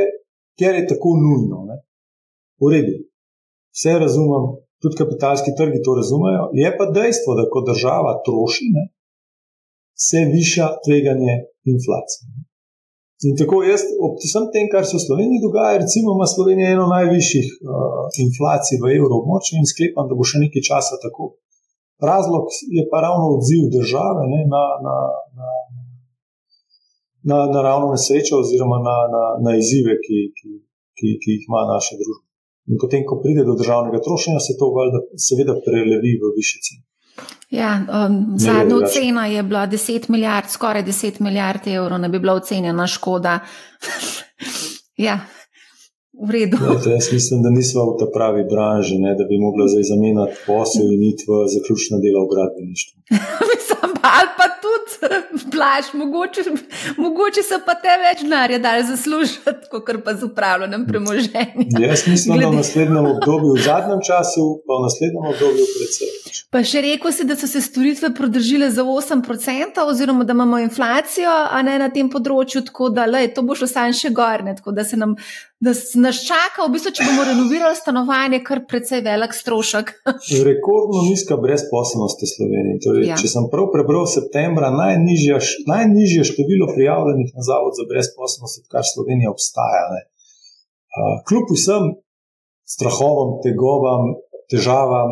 ker 0.59 0.75
je 0.75 0.87
tako 0.91 1.15
nujno. 1.21 1.63
Ne? 1.69 1.77
V 2.61 2.73
redu, 2.73 2.95
vse 3.75 3.93
razumem, 4.03 4.57
tudi 4.81 4.99
kapitalski 5.01 5.55
trgi 5.57 5.79
to 5.85 5.95
razumejo. 5.99 6.43
Je 6.61 6.69
pa 6.77 6.85
dejstvo, 6.97 7.37
da 7.39 7.49
ko 7.51 7.63
država 7.69 8.11
troši, 8.25 8.65
ne, 8.75 8.83
se 10.07 10.19
viša 10.35 10.67
tveganje 10.85 11.35
inflacije. 11.73 12.25
In 13.25 13.33
tako 13.39 13.63
jaz, 13.65 13.81
ob 14.05 14.19
vsem 14.21 14.45
tem, 14.53 14.67
kar 14.73 14.85
se 14.85 14.93
v 14.97 15.05
Sloveniji 15.07 15.41
dogaja, 15.41 15.81
recimo, 15.81 16.13
ima 16.13 16.27
Slovenija 16.29 16.75
eno 16.75 16.85
najvišjih 16.95 17.47
uh, 17.49 18.03
inflacij 18.25 18.77
v 18.83 18.93
evroobmočju 18.99 19.57
in 19.57 19.65
sklepam, 19.71 20.05
da 20.09 20.17
bo 20.19 20.27
še 20.29 20.43
nekaj 20.43 20.67
časa 20.69 20.99
tako. 21.05 21.33
Razlog 22.11 22.45
je 22.77 22.83
pa 22.91 22.97
ravno 23.01 23.25
odziv 23.35 23.63
države 23.77 24.23
ne, 24.33 24.41
na, 24.53 24.63
na, 24.85 24.95
na, 25.37 25.47
na 27.29 27.37
naravno 27.55 27.85
nesrečo 27.95 28.33
oziroma 28.43 28.77
na, 28.89 28.97
na, 29.13 29.23
na 29.45 29.51
izzive, 29.61 29.93
ki, 30.05 30.17
ki, 30.37 30.49
ki, 30.97 31.07
ki 31.21 31.27
jih 31.33 31.43
ima 31.49 31.61
naša 31.73 31.93
družba. 32.01 32.25
In 32.71 32.77
potem, 32.81 33.01
ko 33.09 33.21
pride 33.23 33.43
do 33.47 33.55
državnega 33.59 33.99
trošenja, 34.05 34.39
se 34.47 34.53
to 34.59 34.67
valjda, 34.77 34.99
seveda 35.27 35.55
prelevi 35.65 36.13
v 36.21 36.33
više 36.39 36.57
cene. 36.65 36.83
Ja, 37.49 37.71
um, 37.79 38.35
zadnja 38.37 38.75
ocena 38.75 39.25
je 39.25 39.43
bila 39.43 39.67
10 39.67 40.09
milijard, 40.09 40.49
skoraj 40.49 40.83
10 40.83 41.21
milijard 41.21 41.67
evrov, 41.67 41.99
ne 41.99 42.09
bi 42.09 42.19
bila 42.19 42.33
ocenjena 42.33 42.87
škoda. 42.87 43.39
ja, 45.07 45.19
v 46.25 46.29
redu. 46.35 46.57
Ja, 46.65 46.75
jaz 46.93 47.07
mislim, 47.13 47.43
da 47.45 47.49
nismo 47.49 47.81
v 47.91 47.97
tej 47.99 48.09
pravi 48.17 48.43
branži, 48.53 48.97
ne, 49.05 49.11
da 49.19 49.23
bi 49.29 49.43
mogla 49.47 49.67
zdaj 49.71 49.85
zamenjati 49.93 50.35
posel 50.49 50.87
in 50.95 51.03
iti 51.11 51.23
v 51.29 51.45
zaključna 51.55 51.97
dela 52.03 52.19
v 52.23 52.31
gradbeništvu. 52.33 52.95
mislim, 53.53 53.91
ali 54.15 54.29
pa 54.37 54.45
tudi 54.75 55.19
plaš, 55.53 55.93
mogoče, 55.93 56.41
mogoče 56.97 57.43
se 57.43 57.59
pa 57.65 57.75
te 57.83 57.93
več 58.03 58.23
denarja 58.23 58.59
dali 58.59 58.85
zaslužiti, 58.87 59.69
kot 59.71 59.91
pa 60.05 60.13
z 60.13 60.29
upravljanjem 60.29 60.85
premoženja. 60.87 61.67
Jaz 61.87 62.07
mislim, 62.07 62.37
Glede. 62.37 62.45
da 62.45 62.51
v 62.51 62.61
naslednjem 62.61 63.05
obdobju, 63.13 63.53
v 63.57 63.65
zadnjem 63.69 64.01
času, 64.09 64.47
pa 64.67 64.79
v 64.79 64.87
naslednjem 64.87 65.31
obdobju 65.33 65.69
predvsem. 65.75 66.17
Pa 66.47 66.61
še 66.63 66.81
rekel 66.83 67.11
si, 67.11 67.25
da 67.27 67.35
so 67.35 67.47
se 67.49 67.59
storitve 67.61 68.13
prodržile 68.15 68.69
za 68.71 68.83
8%, 68.87 69.83
oziroma 69.83 70.23
da 70.23 70.33
imamo 70.33 70.59
inflacijo 70.63 71.33
ne, 71.63 71.75
na 71.81 71.89
tem 71.93 72.09
področju, 72.09 72.63
tako 72.69 72.87
da 72.95 73.05
le, 73.09 73.25
to 73.35 73.43
bo 73.43 73.55
šlo 73.57 73.67
sam 73.67 73.93
še 73.95 74.13
gorne. 74.15 74.55
Tako 74.55 74.71
da 74.77 74.85
se 74.87 74.99
nam, 74.99 75.17
da 75.59 75.73
se 75.75 75.99
nas 75.99 76.21
čaka, 76.25 76.65
v 76.65 76.73
bistvu, 76.75 76.93
če 76.97 77.07
bomo 77.09 77.25
renovirali 77.27 77.75
stanovanje, 77.77 78.41
kar 78.47 78.63
precej 78.69 79.03
velik 79.05 79.35
strošek. 79.35 79.93
Rekordno 80.47 81.03
nizka 81.09 81.37
brezposobnost 81.41 82.23
v 82.23 82.31
Sloveniji. 82.31 82.81
Torej, 82.85 83.07
ja. 83.11 83.19
Če 83.19 83.31
sem 83.31 83.47
prav 83.53 83.69
prebral, 83.73 84.07
septembra 84.09 84.56
najnižje, 84.81 85.35
najnižje 85.73 86.21
število 86.31 86.67
prijavljenih 86.75 87.29
na 87.37 87.41
Zavod 87.49 87.73
za 87.79 87.85
brezposobnost, 87.91 88.55
odkar 88.63 88.83
Slovenija 88.93 89.29
obstaja. 89.35 89.85
Ne. 89.93 90.01
Kljub 91.27 91.47
vsem 91.53 91.83
strahovom, 92.75 93.37
tegovam, 93.45 94.03
težavam, 94.51 95.09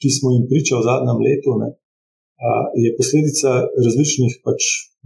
ki 0.00 0.08
smo 0.16 0.32
jim 0.34 0.44
pričali 0.50 0.80
v 0.82 0.88
zadnjem 0.90 1.18
letu, 1.26 1.50
ne, 1.62 1.68
je 2.82 2.94
posledica 2.98 3.50
različnih 3.84 4.32
pač 4.44 4.60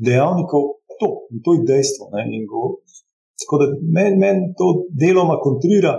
dejavnikov, 0.07 0.62
to, 1.01 1.09
to 1.45 1.51
je 1.57 1.66
dejstvo. 1.70 2.11
Ne, 2.14 2.24
go, 2.51 2.80
tako 3.41 3.61
da 3.61 3.66
meni 3.97 4.16
men 4.22 4.36
to 4.59 4.66
deloma 5.03 5.36
kontrira, 5.47 5.95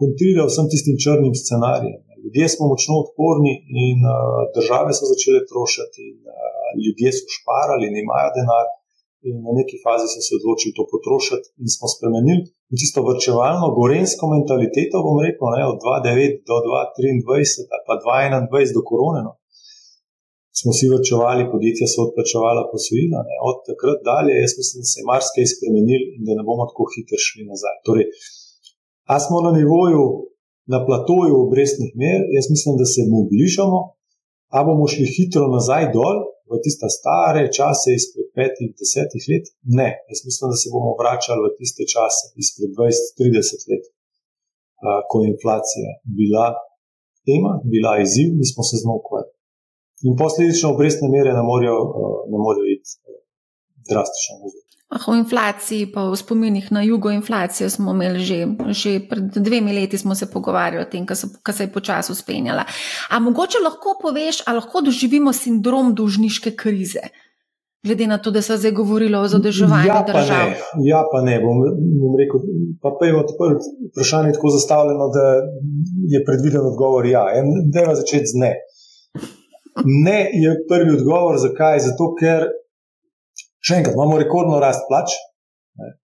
kontrira 0.00 0.46
vsem 0.50 0.68
tistim 0.72 1.00
črnim 1.04 1.34
scenarijem. 1.42 2.02
Ljudje 2.22 2.46
smo 2.52 2.64
močno 2.72 2.94
odporni 3.04 3.54
in 3.86 3.98
uh, 4.04 4.14
države 4.56 4.90
so 4.98 5.04
začele 5.12 5.40
trošiti, 5.50 5.98
in 6.10 6.18
uh, 6.26 6.34
ljudje 6.84 7.10
so 7.16 7.26
šparali, 7.36 7.86
imajo 8.04 8.30
denar. 8.38 8.66
In 9.28 9.34
na 9.46 9.52
neki 9.58 9.76
fazi 9.84 10.06
so 10.12 10.20
se 10.26 10.32
odločili 10.38 10.76
to 10.78 10.84
potrošiti, 10.92 11.46
in 11.62 11.68
smo 11.76 11.86
spremenili 11.94 12.42
čisto 12.80 12.98
vrčevalno, 13.08 13.66
gorensko 13.78 14.24
mentaliteto, 14.34 14.96
bom 15.06 15.16
rekel, 15.26 15.46
ne, 15.56 15.62
od 15.72 15.78
2009 15.80 16.44
do 16.48 16.56
2023, 16.68 17.64
pa 17.86 17.94
2021 17.96 18.76
do 18.76 18.82
korone. 18.88 19.20
No. 19.28 19.32
Smo 20.58 20.70
si 20.76 20.90
vrčevali, 20.92 21.50
podjetja 21.52 21.86
so 21.88 21.98
odplačevala 22.08 22.62
posojila, 22.72 23.20
ne. 23.28 23.36
od 23.48 23.58
takrat 23.68 23.98
dalje, 24.10 24.32
jaz 24.42 24.52
mislim, 24.60 24.78
da 24.82 24.88
se 24.90 24.98
je 25.00 25.08
marsikaj 25.12 25.46
spremenil 25.54 26.02
in 26.16 26.22
da 26.26 26.32
ne 26.38 26.44
bomo 26.48 26.64
tako 26.70 26.84
hitro 26.92 27.16
šli 27.26 27.42
nazaj. 27.52 27.76
Torej, 27.86 28.06
a 29.12 29.14
smo 29.24 29.36
na 29.46 29.52
nivoju, 29.58 30.04
na 30.72 30.78
platoju 30.86 31.34
obrestnih 31.46 31.92
mer, 32.02 32.20
jaz 32.36 32.46
mislim, 32.54 32.74
da 32.80 32.86
se 32.94 33.02
mu 33.10 33.20
bližamo, 33.30 33.80
a 34.56 34.58
bomo 34.66 34.84
šli 34.92 35.06
hitro 35.16 35.44
nazaj 35.56 35.84
dol, 35.96 36.16
v 36.50 36.56
tiste 36.64 36.88
stare 36.98 37.42
čase 37.58 37.88
izpred 37.92 38.28
petih, 38.36 38.70
desetih 38.80 39.22
let? 39.30 39.46
Ne, 39.80 39.90
jaz 40.10 40.20
mislim, 40.28 40.46
da 40.52 40.56
se 40.60 40.72
bomo 40.74 40.92
vračali 41.00 41.40
v 41.44 41.54
tiste 41.58 41.84
čase 41.94 42.24
izpred 42.42 42.70
20-30 42.76 43.68
let, 43.70 43.84
ko 45.08 45.14
je 45.20 45.32
inflacija 45.34 45.88
bila 46.18 46.46
tema, 47.28 47.52
bila 47.74 47.92
izziv 48.04 48.28
in 48.38 48.46
smo 48.52 48.62
se 48.68 48.74
z 48.80 48.82
njo 48.86 48.94
ukvarjali. 49.00 49.36
In 50.06 50.12
posledično 50.22 50.66
obrestne 50.74 51.06
mere 51.14 51.30
ne 51.38 51.44
morejo, 51.50 51.78
ne 52.32 52.38
morejo 52.44 52.66
iti 52.76 52.90
drastično 53.90 54.34
nazaj. 54.42 54.67
Ah, 54.88 55.04
o 55.06 55.14
inflaciji, 55.14 55.90
pa 55.92 56.06
v 56.08 56.16
spominih 56.16 56.70
na 56.72 56.80
jugo 56.82 57.10
inflacijo 57.12 57.68
smo 57.70 57.92
imeli 57.92 58.22
že, 58.24 58.36
že 58.72 58.92
pred 59.04 59.36
dvemi 59.36 59.72
leti, 59.76 59.98
smo 59.98 60.14
se 60.14 60.30
pogovarjali 60.32 60.86
o 60.86 60.88
tem, 60.88 61.04
kar 61.42 61.54
se 61.54 61.64
je 61.64 61.72
počasi 61.72 62.12
uspenjala. 62.12 62.64
A 63.10 63.18
mogoče 63.20 63.60
lahko 63.64 63.98
poveš, 64.02 64.40
ali 64.46 64.56
lahko 64.56 64.80
doživimo 64.80 65.32
sindrom 65.32 65.92
dolžniške 65.94 66.56
krize? 66.56 67.04
Glede 67.84 68.06
na 68.06 68.18
to, 68.18 68.30
da 68.30 68.42
se 68.42 68.56
zdaj 68.56 68.72
govorilo 68.72 69.20
o 69.20 69.28
zadrževanju 69.28 69.86
ja, 69.86 70.04
držav. 70.06 70.48
Ja, 70.84 71.02
pa 71.12 71.20
ne. 71.20 71.36
Bom, 71.44 71.60
bom 72.00 72.16
rekel, 72.18 72.40
pa 72.82 73.06
je 73.06 73.12
vprašanje 73.92 74.32
tako 74.32 74.50
zastavljeno, 74.56 75.10
da 75.14 75.26
je 76.14 76.24
predviden 76.24 76.64
odgovor 76.64 77.06
ja. 77.06 77.26
Deva 77.74 77.94
začeti 77.94 78.32
z 78.32 78.40
ne. 78.40 78.54
Ne 79.84 80.20
je 80.32 80.56
prvi 80.68 80.96
odgovor, 80.96 81.36
zakaj? 81.38 81.78
Zato, 81.86 82.14
ker 82.20 82.48
Še 83.64 83.80
enkrat, 83.80 83.96
imamo 83.98 84.18
rekordno 84.20 84.60
rast 84.62 84.86
plač. 84.90 85.14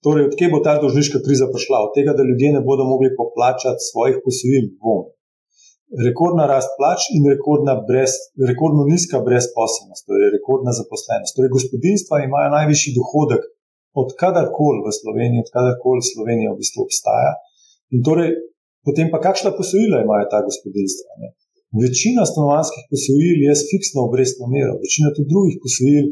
Torej, 0.07 0.29
odkje 0.31 0.49
bo 0.53 0.61
ta 0.63 0.77
dolžniška 0.83 1.19
kriza 1.25 1.49
prišla? 1.51 1.83
Od 1.89 1.93
tega, 1.97 2.15
da 2.15 2.27
ljudje 2.27 2.53
ne 2.57 2.63
bodo 2.63 2.87
mogli 2.87 3.11
poplačati 3.19 3.87
svojih 3.91 4.21
posojil, 4.25 4.71
bom. 4.83 5.07
Rekordna 6.07 6.47
rast 6.51 6.73
plač 6.79 7.07
in 7.15 7.27
brez, 7.89 8.15
rekordno 8.51 8.87
nizka 8.91 9.23
brezposobnost, 9.27 10.03
torej 10.07 10.35
rekordna 10.35 10.75
zaposlenost. 10.75 11.35
Torej, 11.39 11.51
gospodinstva 11.57 12.23
imajo 12.27 12.55
najvišji 12.57 12.95
dohodek 12.99 13.43
od 14.03 14.13
kadarkoli 14.21 14.83
v 14.87 14.93
Sloveniji, 15.01 15.45
od 15.47 15.51
kadarkoli 15.57 16.03
Slovenija 16.13 16.53
v 16.53 16.61
bistvu 16.61 16.85
obstaja. 16.87 17.33
In 17.95 18.03
torej, 18.07 18.35
potem 18.87 19.11
pa 19.13 19.23
kakšna 19.27 19.55
posojila 19.59 20.03
imajo 20.03 20.27
ta 20.33 20.43
gospodinstva? 20.49 21.11
Ne? 21.23 21.29
Večina 21.83 22.27
stanovanjskih 22.31 22.85
posojil 22.93 23.39
je 23.47 23.53
s 23.59 23.67
fiksno 23.71 24.07
obrestno 24.09 24.51
mero, 24.55 24.75
večina 24.85 25.15
tudi 25.15 25.31
drugih 25.33 25.57
posojil 25.65 26.07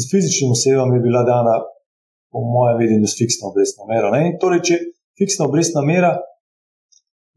z 0.00 0.04
fizičnim 0.12 0.54
osebam 0.54 0.94
je 0.94 1.00
bila 1.06 1.22
dana, 1.32 1.56
po 2.32 2.40
mojem 2.54 2.76
videnju, 2.82 3.06
s 3.08 3.18
fiksno 3.20 3.50
obrestno 3.50 3.82
mero. 3.90 4.12
Torej, 4.42 4.60
če 4.68 4.76
fiksna 5.18 5.48
obrestna 5.48 5.82
mera 5.90 6.12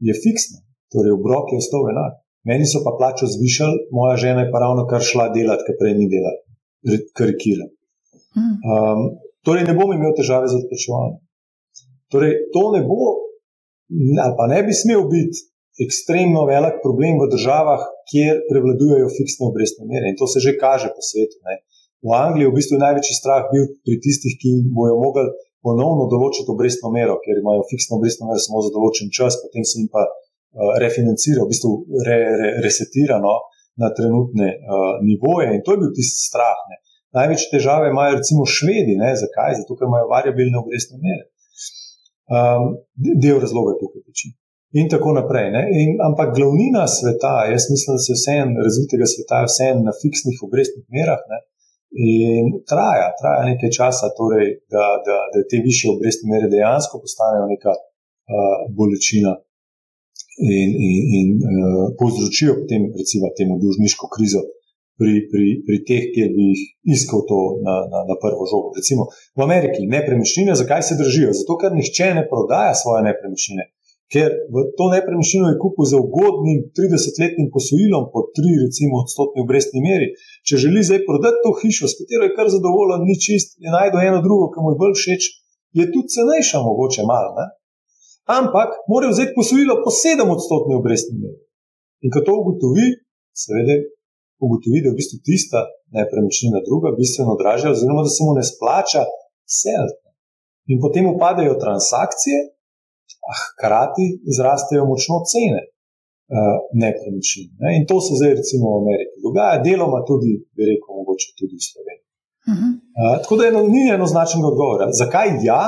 je 0.07 0.13
fiksna, 0.23 0.59
torej 0.93 1.15
obrok 1.17 1.53
je 1.53 1.61
ostal 1.63 1.87
enak. 1.93 2.19
Meni 2.49 2.65
so 2.65 2.81
pa 2.85 2.95
plačo 2.97 3.29
zvišali, 3.29 3.87
moja 3.93 4.15
žena 4.17 4.45
je 4.45 4.51
pa 4.53 4.63
ravno 4.63 4.87
kar 4.89 5.03
šla 5.05 5.29
delati, 5.35 5.65
kar 5.67 5.77
prej 5.79 5.93
ni 5.99 6.07
delala, 6.09 6.41
karikira. 7.17 7.67
Um, 8.33 9.03
torej, 9.45 9.67
ne 9.69 9.75
bom 9.77 9.93
imel 9.93 10.15
težave 10.17 10.49
z 10.49 10.57
odplačevanjem. 10.57 11.19
Torej, 12.11 12.33
to 12.53 12.63
ne 12.75 12.81
bo, 12.87 13.13
ali 14.25 14.33
pa 14.39 14.49
ne 14.49 14.61
bi 14.65 14.73
smel 14.75 15.05
biti 15.11 15.45
ekstremno 15.85 16.43
velik 16.49 16.81
problem 16.83 17.21
v 17.21 17.29
državah, 17.31 17.85
kjer 18.09 18.41
prevladujejo 18.49 19.13
fiksne 19.17 19.47
obrestne 19.47 19.85
mere. 19.87 20.09
In 20.11 20.17
to 20.19 20.27
se 20.27 20.41
že 20.43 20.57
kaže 20.57 20.89
po 20.95 21.01
svetu. 21.05 21.37
Ne. 21.45 21.61
V 22.01 22.09
Angliji 22.17 22.47
je 22.47 22.51
v 22.51 22.57
bistvu 22.57 22.81
največji 22.81 23.15
strah 23.21 23.45
bil 23.53 23.67
pri 23.85 23.95
tistih, 24.01 24.33
ki 24.41 24.51
bojo 24.73 24.97
mogli 24.97 25.25
ponovno 25.61 26.07
določiti 26.09 26.49
obrestno 26.49 26.89
mero, 26.93 27.19
ker 27.21 27.37
imajo 27.37 27.67
fiksno 27.69 27.99
obrestno 27.99 28.29
mero 28.29 28.41
samo 28.41 28.63
za 28.65 28.71
določen 28.73 29.13
čas, 29.13 29.37
potem 29.43 29.65
se 29.67 29.77
jim 29.77 29.89
pa 29.93 30.01
uh, 30.07 30.73
refinancira, 30.81 31.45
v 31.45 31.51
bistvu 31.53 31.71
re, 32.07 32.17
re, 32.41 32.49
resetirano 32.65 33.35
na 33.81 33.91
trenutne 33.97 34.49
uh, 34.57 34.97
nivoje. 35.05 35.51
In 35.55 35.61
to 35.65 35.75
je 35.75 35.81
bil 35.83 35.93
tisti 35.95 36.25
strah. 36.25 36.57
Ne. 36.71 36.81
Največje 37.17 37.51
težave 37.53 37.91
imajo 37.91 38.17
recimo 38.17 38.47
švedi. 38.49 38.97
Ne. 38.99 39.13
Zakaj? 39.21 39.61
Zato, 39.61 39.77
ker 39.77 39.87
imajo 39.87 40.09
variabilne 40.11 40.57
obrestne 40.61 40.97
mere. 41.05 41.29
Um, 42.31 42.77
del 42.97 43.41
razloga 43.43 43.75
je 43.75 43.81
tukaj 43.83 44.05
teči. 44.07 44.33
In 44.81 44.87
tako 44.91 45.13
naprej. 45.17 45.51
In, 45.81 45.97
ampak 45.99 46.33
glavnina 46.37 46.85
sveta, 46.87 47.33
jaz 47.51 47.67
mislim, 47.71 47.97
da 47.97 48.03
se 48.05 48.15
vse 48.15 48.35
en 48.43 48.53
razvitega 48.65 49.07
sveta, 49.13 49.41
vse 49.49 49.71
en 49.73 49.81
na 49.87 49.93
fiksnih 50.01 50.39
obrestnih 50.47 50.85
merah. 50.95 51.19
Ne. 51.31 51.41
In 51.91 52.63
traja, 52.63 53.11
traja 53.19 53.43
nekaj 53.51 53.71
časa, 53.75 54.07
torej, 54.15 54.63
da, 54.71 54.85
da, 55.07 55.17
da 55.33 55.39
te 55.51 55.59
više 55.69 55.91
obrestne 55.91 56.31
mere 56.31 56.47
dejansko 56.53 57.01
postanejo 57.03 57.49
neka 57.51 57.73
uh, 57.75 58.61
bolečina 58.77 59.33
in, 60.39 60.69
in, 60.87 60.99
in 61.19 61.27
uh, 61.35 61.91
povzročijo 61.99 62.55
potem, 62.61 62.87
recimo, 63.01 63.27
temu 63.39 63.59
dužniško 63.63 64.07
krizo 64.15 64.41
pri, 64.99 65.13
pri, 65.31 65.47
pri 65.65 65.77
teh, 65.89 66.03
kjer 66.13 66.29
bi 66.37 66.47
jih 66.51 66.61
iskal 66.95 67.25
to 67.29 67.39
na, 67.65 67.75
na, 67.91 67.99
na 68.09 68.15
prvo 68.23 68.47
žogo. 68.51 68.71
Recimo 68.79 69.11
v 69.37 69.43
Ameriki 69.47 69.83
nepremičnine, 69.95 70.55
zakaj 70.61 70.87
se 70.87 70.99
držijo? 71.01 71.35
Zato, 71.41 71.59
ker 71.59 71.75
nihče 71.75 72.13
ne 72.19 72.23
prodaja 72.31 72.71
svoje 72.81 73.03
nepremičnine 73.09 73.67
ker 74.11 74.29
v 74.53 74.55
to 74.77 74.85
nepremičnino 74.91 75.47
je 75.51 75.59
kupil 75.63 75.87
za 75.87 75.97
ugodnim 76.03 76.59
30-letnim 76.75 77.47
posojilom 77.55 78.11
po 78.13 78.27
3, 78.35 78.65
recimo, 78.65 78.99
odstotni 79.03 79.39
obrestni 79.45 79.79
meri. 79.87 80.11
Če 80.47 80.59
želi 80.65 80.83
zdaj 80.83 81.05
prodati 81.07 81.39
to 81.45 81.51
hišo, 81.61 81.87
s 81.87 81.95
katero 81.99 82.27
je 82.27 82.35
kar 82.35 82.51
zadovoljen, 82.51 83.07
ni 83.07 83.15
čist, 83.25 83.55
je 83.63 83.71
najdel 83.71 84.03
eno 84.09 84.19
drugo, 84.25 84.51
ki 84.51 84.59
mu 84.59 84.73
je 84.73 84.81
bolj 84.83 84.95
všeč, 84.99 85.29
je 85.79 85.85
tudi 85.93 86.11
cenejša, 86.15 86.59
mogoče 86.67 87.07
malo. 87.07 87.31
Ne? 87.39 87.47
Ampak 88.39 88.83
mora 88.91 89.07
vzeti 89.13 89.37
posojilo 89.39 89.79
po 89.85 89.95
7 89.95 90.35
odstotni 90.35 90.75
obrestni 90.75 91.15
meri. 91.23 91.39
In 92.03 92.11
ko 92.11 92.19
to 92.27 92.35
ugotovi, 92.41 92.87
seveda 93.43 93.79
ugotovi, 94.43 94.83
da 94.83 94.91
je 94.91 94.93
v 94.93 94.99
bistvu 94.99 95.17
tista 95.23 95.59
nepremičnina 95.95 96.59
druga, 96.67 96.91
bistveno 96.99 97.39
dražja, 97.41 97.71
oziroma 97.75 98.03
da 98.03 98.11
se 98.11 98.21
mu 98.25 98.35
ne 98.35 98.43
splača 98.51 99.03
seliti. 99.59 100.07
In 100.71 100.77
potem 100.83 101.07
upadajo 101.07 101.59
transakcije, 101.63 102.37
a 103.29 103.31
hkrati 103.41 104.05
zrastejo 104.37 104.83
močno 104.91 105.17
cene 105.31 105.61
uh, 105.67 106.57
nepremičnin. 106.83 107.49
Ne? 107.61 107.69
In 107.77 107.83
to 107.89 107.97
se 108.05 108.17
zdaj, 108.19 108.33
recimo, 108.41 108.65
v 108.73 108.81
Ameriki 108.83 109.17
dogaja, 109.25 109.63
deloma 109.67 109.99
tudi, 110.09 110.31
bi 110.55 110.61
rekel, 110.71 110.91
mogoče 110.99 111.29
tudi 111.39 111.55
v 111.59 111.65
Sloveniji. 111.69 112.07
Uh 112.51 112.53
-huh. 112.57 112.71
uh, 112.99 113.15
tako 113.21 113.33
da 113.37 113.43
eno, 113.51 113.61
ni 113.75 113.83
enoznačnega 113.97 114.47
odgovora. 114.53 114.85
Zakaj 115.01 115.29
ja? 115.49 115.63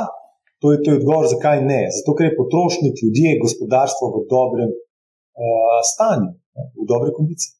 To 0.61 0.71
je, 0.71 0.77
to 0.83 0.87
je 0.91 0.99
odgovor, 1.01 1.25
zakaj 1.35 1.57
ne. 1.71 1.81
Zato, 1.97 2.09
ker 2.17 2.25
je 2.27 2.39
potrošnik, 2.41 2.95
ljudje, 3.03 3.41
gospodarstvo 3.45 4.05
v 4.15 4.17
dobrem 4.35 4.69
uh, 4.71 5.79
stanju, 5.91 6.31
ne? 6.55 6.63
v 6.81 6.85
dobre 6.91 7.09
kondiciji. 7.17 7.53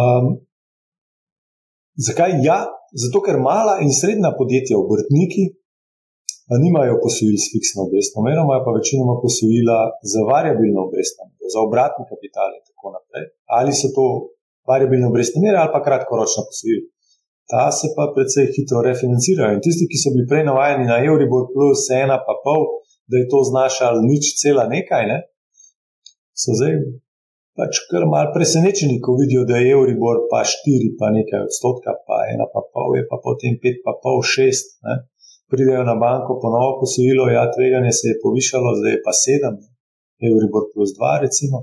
Um, 0.00 0.26
zakaj 2.08 2.32
ja? 2.48 2.58
Zato, 3.02 3.18
ker 3.26 3.36
mala 3.50 3.74
in 3.84 3.92
srednja 4.00 4.30
podjetja, 4.40 4.74
obrtniki, 4.84 5.44
nimajo 6.64 6.94
posojil 7.04 7.36
s 7.38 7.46
fiksno 7.52 7.78
obrestno 7.86 8.18
mero, 8.26 8.40
imajo 8.46 8.62
pa 8.66 8.72
večinoma 8.78 9.14
posojila 9.24 9.78
za 10.12 10.20
variabilno 10.32 10.78
obrestno 10.86 11.22
mero, 11.30 11.46
za 11.54 11.60
obratni 11.66 12.04
kapital 12.10 12.48
in 12.56 12.62
tako 12.68 12.86
naprej. 12.96 13.24
ali 13.58 13.72
so 13.80 13.88
to 13.96 14.06
variabilne 14.72 15.06
obrestne 15.10 15.38
mere 15.44 15.56
ali 15.62 15.74
pa 15.74 15.80
kratkoročna 15.86 16.42
posojila. 16.48 16.86
Ta 17.50 17.64
se 17.78 17.86
pa 17.96 18.04
precej 18.14 18.46
hitro 18.54 18.78
refinancirajo. 18.88 19.54
In 19.56 19.62
tisti, 19.66 19.90
ki 19.90 19.98
so 20.02 20.08
bili 20.14 20.26
prej 20.30 20.44
navajeni 20.50 20.84
na 20.92 20.96
Euribor 21.08 21.44
plus 21.54 21.82
ena 22.02 22.16
pa 22.26 22.34
pol, 22.44 22.62
da 23.10 23.14
je 23.18 23.26
to 23.32 23.40
znašalo 23.50 23.98
nič 24.10 24.24
cela 24.40 24.64
nekaj, 24.74 25.04
ne, 25.10 25.18
so 26.40 26.54
zdaj 26.58 26.74
pač 27.58 27.82
kar 27.90 28.06
mal 28.08 28.30
presenečeni, 28.34 29.00
ko 29.04 29.16
vidijo, 29.20 29.42
da 29.50 29.58
je 29.60 29.74
Euribor 29.76 30.24
pa 30.30 30.40
štiri, 30.46 30.94
pa 30.98 31.10
nekaj 31.12 31.44
odstotka, 31.48 31.96
pa 32.06 32.24
ena 32.32 32.46
pa 32.52 32.62
pol, 32.72 32.96
je 32.98 33.04
pa 33.10 33.18
potem 33.24 33.58
pet 33.62 33.82
pa 33.84 33.92
pol, 34.02 34.22
šest. 34.24 34.78
Ne. 34.86 34.96
Pridejo 35.50 35.82
na 35.90 35.96
banko, 36.04 36.38
ponovno 36.42 36.78
posojilo, 36.80 37.24
ja, 37.36 37.44
tveganje 37.54 37.92
se 37.98 38.06
je 38.10 38.20
povišalo, 38.24 38.68
zdaj 38.78 38.92
je 38.94 39.02
pa 39.06 39.12
sedem, 39.22 39.54
Euribor 40.28 40.64
plus 40.72 40.90
dva, 40.96 41.12
recimo. 41.24 41.56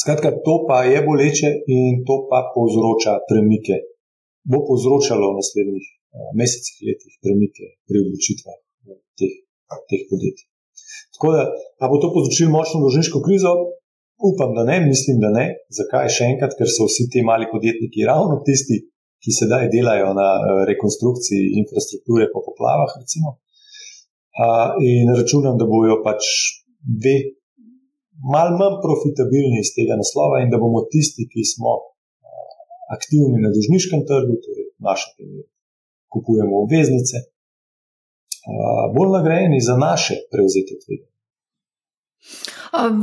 Skratka, 0.00 0.28
to 0.46 0.54
pa 0.68 0.78
je 0.92 0.98
boleče 1.08 1.48
in 1.76 2.02
to 2.06 2.16
pa 2.30 2.40
povzroča 2.54 3.12
premike. 3.30 3.76
Bo 4.50 4.58
povzročalo 4.68 5.24
v 5.30 5.38
naslednjih 5.40 5.86
uh, 5.88 6.30
mesecih, 6.40 6.76
letih 6.88 7.14
premike 7.24 7.64
pri 7.86 7.96
odločitvah 8.04 8.58
teh, 9.18 9.34
teh 9.90 10.02
podjetij. 10.10 10.46
Tako 11.14 11.28
da, 11.34 11.42
pa 11.78 11.88
bo 11.90 11.96
to 12.02 12.12
povzročilo 12.14 12.54
močno 12.56 12.82
dolžniško 12.84 13.18
krizo, 13.26 13.52
upam, 14.30 14.50
da 14.56 14.62
ne, 14.70 14.76
mislim, 14.90 15.16
da 15.24 15.30
ne. 15.38 15.46
Zakaj 15.78 16.10
še 16.16 16.28
enkrat, 16.34 16.52
ker 16.58 16.68
so 16.70 16.86
vsi 16.90 17.08
ti 17.12 17.24
mali 17.30 17.50
podjetniki 17.52 18.06
ravno 18.10 18.42
tisti, 18.46 18.82
ki 19.24 19.32
sedaj 19.40 19.70
delajo 19.72 20.12
na 20.20 20.28
uh, 20.36 20.60
rekonstrukciji 20.68 21.54
infrastrukture 21.62 22.28
po 22.32 22.44
poplavah, 22.44 22.92
recimo. 23.00 23.38
In 24.82 25.06
računam, 25.14 25.54
da 25.60 25.64
bojo 25.70 26.00
pač 26.02 26.26
dve 26.82 27.16
malo 28.32 28.56
manj 28.58 28.80
profitabilni 28.86 29.60
iz 29.62 29.70
tega 29.76 29.94
naslova 30.00 30.40
in 30.42 30.50
da 30.50 30.58
bomo 30.58 30.80
tisti, 30.90 31.28
ki 31.32 31.44
smo 31.52 31.70
aktivni 32.96 33.38
na 33.44 33.50
dužniškem 33.54 34.02
trgu, 34.08 34.34
torej 34.44 34.66
v 34.74 34.82
našem 34.88 35.12
primeru, 35.16 35.48
kupujemo 36.12 36.62
obveznice, 36.64 37.16
bolj 38.96 39.10
nagrajeni 39.16 39.60
za 39.60 39.76
naše 39.76 40.14
prevzete 40.32 40.78
tveganje. 40.82 41.12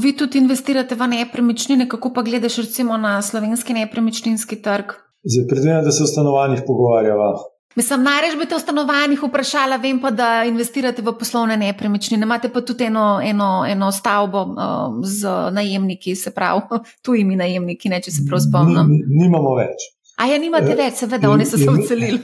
Vi 0.04 0.12
tudi 0.18 0.38
investirate 0.38 0.96
v 0.96 1.08
nepremičnine, 1.08 1.88
kako 1.90 2.12
pa 2.14 2.22
gledaš 2.28 2.58
recimo 2.66 2.98
na 2.98 3.22
slovenski 3.22 3.74
nepremičninski 3.74 4.60
trg? 4.62 4.92
Zdaj, 5.24 5.48
predvidevam, 5.50 5.84
da 5.86 5.92
se 5.92 6.04
o 6.04 6.08
stanovanjih 6.08 6.64
pogovarjava. 6.68 7.34
Mislim, 7.76 8.04
najrež 8.04 8.36
bi 8.40 8.46
te 8.46 8.56
o 8.56 8.60
stanovanjih 8.60 9.22
vprašala, 9.24 9.78
vem 9.80 10.02
pa, 10.02 10.10
da 10.12 10.44
investirate 10.48 11.02
v 11.02 11.14
poslovne 11.20 11.56
nepremičnine. 11.58 12.28
Imate 12.28 12.50
pa 12.52 12.62
tudi 12.62 12.90
eno, 12.90 13.22
eno, 13.24 13.64
eno 13.68 13.92
stavbo 13.92 14.42
uh, 14.42 14.98
z 15.08 15.30
najemniki, 15.56 16.16
se 16.16 16.34
pravi, 16.36 16.82
tujimi 17.06 17.40
najemniki, 17.40 17.90
ne, 17.90 18.02
če 18.04 18.12
se 18.12 18.28
prav 18.28 18.44
spomnim. 18.44 18.92
Nimamo 19.22 19.56
več. 19.62 19.88
A 20.22 20.28
ja, 20.28 20.38
nimate 20.38 20.76
več, 20.78 21.00
seveda, 21.02 21.32
oni 21.32 21.48
so 21.50 21.58
se 21.58 21.70
odselili. 21.72 22.20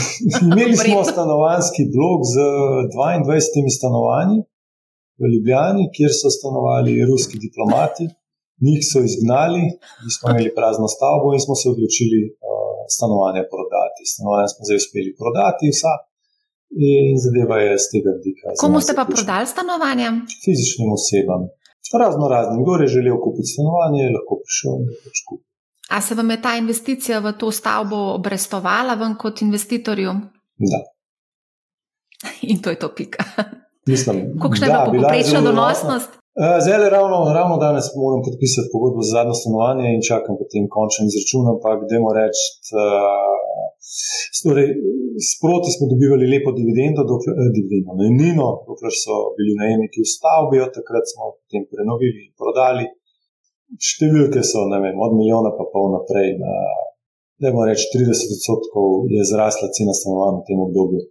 Imeli 0.46 0.76
smo 0.78 1.02
stanovanski 1.04 1.88
blok 1.92 2.22
z 2.30 2.46
22 2.94 3.74
stanovanji 3.74 4.38
v 5.20 5.32
Ljubljani, 5.34 5.90
kjer 5.96 6.14
so 6.14 6.30
stanovali 6.32 6.94
ruski 7.08 7.42
diplomati. 7.42 8.06
Njih 8.66 8.80
so 8.90 8.98
izgnali, 9.08 9.62
mi 10.02 10.10
smo 10.14 10.24
imeli 10.32 10.50
prazno 10.58 10.86
stavbo 10.94 11.26
in 11.36 11.40
smo 11.46 11.54
se 11.60 11.66
odločili 11.74 12.20
stanovanja 12.94 13.42
prodati. 13.52 14.00
Stanovanja 14.12 14.48
smo 14.52 14.60
zdaj 14.66 14.78
uspeli 14.82 15.10
prodati, 15.20 15.64
vsa. 15.74 15.94
In 16.90 17.14
zadeva 17.24 17.56
je 17.66 17.72
z 17.82 17.86
tega 17.92 18.10
vidika. 18.18 18.44
Komu 18.62 18.78
ste 18.84 18.92
pa 18.98 19.04
prodali 19.14 19.46
stanovanje? 19.54 20.06
Fizičnim 20.44 20.88
osebam. 20.98 21.42
Razno 22.04 22.24
raznim. 22.36 22.58
Kdo 22.64 22.72
je 22.82 22.92
želel 22.96 23.16
kupiti 23.24 23.52
stanovanje, 23.54 23.98
je 24.02 24.14
lahko 24.16 24.34
prišel 24.44 24.72
in 24.80 24.86
pač 25.04 25.18
kupil. 25.28 25.48
A 25.94 26.00
se 26.00 26.14
vam 26.14 26.30
je 26.30 26.42
ta 26.42 26.52
investicija 26.56 27.18
v 27.20 27.32
to 27.40 27.50
stavbo 27.50 27.98
obrestovala 28.18 28.94
vam 28.94 29.18
kot 29.22 29.42
investitorju? 29.42 30.12
Da. 30.70 30.80
In 32.42 32.62
to 32.62 32.70
je 32.70 32.78
to 32.78 32.88
pika. 32.96 33.24
Mislim, 33.86 34.16
Kakšna 34.42 34.66
je 34.66 34.72
bila 34.72 34.84
poprečna 34.84 35.40
donosnost? 35.40 36.21
Eh, 36.40 36.58
zdaj, 36.64 36.78
ravno, 36.96 37.18
ravno 37.38 37.54
danes 37.66 37.86
moram 38.02 38.20
podpisati 38.26 38.72
pogodbo 38.74 39.00
za 39.06 39.12
zadnjo 39.16 39.34
stanovanje 39.40 39.86
in 39.90 40.00
čakam 40.10 40.34
potem 40.42 40.64
končen 40.76 41.04
izračun. 41.10 41.44
Ampak, 41.54 41.78
dajmo 41.90 42.10
reči, 42.20 42.44
torej, 44.44 44.68
sproti 45.32 45.68
smo 45.74 45.84
dobivali 45.92 46.24
lepo 46.34 46.50
dividendo, 46.58 47.00
eh, 47.04 47.50
dividendo 47.56 47.90
najemnino, 48.00 48.46
dokler 48.68 48.94
so 49.04 49.14
bili 49.36 49.52
najemniki 49.62 49.98
v 50.04 50.12
stavbi, 50.16 50.56
od 50.66 50.72
takrat 50.78 51.04
smo 51.12 51.22
potem 51.40 51.62
prenovili 51.72 52.20
in 52.26 52.32
prodali. 52.40 52.84
Številke 53.90 54.40
so 54.50 54.60
vem, 54.84 54.96
od 55.06 55.12
milijona 55.20 55.50
pa 55.58 55.64
pol 55.72 55.86
naprej. 55.98 56.28
Na, 56.44 56.52
dajmo 57.42 57.60
reči, 57.68 57.84
30 57.92 58.36
odstotkov 58.36 58.86
je 59.16 59.22
zrasla 59.32 59.66
cena 59.76 59.92
stanovanj 60.00 60.36
v 60.40 60.46
tem 60.48 60.58
obdobju 60.68 61.02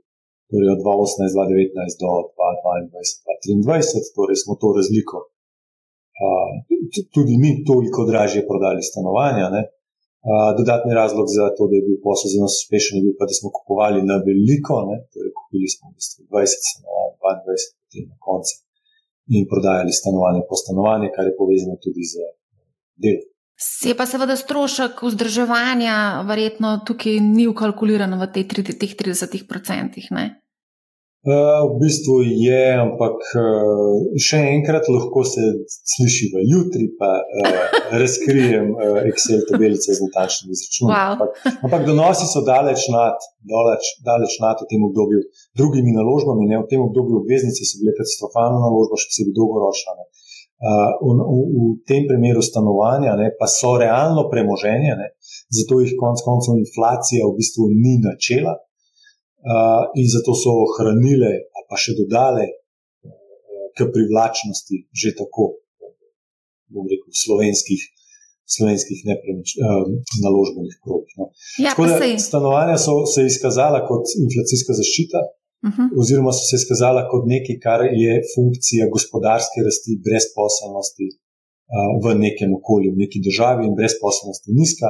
torej 0.51 0.69
od 0.75 0.79
2018, 0.83 1.31
2019 1.31 2.03
do 2.03 2.09
2022, 2.37 3.65
2023, 3.65 4.15
torej 4.17 4.37
smo 4.43 4.53
to 4.61 4.67
razliko. 4.79 5.17
Uh, 6.21 6.51
tudi 7.15 7.33
mi 7.43 7.51
toliko 7.69 7.99
dražje 8.11 8.41
prodali 8.49 8.81
stanovanja. 8.91 9.47
Uh, 9.51 10.49
dodatni 10.59 10.91
razlog 11.01 11.27
za 11.37 11.45
to, 11.55 11.63
da 11.69 11.73
je 11.77 11.85
bil 11.87 11.97
posel 12.07 12.27
za 12.33 12.39
nas 12.43 12.53
uspešen, 12.61 12.93
je 12.97 13.03
bil 13.05 13.15
pa, 13.19 13.25
da 13.29 13.33
smo 13.39 13.49
kupovali 13.57 13.99
na 14.11 14.15
veliko, 14.27 14.75
ne? 14.89 14.97
torej 15.13 15.31
kupili 15.39 15.67
smo 15.73 15.83
v 15.89 15.93
bistvu 15.97 16.19
20 16.29 16.69
stanovanj, 16.69 17.39
22 17.49 17.81
potem 17.91 18.03
na 18.11 18.17
koncu 18.27 18.53
in 19.35 19.47
prodajali 19.51 19.91
stanovanje 19.91 20.41
po 20.49 20.55
stanovanje, 20.55 21.07
kar 21.15 21.25
je 21.25 21.35
povezano 21.41 21.75
tudi 21.83 22.03
z 22.11 22.13
delom. 23.03 23.27
Se 23.61 23.93
pa 23.93 24.05
seveda 24.09 24.35
strošek 24.35 25.03
vzdrževanja, 25.05 26.23
verjetno 26.25 26.79
tukaj 26.87 27.19
ni 27.21 27.45
ukalkuliran 27.47 28.17
v 28.17 28.27
teh 28.33 28.47
30 28.49 29.45
odstotkih. 29.45 30.40
Uh, 31.21 31.69
v 31.69 31.85
bistvu 31.85 32.15
je, 32.25 32.61
ampak 32.81 33.13
uh, 33.37 33.93
še 34.17 34.39
enkrat 34.55 34.87
lahko 34.89 35.21
se 35.21 35.43
sliši 35.69 36.31
v 36.33 36.45
jutri, 36.49 36.87
pa 36.97 37.11
uh, 37.21 37.75
razkrijem 37.93 38.71
Excel 39.05 39.43
tabelice 39.45 39.93
z 39.93 40.01
natančnimi 40.01 40.57
izračuni. 40.57 40.89
Wow. 40.89 41.13
Ampak, 41.13 41.37
ampak 41.67 41.85
donosi 41.85 42.25
so 42.25 42.41
daleč 42.41 42.87
nad, 42.89 43.21
daleč, 43.53 43.91
daleč 44.01 44.39
nad 44.41 44.65
v 44.65 44.69
tem 44.73 44.81
obdobju 44.89 45.21
drugimi 45.61 45.93
naložbami. 45.93 46.49
Ne? 46.49 46.63
V 46.63 46.69
tem 46.73 46.81
obdobju 46.81 47.21
obveznice 47.21 47.69
so 47.69 47.77
bile 47.83 47.93
katastrofalna 48.01 48.57
naložba, 48.57 48.97
še 48.97 49.13
posebej 49.13 49.37
dolgoročna. 49.37 49.93
Uh, 50.01 50.89
v, 51.05 51.13
v, 51.21 51.37
v 51.53 51.69
tem 51.85 52.09
primeru 52.09 52.41
stanovanja 52.41 53.13
ne, 53.21 53.29
pa 53.37 53.45
so 53.45 53.77
realno 53.77 54.25
premoženje, 54.33 54.97
ne, 54.97 55.13
zato 55.53 55.85
jih 55.85 55.93
konec 56.01 56.25
koncev 56.25 56.57
inflacija 56.57 57.29
v 57.29 57.37
bistvu 57.37 57.69
ni 57.77 58.01
načela 58.01 58.57
in 59.97 60.07
zato 60.13 60.35
so 60.37 60.53
ohranile, 60.65 61.31
pa 61.69 61.79
še 61.79 61.95
dodale 61.97 62.45
k 63.75 63.87
privlačnosti, 63.87 64.91
že 64.91 65.15
tako, 65.17 65.63
bom 66.71 66.85
rekel, 66.85 67.11
slovenskih. 67.25 67.81
Slovenskih 68.51 69.07
nepremič, 69.07 69.55
uh, 69.63 69.87
naložbenih 70.19 70.75
krogih. 70.83 71.13
No. 71.15 71.31
Ja, 71.63 71.71
stanovanja 72.19 72.75
so 72.75 73.07
se 73.07 73.23
izkazala 73.23 73.79
kot 73.87 74.11
inflacijska 74.11 74.75
zaščita, 74.75 75.21
uh 75.23 75.69
mhm. 75.69 75.81
-huh. 75.87 75.99
oziroma 76.01 76.31
so 76.35 76.43
se 76.49 76.59
izkazala 76.59 77.07
kot 77.11 77.23
nekaj, 77.31 77.57
kar 77.65 77.81
je 78.03 78.13
funkcija 78.35 78.91
gospodarske 78.95 79.63
rasti, 79.67 79.95
brezposelnosti 80.07 81.07
uh, 81.15 81.91
v 82.03 82.05
nekem 82.25 82.49
okolju, 82.59 82.91
v 82.91 83.01
neki 83.03 83.23
državi, 83.27 83.61
in 83.69 83.73
brezposelnost 83.79 84.41
je 84.47 84.53
nizka, 84.61 84.87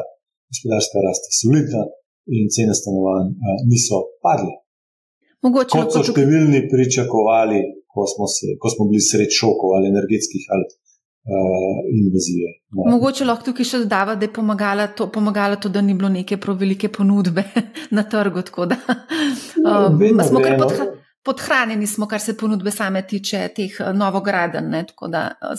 gospodarska 0.50 0.98
rast 1.06 1.24
je 1.30 1.34
solidna, 1.42 1.84
in 2.30 2.50
cene 2.54 2.74
stanovanj 2.78 3.34
niso 3.70 4.04
padle. 4.22 4.62
Mogoče 5.42 5.74
Kot 5.74 5.96
so 5.96 6.04
številni 6.06 6.68
pričakovali, 6.70 7.62
ko 7.92 8.06
smo, 8.08 8.28
se, 8.30 8.54
ko 8.62 8.70
smo 8.70 8.86
bili 8.92 9.02
sredi 9.02 9.34
šokov 9.34 9.74
ali 9.78 9.90
energetskih 9.90 10.46
ali 10.54 10.68
uh, 10.70 11.80
invazije. 11.98 12.52
No. 12.78 12.86
Mogoče 12.94 13.26
lahko 13.26 13.50
tukaj 13.50 13.68
še 13.68 13.82
dodava, 13.84 14.16
da 14.16 14.28
je 14.28 14.34
pomagalo 14.34 14.86
to, 14.98 15.10
pomagalo 15.14 15.58
to, 15.62 15.72
da 15.74 15.82
ni 15.82 15.98
bilo 15.98 16.12
neke 16.14 16.38
prav 16.42 16.62
velike 16.62 16.92
ponudbe 16.94 17.44
na 17.98 18.06
trgu. 18.10 18.46
Da, 18.70 18.78
uh, 18.78 19.90
no, 19.90 20.28
smo 20.30 20.46
kar 20.46 20.58
podha, 20.62 20.88
podhranjeni, 21.26 21.88
smo, 21.88 22.08
kar 22.08 22.22
se 22.22 22.38
ponudbe 22.38 22.72
same 22.72 23.04
tiče 23.08 23.48
teh 23.56 23.78
novogradenj. 23.94 24.74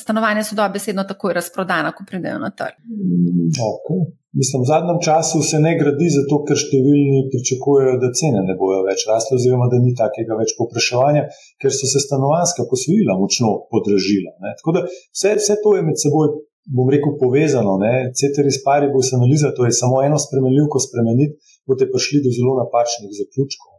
Stanovanja 0.02 0.44
so 0.44 0.58
dobesedno 0.58 1.04
takoj 1.08 1.36
razprodana, 1.38 1.92
ko 1.96 2.04
pridejo 2.08 2.38
na 2.42 2.50
trg. 2.50 2.82
Mm, 2.86 3.54
okay. 3.68 4.02
Mislim, 4.40 4.62
v 4.64 4.68
zadnjem 4.72 4.98
času 5.06 5.42
se 5.50 5.58
ne 5.66 5.72
gradi 5.80 6.06
zato, 6.14 6.38
ker 6.48 6.56
številni 6.56 7.26
pričakujejo, 7.32 7.98
da 8.00 8.08
cene 8.16 8.40
ne 8.46 8.54
bojo 8.60 8.78
več 8.86 9.04
rasle, 9.10 9.36
oziroma 9.36 9.66
da 9.72 9.80
ni 9.80 9.92
takega 9.98 10.38
več 10.38 10.54
popraševanja, 10.60 11.26
ker 11.60 11.74
so 11.76 11.90
se 11.90 12.00
stanovanska 12.00 12.64
posojila 12.70 13.18
močno 13.20 13.52
podražila. 13.74 14.32
Ne. 14.44 14.54
Tako 14.62 14.76
da 14.78 14.86
vse, 14.88 15.34
vse 15.36 15.58
to 15.64 15.74
je 15.76 15.84
med 15.84 16.00
seboj, 16.00 16.32
bom 16.78 16.88
rekel, 16.94 17.12
povezano. 17.20 17.76
Ceteris 18.16 18.62
paribus 18.64 19.12
analiza, 19.18 19.52
to 19.52 19.68
je 19.68 19.76
samo 19.82 20.00
eno 20.06 20.16
spremenljivko 20.24 20.80
spremeniti, 20.86 21.36
boste 21.68 21.90
prišli 21.92 22.24
do 22.24 22.32
zelo 22.32 22.56
napačnih 22.62 23.12
zaključkov. 23.20 23.71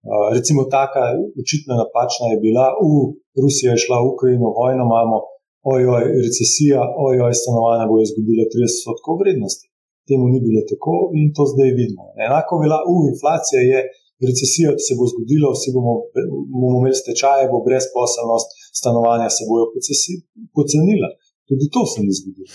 Uh, 0.00 0.28
recimo, 0.36 0.60
taka 0.78 1.02
očitna 1.42 1.74
napačna 1.82 2.24
je 2.32 2.42
bila, 2.46 2.66
da 3.32 3.38
Rusija 3.44 3.68
je 3.72 3.82
šla 3.84 3.96
v 4.00 4.08
Ukrajino, 4.12 4.46
vojno 4.60 4.82
imamo, 4.88 5.16
ojoj, 5.74 6.04
recesija, 6.24 6.80
ojoj, 7.06 7.32
stanovanja 7.42 7.84
bo 7.90 7.96
izgubila 8.06 8.44
30% 8.54 9.20
vrednosti. 9.22 9.66
Temu 10.08 10.24
ni 10.32 10.38
bilo 10.46 10.60
tako 10.70 10.94
in 11.18 11.26
to 11.36 11.42
zdaj 11.52 11.70
vidimo. 11.80 12.04
Enako 12.26 12.52
velja, 12.62 12.78
u, 12.92 12.94
inflacija 13.12 13.60
je, 13.72 13.80
recesija 14.28 14.68
se 14.86 14.92
bo 14.98 15.04
zgodila, 15.12 15.48
vsi 15.56 15.68
bomo, 15.76 15.92
bomo 16.60 16.76
imeli 16.80 16.96
stečaje, 17.02 17.50
bo 17.52 17.58
brezposelnost, 17.68 18.48
stanovanja 18.80 19.28
se 19.36 19.42
bojo 19.50 19.64
pocenila. 20.56 21.08
Tudi 21.50 21.66
to 21.74 21.82
se 21.86 22.00
ni 22.00 22.12
zgodilo. 22.18 22.46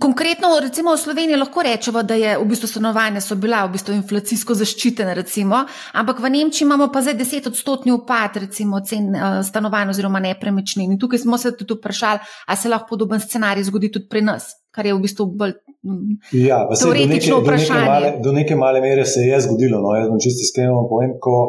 Konkretno, 0.00 0.48
recimo 0.60 0.92
v 0.92 0.98
Sloveniji 0.98 1.36
lahko 1.36 1.62
rečemo, 1.62 2.02
da 2.02 2.14
je 2.14 2.34
v 2.38 2.44
bistvu 2.44 2.68
stanovanja 2.68 3.20
so 3.24 3.38
bila 3.40 3.62
v 3.64 3.72
bistvu 3.72 3.94
inflacijsko 3.96 4.52
zaščitena, 4.58 5.14
recimo, 5.16 5.62
ampak 5.96 6.20
v 6.20 6.30
Nemčiji 6.34 6.66
imamo 6.66 6.90
pa 6.92 7.00
zdaj 7.00 7.16
deset 7.16 7.48
odstotni 7.48 7.92
upad 7.92 8.36
recimo 8.44 8.82
cen 8.84 9.08
uh, 9.16 9.40
stanovanj 9.40 9.94
oziroma 9.94 10.20
nepremičnin. 10.20 10.92
In 10.92 11.00
tukaj 11.00 11.24
smo 11.24 11.40
se 11.40 11.54
tudi 11.56 11.78
vprašali, 11.78 12.20
a 12.46 12.56
se 12.56 12.68
lahko 12.68 12.92
podoben 12.92 13.20
scenarij 13.20 13.64
zgodi 13.70 13.88
tudi 13.96 14.12
pri 14.12 14.20
nas, 14.28 14.50
kar 14.76 14.86
je 14.86 14.92
v 14.92 15.00
bistvu 15.08 15.30
bolj 15.32 15.56
mm, 15.80 16.20
ja, 16.44 16.66
teoretično 16.68 17.40
vprašanje. 17.40 17.88
Do 17.88 17.96
neke, 17.96 17.96
do, 17.96 17.96
neke 17.96 17.96
male, 17.96 18.14
do 18.28 18.38
neke 18.42 18.60
male 18.60 18.84
mere 18.84 19.08
se 19.08 19.24
je 19.24 19.40
zgodilo, 19.48 19.80
no, 19.80 19.96
jaz 19.96 20.12
bom 20.12 20.20
čisti 20.20 20.50
iskreno 20.50 20.84
povem, 20.92 21.16
ko 21.16 21.48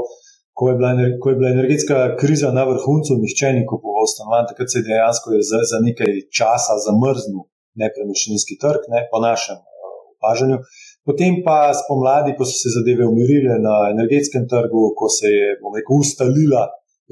ko 0.57 0.69
je, 0.69 0.75
bila, 0.79 0.91
ko 1.21 1.29
je 1.29 1.35
bila 1.39 1.49
energetska 1.49 1.97
kriza 2.21 2.49
na 2.57 2.63
vrhuncu, 2.71 3.11
nihče 3.23 3.49
ni 3.57 3.63
kupoval 3.69 4.05
stanovanj, 4.13 4.45
takrat 4.51 4.69
se 4.71 4.77
je 4.79 4.87
dejansko 4.89 5.27
je 5.35 5.41
za, 5.51 5.59
za 5.71 5.77
nekaj 5.87 6.11
časa 6.37 6.75
zamrznil 6.85 7.41
nepremičninski 7.81 8.55
trg, 8.63 8.81
ne, 8.93 8.99
po 9.11 9.17
našem 9.27 9.57
uh, 9.57 9.95
opažanju. 10.13 10.57
Potem 11.07 11.41
pa 11.45 11.57
spomladi, 11.81 12.35
ko 12.37 12.45
so 12.49 12.55
se 12.61 12.69
zadeve 12.77 13.03
umirile 13.11 13.55
na 13.67 13.75
energetskem 13.95 14.43
trgu, 14.51 14.81
ko 14.99 15.09
se 15.17 15.27
je 15.37 15.47
rekel, 15.77 15.93
ustalila 16.03 16.63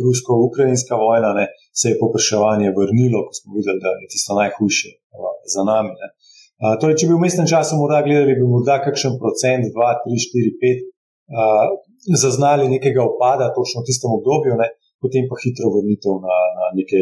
rusko-ukrajinska 0.06 0.96
vojna, 1.06 1.34
ne, 1.40 1.46
se 1.80 1.86
je 1.92 2.00
popraševanje 2.04 2.70
vrnilo, 2.78 3.26
ko 3.28 3.34
smo 3.40 3.50
videli, 3.58 3.82
da 3.84 3.90
je 4.02 4.12
tisto 4.14 4.38
najhujše 4.42 4.90
uh, 4.94 5.34
za 5.54 5.66
nami. 5.72 5.92
Uh, 5.98 6.78
torej, 6.80 7.02
če 7.02 7.10
bi 7.10 7.18
v 7.18 7.24
mestnem 7.26 7.50
času 7.54 7.82
morda 7.82 8.06
gledali, 8.06 8.38
bi 8.38 8.46
morda 8.54 8.78
kakšen 8.86 9.18
procent, 9.22 9.66
2, 9.74 9.94
3, 10.06 10.26
4, 10.30 10.54
5. 10.62 10.86
Uh, 11.32 11.91
zaznali 12.24 12.70
nekega 12.70 13.02
opada, 13.06 13.54
točno 13.58 13.82
v 13.82 13.88
tistem 13.90 14.12
obdobju, 14.18 14.58
ne, 14.62 14.70
potem 15.02 15.26
pa 15.30 15.36
hitro 15.44 15.70
vrnitev 15.74 16.14
na, 16.26 16.38
na 16.58 16.66
neke 16.78 17.02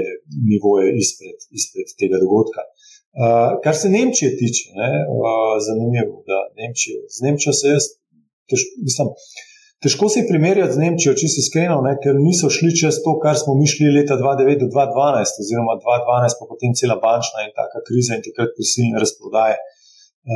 nivoje 0.49 0.95
izpred, 1.03 1.37
izpred 1.59 1.87
tega 1.99 2.19
dogodka. 2.23 2.61
Uh, 3.09 3.57
kar 3.63 3.75
se 3.75 3.89
Nemčije 3.89 4.37
tiče, 4.39 4.65
je 4.79 4.91
uh, 5.03 5.55
zanimivo, 5.67 6.21
da 6.29 6.37
Nemčije, 6.59 6.97
z 7.15 7.17
Nemčijo 7.25 7.53
se 7.59 7.73
jaz, 7.73 7.85
tež, 8.49 8.61
mislim, 8.87 9.07
težko 9.83 10.07
se 10.13 10.27
primerjati 10.29 10.75
z 10.77 10.81
Nemčijo, 10.83 11.15
če 11.19 11.27
si 11.31 11.41
iskreno, 11.43 11.79
ne, 11.87 11.95
ker 12.03 12.15
niso 12.19 12.51
šli 12.53 12.71
čez 12.81 13.01
to, 13.03 13.15
kar 13.23 13.35
smo 13.41 13.57
mi 13.59 13.67
šli 13.67 13.89
leta 13.97 14.19
2009 14.21 14.63
do 14.63 14.69
2012, 14.75 15.41
oziroma 15.43 15.79
2012, 15.81 16.39
pa 16.39 16.45
potem 16.51 16.77
cela 16.79 16.99
bančna 17.01 17.47
in 17.47 17.51
taka 17.57 17.81
kriza 17.87 18.15
in 18.15 18.23
takrat 18.27 18.53
prisilne 18.55 19.01
razprodaje. 19.03 19.57
Uh, 19.57 19.78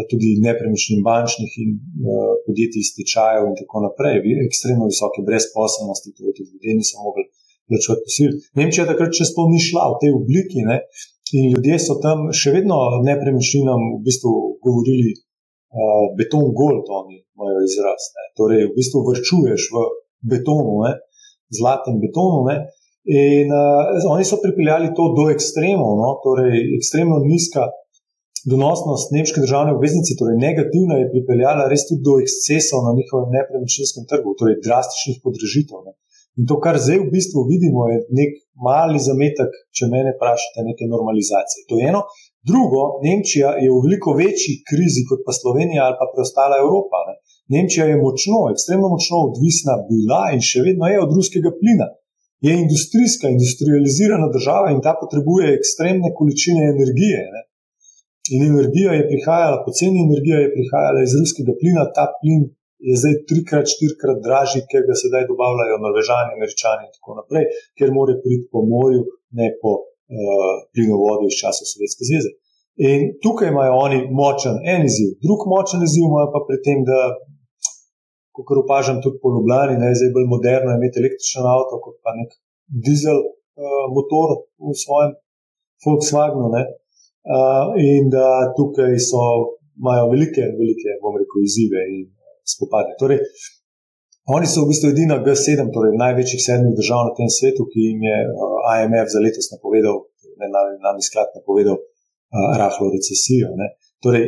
tudi 0.09 0.29
nepremičnin 0.47 1.01
bančnih 1.09 1.51
in 1.63 1.71
uh, 1.75 2.33
podjetij 2.45 2.81
iz 2.83 2.91
tečajev 2.97 3.43
in 3.49 3.55
tako 3.59 3.83
naprej, 3.87 4.21
ekstremno 4.47 4.85
visoke 4.93 5.19
brezposobnosti, 5.27 6.15
tudi 6.17 6.41
ljudje 6.49 6.71
niso 6.79 6.95
mogli 7.05 7.25
plačati 7.67 8.05
posil. 8.07 8.29
Nemčija 8.59 8.85
takrat 8.91 9.11
čez 9.17 9.29
to 9.35 9.43
ni 9.51 9.59
šla 9.67 9.83
v 9.91 9.99
tej 10.01 10.11
obliki 10.19 10.61
ne? 10.69 10.77
in 11.37 11.43
ljudje 11.53 11.75
so 11.81 11.93
tam 12.05 12.29
še 12.39 12.51
vedno 12.53 12.77
nepremičninam 13.09 13.81
v 13.95 13.99
bistvu 14.07 14.31
govorili 14.65 15.13
uh, 15.17 16.05
beton 16.17 16.51
gold, 16.59 16.85
oni 17.01 17.17
imajo 17.35 17.59
izraz. 17.69 18.01
Ne? 18.15 18.23
Torej, 18.39 18.61
v 18.69 18.75
bistvu 18.77 19.03
vrčuješ 19.07 19.61
v 19.73 19.85
betonu, 20.31 20.75
ne? 20.85 20.93
zlatem 21.57 21.99
betonu. 22.03 22.43
Ne? 22.49 22.57
In 23.09 23.51
uh, 23.51 24.11
oni 24.13 24.23
so 24.27 24.39
pripeljali 24.43 24.93
to 24.97 25.11
do 25.17 25.29
ekstremov, 25.33 25.97
no? 26.01 26.09
torej 26.25 26.77
ekstremno 26.77 27.19
nizka 27.25 27.67
donosnost 28.51 29.11
nemške 29.15 29.39
državne 29.45 29.71
obveznice, 29.77 30.17
torej 30.19 30.37
negativna, 30.47 30.99
je 30.99 31.11
pripeljala 31.13 31.69
res 31.71 31.85
tudi 31.89 32.03
do 32.07 32.15
ekscesov 32.23 32.83
na 32.87 32.91
njihovem 32.99 33.29
nepremičninskem 33.37 34.07
trgu, 34.11 34.35
torej 34.39 34.61
drastičnih 34.65 35.17
podražitev. 35.25 35.83
Ne. 35.87 35.93
In 36.39 36.47
to, 36.49 36.57
kar 36.63 36.79
zdaj 36.81 36.97
v 37.03 37.11
bistvu 37.13 37.45
vidimo, 37.51 37.85
je 37.91 37.97
nek 38.19 38.31
mali 38.67 38.99
zametek, 39.07 39.51
če 39.75 39.89
me 39.91 40.01
vprašate, 40.15 40.65
neke 40.69 40.89
normalizacije. 40.93 41.67
To 41.69 41.77
je 41.79 41.91
eno. 41.91 42.01
Drugo, 42.49 42.81
Nemčija 43.05 43.53
je 43.63 43.69
v 43.71 43.81
veliko 43.85 44.11
večji 44.17 44.53
krizi 44.69 45.05
kot 45.07 45.21
pa 45.25 45.31
Slovenija 45.31 45.85
ali 45.87 45.95
pa 45.99 46.09
preostala 46.11 46.57
Evropa. 46.63 46.99
Ne. 47.09 47.15
Nemčija 47.53 47.85
je 47.87 48.01
močno, 48.01 48.39
ekstremno 48.53 48.89
močno 48.95 49.21
odvisna 49.29 49.77
bila 49.91 50.23
in 50.35 50.41
še 50.49 50.65
vedno 50.67 50.89
je 50.91 50.99
od 51.05 51.13
ruskega 51.15 51.53
plina. 51.59 51.87
Je 52.43 52.57
industrijska, 52.59 53.31
industrializirana 53.31 54.27
država 54.35 54.73
in 54.73 54.81
ta 54.83 54.97
potrebuje 54.99 55.53
ekstremne 55.53 56.11
količine 56.17 56.65
energije. 56.73 57.21
Ne. 57.35 57.41
In 58.31 58.41
energija 58.51 58.91
je 58.95 59.07
prihajala, 59.11 59.63
poceni 59.67 59.97
energija 60.07 60.37
je 60.41 60.51
prihajala 60.55 60.99
iz 61.03 61.13
ruskega 61.19 61.53
plina, 61.59 61.83
ta 61.97 62.05
plin 62.19 62.45
je 62.87 62.95
zdaj 62.99 63.15
trikrat, 63.29 63.65
štirikrat 63.73 64.21
dražji, 64.27 64.61
ker 64.71 64.85
ga 64.87 64.95
sedaj 65.03 65.25
dobavljajo 65.31 65.81
Norvežani, 65.83 66.35
Američani 66.37 66.87
in 66.87 66.93
tako 66.95 67.17
naprej, 67.19 67.49
ker 67.77 67.91
more 67.97 68.15
priti 68.23 68.47
po 68.53 68.63
morju, 68.73 69.03
ne 69.39 69.49
po 69.59 69.71
uh, 69.75 70.53
plinovodu 70.71 71.27
iz 71.27 71.39
časa 71.41 71.67
Sovjetske 71.67 72.07
zveze. 72.09 72.31
In 72.89 72.99
tukaj 73.23 73.51
imajo 73.51 73.73
oni 73.85 73.99
močen 74.19 74.55
en 74.73 74.87
izziv, 74.89 75.09
drug 75.25 75.43
močen 75.53 75.83
izziv 75.87 76.07
imajo 76.07 76.29
pa 76.35 76.41
pri 76.47 76.59
tem, 76.67 76.79
da, 76.87 76.99
kot 78.35 78.55
opažam 78.63 79.03
tudi 79.03 79.19
po 79.23 79.33
Ljubljani, 79.35 79.75
je 79.83 79.99
zdaj 79.99 80.13
bolj 80.15 80.29
moderno 80.35 80.77
imeti 80.77 80.99
električen 81.03 81.43
avto 81.55 81.81
kot 81.83 81.99
pa 82.03 82.15
nek 82.19 82.31
dizel 82.87 83.19
uh, 83.19 83.83
motor 83.95 84.47
v 84.63 84.75
svojem 84.83 85.11
Volkswagenu. 85.83 86.47
Ne 86.55 86.63
in 87.79 88.09
da 88.13 88.53
tukaj 88.57 88.95
so, 89.09 89.23
imajo 89.79 90.09
velike, 90.13 90.43
velike, 90.59 90.97
bom 91.03 91.15
rekel, 91.21 91.43
izzive 91.47 91.81
in 91.95 92.07
spopade. 92.53 92.95
Torej, 92.99 93.19
oni 94.35 94.47
so 94.47 94.63
v 94.63 94.71
bistvu 94.71 94.91
edina 94.93 95.19
G7, 95.25 95.71
torej 95.75 95.97
največjih 95.99 96.41
sedmih 96.47 96.75
držav 96.79 97.07
na 97.07 97.13
tem 97.17 97.29
svetu, 97.37 97.67
ki 97.71 97.79
jim 97.87 98.03
je 98.07 98.17
IMF 98.79 99.07
za 99.15 99.19
letos 99.23 99.49
napovedal, 99.55 100.03
ne 100.39 100.47
nam 100.51 100.99
je 100.99 101.07
sklad 101.09 101.31
napovedal, 101.39 101.79
rahlo 102.61 102.87
recesijo. 102.95 103.51
Ne. 103.59 103.67
Torej, 104.03 104.27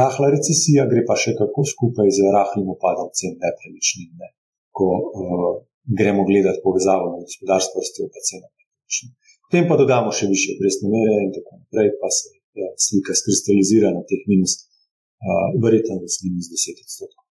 rahla 0.00 0.32
recesija 0.34 0.86
gre 0.90 1.04
pa 1.08 1.14
še 1.18 1.36
kako 1.38 1.66
skupaj 1.74 2.10
z 2.10 2.32
rahlim 2.34 2.70
upadom 2.74 3.12
cen 3.18 3.36
nepremičnin, 3.42 4.10
ne, 4.22 4.32
ko 4.74 4.88
uh, 4.90 5.52
gremo 5.86 6.26
gledati 6.26 6.62
povezavo 6.64 7.12
med 7.14 7.26
gospodarstvom 7.30 7.82
in 7.82 8.26
cenami 8.30 8.54
nepremičnin. 8.58 9.14
Potem 9.46 9.68
pa 9.70 9.76
dodamo 9.78 10.10
še 10.18 10.26
više 10.34 10.56
obrestne 10.56 10.90
mere 10.90 11.14
in 11.26 11.30
tako 11.36 11.60
naprej, 11.60 11.92
pa 12.00 12.08
se 12.16 12.34
ja, 12.60 12.68
slika 12.86 13.14
skristalizira 13.14 13.92
na 13.94 14.02
teh 14.08 14.22
minus, 14.30 14.52
uh, 15.22 15.54
verjetno 15.62 16.00
minus 16.02 16.50
10 16.50 16.82
odstotkov. 16.84 17.22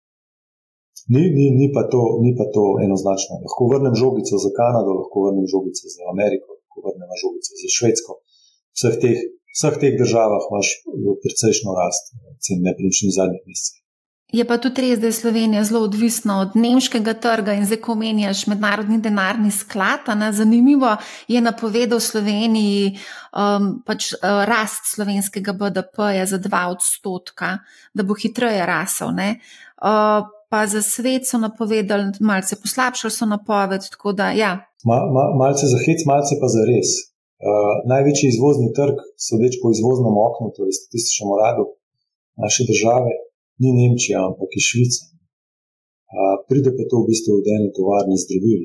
Ni, 1.15 1.21
ni, 1.37 1.47
ni, 1.59 1.67
pa 1.75 1.83
to, 1.93 2.01
ni 2.25 2.33
pa 2.39 2.47
to 2.55 2.65
enoznačno. 2.87 3.43
Lahko 3.45 3.69
vrnem 3.73 3.95
žogico 4.03 4.41
za 4.45 4.51
Kanado, 4.59 4.95
lahko 5.01 5.27
vrnem 5.27 5.47
žogico 5.55 5.85
za 5.97 6.03
Ameriko, 6.15 6.57
lahko 6.57 6.87
vrnem 6.87 7.11
žogico 7.23 7.51
za 7.61 7.69
Švedsko. 7.77 8.13
V 8.17 8.77
vseh 8.79 8.95
teh, 9.03 9.19
vseh 9.59 9.75
teh 9.83 9.99
državah 10.01 10.49
imaš 10.49 10.69
precejšno 11.23 11.77
rast 11.77 12.15
cen 12.45 12.65
nepremičnin 12.65 13.13
zadnjih 13.19 13.43
mesecih. 13.45 13.84
Je 14.35 14.43
pa 14.43 14.57
tudi 14.59 14.83
res, 14.83 14.99
da 14.99 15.07
je 15.07 15.15
Slovenija 15.15 15.63
zelo 15.65 15.85
odvisna 15.87 16.41
od 16.43 16.57
nemškega 16.59 17.13
trga 17.23 17.55
in 17.55 17.67
zdaj, 17.69 17.79
ko 17.85 17.93
omenjaš 17.95 18.47
mednarodni 18.51 18.99
denarni 19.03 19.53
sklad, 19.55 20.09
ne, 20.19 20.33
zanimivo 20.35 20.97
je 21.31 21.41
napovedal 21.41 22.01
Sloveniji 22.03 22.97
um, 22.97 23.69
pač, 23.87 24.11
uh, 24.17 24.43
rast 24.49 24.89
slovenskega 24.91 25.55
BDP-ja 25.61 26.27
za 26.27 26.41
dva 26.43 26.65
odstotka, 26.73 27.59
da 27.95 28.03
bo 28.03 28.17
hitreje 28.19 28.65
rasel. 28.67 29.13
Uh, 29.15 30.27
pa 30.51 30.65
za 30.67 30.83
svet 30.83 31.29
so 31.31 31.39
napovedali, 31.39 32.17
malce 32.21 32.59
poslabšali 32.59 33.15
so 33.15 33.29
napoved. 33.31 33.87
Da, 34.19 34.33
ja. 34.35 34.57
ma, 34.83 34.99
ma, 35.15 35.29
malce 35.45 35.71
za 35.71 35.79
hec, 35.87 36.03
malce 36.11 36.41
pa 36.43 36.51
za 36.51 36.65
res. 36.67 36.97
Uh, 37.39 37.87
največji 37.87 38.33
izvozni 38.35 38.73
trg, 38.75 38.99
sodeč 39.15 39.61
po 39.63 39.71
izvoznem 39.71 40.19
oknu, 40.27 40.51
torej 40.57 40.75
statističnem 40.81 41.31
uradu 41.37 41.69
naše 42.43 42.67
države 42.67 43.15
ni 43.63 43.71
Nemčija, 43.79 44.19
ampak 44.29 44.51
je 44.57 44.63
Švica. 44.69 45.05
A, 46.15 46.19
pride 46.49 46.71
pa 46.77 46.83
to 46.91 47.03
v 47.03 47.09
bistvu 47.11 47.39
od 47.41 47.47
ene 47.57 47.69
tovarne 47.77 48.17
zdravil, 48.23 48.63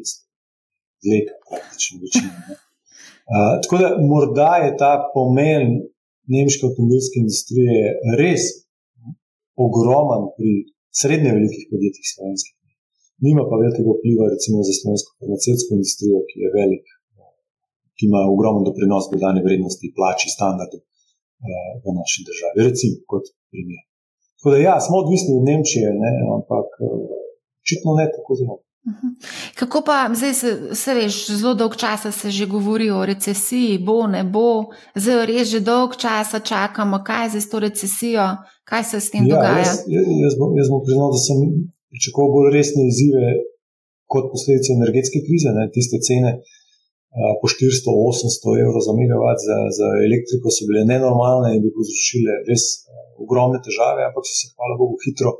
leka, 1.09 1.35
praktično 1.49 1.95
večina. 2.03 2.31
A, 3.33 3.37
tako 3.61 3.75
da 3.81 3.87
morda 4.11 4.51
je 4.65 4.71
ta 4.81 4.91
pomen 5.15 5.63
nemške 6.35 6.63
avtomobilske 6.67 7.17
industrije 7.23 7.77
res 8.21 8.43
ogroman 9.65 10.29
pri 10.37 10.51
srednje 11.01 11.31
velikih 11.37 11.63
podjetjih 11.71 12.07
slovenskih. 12.13 12.55
Nima 13.25 13.43
pa 13.49 13.55
velikega 13.63 13.91
vpliva 13.97 14.25
recimo 14.35 14.63
za 14.67 14.73
slovensko 14.79 15.11
farmacevtsko 15.19 15.71
industrijo, 15.77 16.21
ki 16.29 16.35
je 16.43 16.49
velik, 16.59 16.85
ki 17.97 18.03
ima 18.07 18.21
ogromen 18.33 18.63
doprinos 18.67 19.09
dodane 19.11 19.43
vrednosti, 19.47 19.91
plači, 19.97 20.31
standardov 20.35 20.81
v 21.83 21.95
naši 21.99 22.19
državi. 22.29 22.55
Recimo 22.69 22.95
kot 23.11 23.25
primer. 23.51 23.88
Tako 24.39 24.49
da, 24.53 24.57
ja, 24.57 24.75
smo 24.85 24.95
odvisni 25.03 25.31
od 25.39 25.43
Nemčije, 25.49 25.87
ne, 26.03 26.11
ampak 26.35 26.67
eh, 26.79 26.87
očitno 27.61 27.89
ne 27.99 28.05
tako 28.15 28.31
zelo. 28.39 28.55
Mhm. 28.91 29.07
Kako 29.59 29.77
pa 29.87 29.97
zdaj, 30.19 30.33
se, 30.33 30.49
se 30.81 30.93
veš, 30.93 31.15
zelo 31.39 31.53
dolg 31.53 31.75
čas 31.75 32.01
se 32.21 32.29
že 32.31 32.45
govori 32.45 32.89
o 32.89 33.05
recesiji, 33.05 33.77
bo, 33.87 34.07
ne 34.07 34.23
bo, 34.23 34.71
zdaj 34.95 35.25
res 35.25 35.47
že 35.53 35.59
dolg 35.59 35.97
čas 36.03 36.31
čakamo, 36.51 37.03
kaj 37.07 37.25
je 37.35 37.41
z 37.43 37.49
to 37.51 37.59
recesijo, 37.59 38.25
kaj 38.69 38.83
se 38.83 38.97
s 38.99 39.11
tem 39.11 39.27
ja, 39.27 39.35
dogaja. 39.35 39.67
Jaz, 39.67 39.83
jaz, 39.95 40.05
jaz 40.59 40.67
bom 40.71 40.81
priznal, 40.85 41.09
da 41.15 41.19
sem 41.27 41.37
pričakoval 41.91 42.29
bolj 42.35 42.49
resne 42.57 42.83
izzive 42.91 43.25
kot 44.11 44.25
posledice 44.33 44.69
energetske 44.79 45.19
krize, 45.25 45.49
ne, 45.57 45.67
tiste 45.75 45.97
cene. 46.07 46.31
Po 47.41 47.45
400-800 47.49 48.51
evrov 48.63 48.81
za 48.85 48.93
megavat 48.93 49.39
za, 49.41 49.57
za 49.77 49.87
elektriko 50.07 50.47
so 50.53 50.67
bile 50.69 50.83
nenormalne 50.91 51.55
in 51.55 51.63
bi 51.63 51.71
povzročile 51.73 52.33
res 52.49 52.63
ogromne 53.23 53.59
težave, 53.65 54.05
ampak 54.09 54.23
so 54.27 54.35
se, 54.39 54.51
hvala 54.55 54.75
Bogu, 54.81 54.97
hitro 55.05 55.35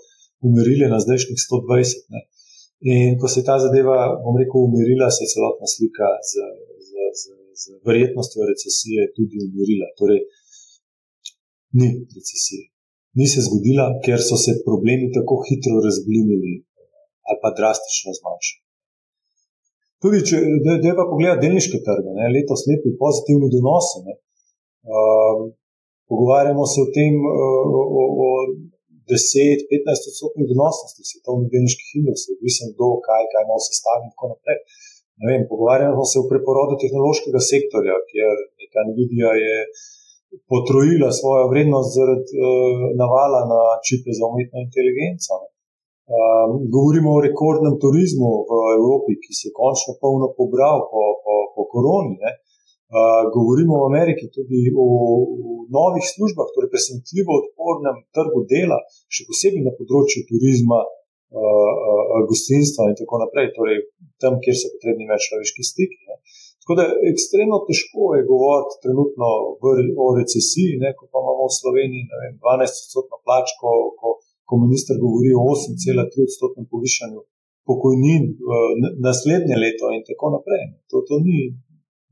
umirile 0.48 0.88
na 0.94 1.00
zdajšnjih 1.04 1.40
120. 1.46 2.06
Ne. 2.14 2.22
In 2.92 3.18
ko 3.20 3.28
se 3.28 3.42
je 3.42 3.48
ta 3.50 3.58
zadeva, 3.60 3.98
bom 4.24 4.38
rekel, 4.40 4.60
umirila, 4.68 5.10
se 5.12 5.26
je 5.26 5.32
celotna 5.34 5.68
slika 5.74 6.10
z, 6.30 6.32
z, 6.88 6.90
z, 7.20 7.24
z 7.62 7.64
verjetnostjo 7.88 8.48
recesije 8.52 9.12
tudi 9.16 9.36
umirila. 9.48 9.88
Torej, 10.00 10.22
ni 11.80 11.90
recesije. 12.16 12.64
Ni 13.20 13.28
se 13.28 13.44
zgodila, 13.48 13.86
ker 14.06 14.20
so 14.30 14.38
se 14.46 14.62
problemi 14.68 15.12
tako 15.18 15.42
hitro 15.48 15.76
razblinili 15.88 16.56
ali 17.30 17.38
pa 17.44 17.50
drastično 17.58 18.12
zmanjšali. 18.20 18.62
Tudi, 20.02 20.20
če 20.28 20.38
da 20.64 20.94
pa 20.98 21.06
pogledamo 21.12 21.42
delniške 21.44 21.82
trge, 21.86 22.12
ne, 22.18 22.30
letos 22.34 22.64
lepi 22.70 22.96
pozitivni 23.02 23.50
donosi. 23.54 24.00
Uh, 24.90 25.42
pogovarjamo 26.10 26.64
se 26.72 26.78
o 26.86 26.88
tem, 26.97 27.14
uh, 27.16 27.66
o, 28.01 28.03
o 28.26 28.30
10-15 29.10 30.10
odstotnih 30.12 30.45
donosnosti 30.53 31.10
svetovnih 31.12 31.47
delniških 31.53 31.89
indeksov, 31.99 32.38
odvisno 32.38 32.64
od 32.70 32.76
tega, 32.80 32.97
kaj, 33.07 33.24
kaj 33.32 33.41
imamo 33.45 33.62
sestavljeno 33.70 34.07
in 34.07 34.14
tako 34.14 34.28
naprej. 34.34 34.60
Vem, 35.30 35.41
pogovarjamo 35.51 36.03
se 36.10 36.16
o 36.20 36.30
preporodu 36.32 36.74
tehnološkega 36.84 37.41
sektorja, 37.51 37.95
kjer 38.10 38.36
neka 38.62 38.82
Nvidia 38.89 39.32
je 39.45 39.57
potrojila 40.51 41.10
svojo 41.20 41.43
vrednost 41.51 41.89
zaradi 41.97 42.32
uh, 42.38 42.45
navala 43.01 43.41
na 43.53 43.62
čipe 43.88 44.10
za 44.18 44.24
umetno 44.32 44.57
inteligenco. 44.68 45.34
Um, 46.10 46.51
govorimo 46.76 47.10
o 47.14 47.24
rekordnem 47.28 47.76
turizmu 47.84 48.30
v 48.49 48.53
Evropi, 48.78 49.12
ki 49.24 49.32
se 49.38 49.43
je 49.47 49.57
končno 49.62 49.91
polno 50.01 50.28
pobral 50.39 50.78
po, 50.91 51.01
po, 51.24 51.36
po 51.53 51.62
koroni. 51.72 52.16
Ne? 52.24 52.32
Govorimo 53.36 53.74
v 53.82 53.88
Ameriki 53.92 54.26
tudi 54.34 54.72
o, 54.74 54.86
o 54.86 55.50
novih 55.70 56.06
službah, 56.14 56.48
torej 56.56 56.72
presenetljivo 56.74 57.32
odpornem 57.42 57.98
trgu 58.16 58.42
dela, 58.50 58.80
še 59.14 59.28
posebej 59.30 59.62
na 59.66 59.74
področju 59.78 60.26
turizma, 60.30 60.80
uh, 60.84 60.92
uh, 61.38 62.22
gostinstva 62.30 62.90
in 62.90 62.98
tako 62.98 63.22
naprej, 63.24 63.52
torej 63.58 63.80
tam, 64.22 64.40
kjer 64.44 64.58
so 64.58 64.74
potrebni 64.74 65.10
več 65.10 65.30
človeški 65.30 65.66
stiki. 65.72 66.00
Ne. 66.10 66.18
Tako 66.64 66.78
da 66.80 66.86
ekstremno 67.12 67.62
težko 67.70 68.14
je 68.18 68.28
govoriti 68.30 68.82
trenutno 68.84 69.30
v, 69.62 69.74
o 69.98 70.10
recesiji, 70.18 70.78
ne, 70.82 70.94
ko 70.98 71.10
pa 71.10 71.22
imamo 71.24 71.48
v 71.50 71.58
Sloveniji 71.62 72.22
vem, 72.24 72.36
12-odstotno 72.42 73.22
plač, 73.26 73.54
ko, 73.62 73.74
ko, 74.02 74.18
ko 74.46 74.62
minister 74.66 74.98
govori 75.02 75.34
o 75.38 75.46
8,3-odstotnem 75.54 76.70
povišanju 76.74 77.26
pokojnin 77.70 78.24
uh, 78.34 78.70
naslednje 79.06 79.58
leto 79.62 79.94
in 79.94 80.06
tako 80.06 80.34
naprej. 80.38 80.64
To, 80.90 81.06
to 81.06 81.22
ni, 81.26 81.50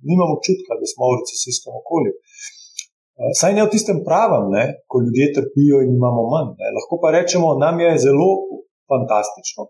nimamo 0.10 0.38
občutka, 0.38 0.72
da 0.80 0.86
smo 0.92 1.04
v 1.10 1.20
recesijskem 1.22 1.74
okolju. 1.82 2.14
Eh, 2.14 3.32
saj 3.40 3.52
ne 3.58 3.62
v 3.66 3.72
tistem 3.74 4.00
pravem, 4.08 4.46
ne, 4.56 4.64
ko 4.90 5.02
ljudje 5.04 5.34
trpijo 5.38 5.78
in 5.86 5.92
imamo 6.00 6.22
manj. 6.34 6.52
Ne. 6.62 6.68
Lahko 6.78 6.96
pa 7.02 7.10
rečemo, 7.18 7.48
nam 7.66 7.76
je 7.84 7.92
zelo 8.06 8.30
fantastično 8.92 9.64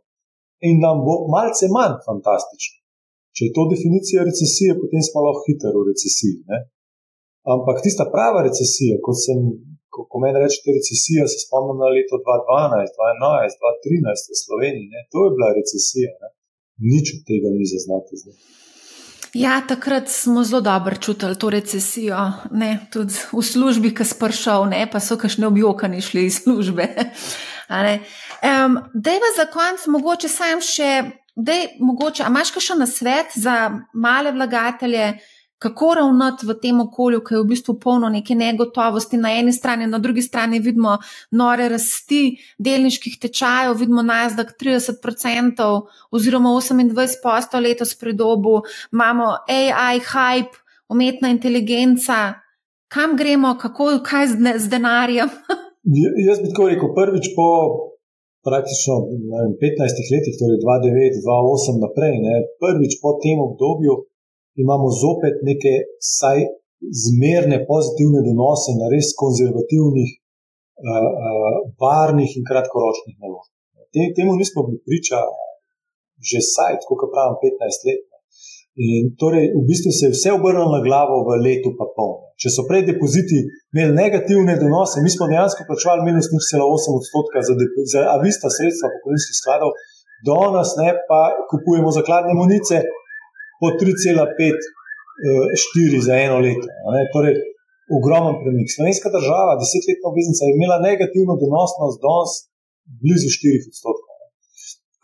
in 0.67 0.75
nam 0.85 0.97
bo 1.05 1.13
malce 1.35 1.65
manj 1.77 1.95
fantastično. 2.07 2.77
Če 3.35 3.41
je 3.47 3.55
to 3.55 3.63
definicija 3.73 4.25
recesije, 4.29 4.75
potem 4.81 5.01
smo 5.07 5.21
lahko 5.27 5.45
hitro 5.47 5.71
v 5.79 5.87
recesiji. 5.91 6.41
Ne. 6.51 6.59
Ampak 7.53 7.83
tista 7.85 8.09
prava 8.15 8.41
recesija, 8.47 8.97
kot 9.05 9.17
sem, 9.25 9.43
ko, 9.93 10.07
ko 10.11 10.21
meni 10.23 10.41
rečete 10.43 10.73
recesija, 10.79 11.27
se 11.31 11.45
spomnim 11.45 11.77
na 11.83 11.91
leto 11.93 12.17
2012, 12.19 12.97
2011, 12.97 13.61
2013 13.61 14.33
v 14.33 14.39
Sloveniji. 14.43 14.87
Ne. 14.95 15.05
To 15.13 15.27
je 15.27 15.35
bila 15.37 15.53
recesija. 15.59 16.09
Ne. 16.23 16.33
Nič 16.91 17.13
od 17.15 17.21
tega 17.29 17.53
ni 17.53 17.65
zaznati 17.69 18.19
zdaj. 18.23 18.35
Ja, 19.33 19.61
takrat 19.67 20.09
smo 20.09 20.43
zelo 20.43 20.61
dobro 20.61 20.95
čutili 20.95 21.35
to 21.39 21.49
recesijo, 21.49 22.31
ne? 22.51 22.79
tudi 22.91 23.13
v 23.31 23.43
službi, 23.43 23.93
ki 23.95 24.05
smo 24.05 24.27
prišli, 24.27 24.69
ne 24.69 24.87
pa 24.91 24.99
so 24.99 25.17
kašne 25.17 25.47
objokani 25.47 26.01
šli 26.01 26.25
iz 26.25 26.43
službe. 26.43 26.87
Um, 27.67 28.77
Dej 28.93 29.19
za 29.35 29.45
konec, 29.51 29.81
mogoče 29.87 30.29
sam 30.29 30.61
še, 30.63 31.03
da 31.35 31.51
imaš 32.29 32.53
še 32.63 32.75
na 32.79 32.87
svet 32.87 33.33
za 33.35 33.71
male 33.93 34.31
vlagatelje, 34.31 35.17
kako 35.57 35.93
ravnati 35.95 36.45
v 36.45 36.55
tem 36.61 36.81
okolju, 36.81 37.21
ki 37.25 37.33
je 37.33 37.41
v 37.41 37.47
bistvu 37.49 37.77
polno 37.81 38.09
neke 38.09 38.35
negotovosti. 38.35 39.17
Na 39.17 39.31
eni 39.39 39.53
strani, 39.53 39.87
na 39.87 39.99
drugi 39.99 40.21
strani 40.21 40.59
vidimo 40.59 40.97
nore 41.31 41.69
rasti 41.69 42.37
delniških 42.59 43.17
tečajev, 43.21 43.73
vidimo 43.79 44.03
nazdak 44.05 44.53
30% 44.61 45.69
oziroma 46.11 46.49
28% 46.49 47.61
letos 47.63 47.95
predobu, 47.97 48.61
imamo 48.93 49.33
AI, 49.49 49.99
hype, 49.99 50.61
umetna 50.89 51.33
inteligenca. 51.33 52.33
Kam 52.87 53.17
gremo, 53.17 53.57
kako, 53.59 53.97
kaj 54.05 54.27
z, 54.27 54.53
z 54.63 54.69
denarjem? 54.71 55.29
Jaz 56.27 56.39
bi 56.39 56.49
tako 56.53 56.67
rekel, 56.69 56.93
prvič 56.95 57.33
po 57.35 57.47
praktično 58.47 58.93
vem, 59.31 59.51
15 59.59 60.13
letih, 60.13 60.35
torej 60.39 60.59
2009-2008 60.63 61.83
naprej, 61.83 62.15
ne, 62.23 62.35
prvič 62.63 62.93
po 63.03 63.17
tem 63.23 63.41
obdobju, 63.47 63.93
imamo 64.63 64.87
zopet 65.01 65.35
neke 65.49 65.73
vsaj 66.03 66.39
zmerne 67.03 67.57
pozitivne 67.71 68.21
donose 68.27 68.71
na 68.81 68.87
res 68.93 69.13
konzervativnih, 69.21 70.11
uh, 70.17 71.07
uh, 71.25 71.55
varnih 71.81 72.31
in 72.37 72.45
kratkoročnih 72.49 73.15
naložb. 73.23 73.51
Te, 73.93 74.01
temu 74.17 74.35
nismo 74.41 74.65
bili 74.67 74.81
priča 74.87 75.21
že 76.29 76.41
vsaj, 76.41 76.81
kot 76.89 77.09
pravim, 77.13 77.37
15 77.41 77.87
let. 77.87 78.01
In 78.77 79.13
torej, 79.17 79.45
v 79.57 79.63
bistvu 79.69 79.89
se 79.89 80.05
je 80.05 80.13
vse 80.13 80.29
obrnilo 80.37 80.69
na 80.69 80.81
glavo 80.85 81.25
v 81.25 81.41
letu, 81.45 81.73
pa 81.77 81.85
pol. 81.97 82.29
Če 82.37 82.53
so 82.53 82.65
prej 82.69 82.85
depoziti 82.85 83.37
imeli 83.73 83.93
negativne 83.97 84.53
donose, 84.61 85.01
mi 85.01 85.09
smo 85.09 85.25
dejansko 85.29 85.65
plačevali 85.65 86.05
minus 86.05 86.29
0,8 86.29 86.97
odstotka 86.99 87.41
za, 87.41 87.57
za 87.93 88.01
avista 88.13 88.53
sredstva 88.53 88.93
pokojninskih 88.93 89.37
skladov, 89.41 89.73
do 90.25 90.37
nas 90.53 90.77
ne 90.77 90.93
pa 91.09 91.21
kupujemo 91.49 91.89
zakladne 91.93 92.37
munice, 92.37 92.85
po 93.59 93.67
3,5-4 93.81 93.85
eh, 95.97 96.03
za 96.07 96.13
eno 96.25 96.37
leto. 96.45 96.67
Torej, 97.15 97.35
ogromen 97.97 98.35
premik. 98.41 98.67
Slovenska 98.75 99.07
država, 99.17 99.59
desetletna 99.63 100.05
obveznica, 100.11 100.41
je 100.43 100.53
imela 100.57 100.77
negativno 100.89 101.33
donosnost 101.43 101.97
danes 102.05 102.31
blizu 103.01 103.29
4 103.31 103.71
odstotkov. 103.71 104.13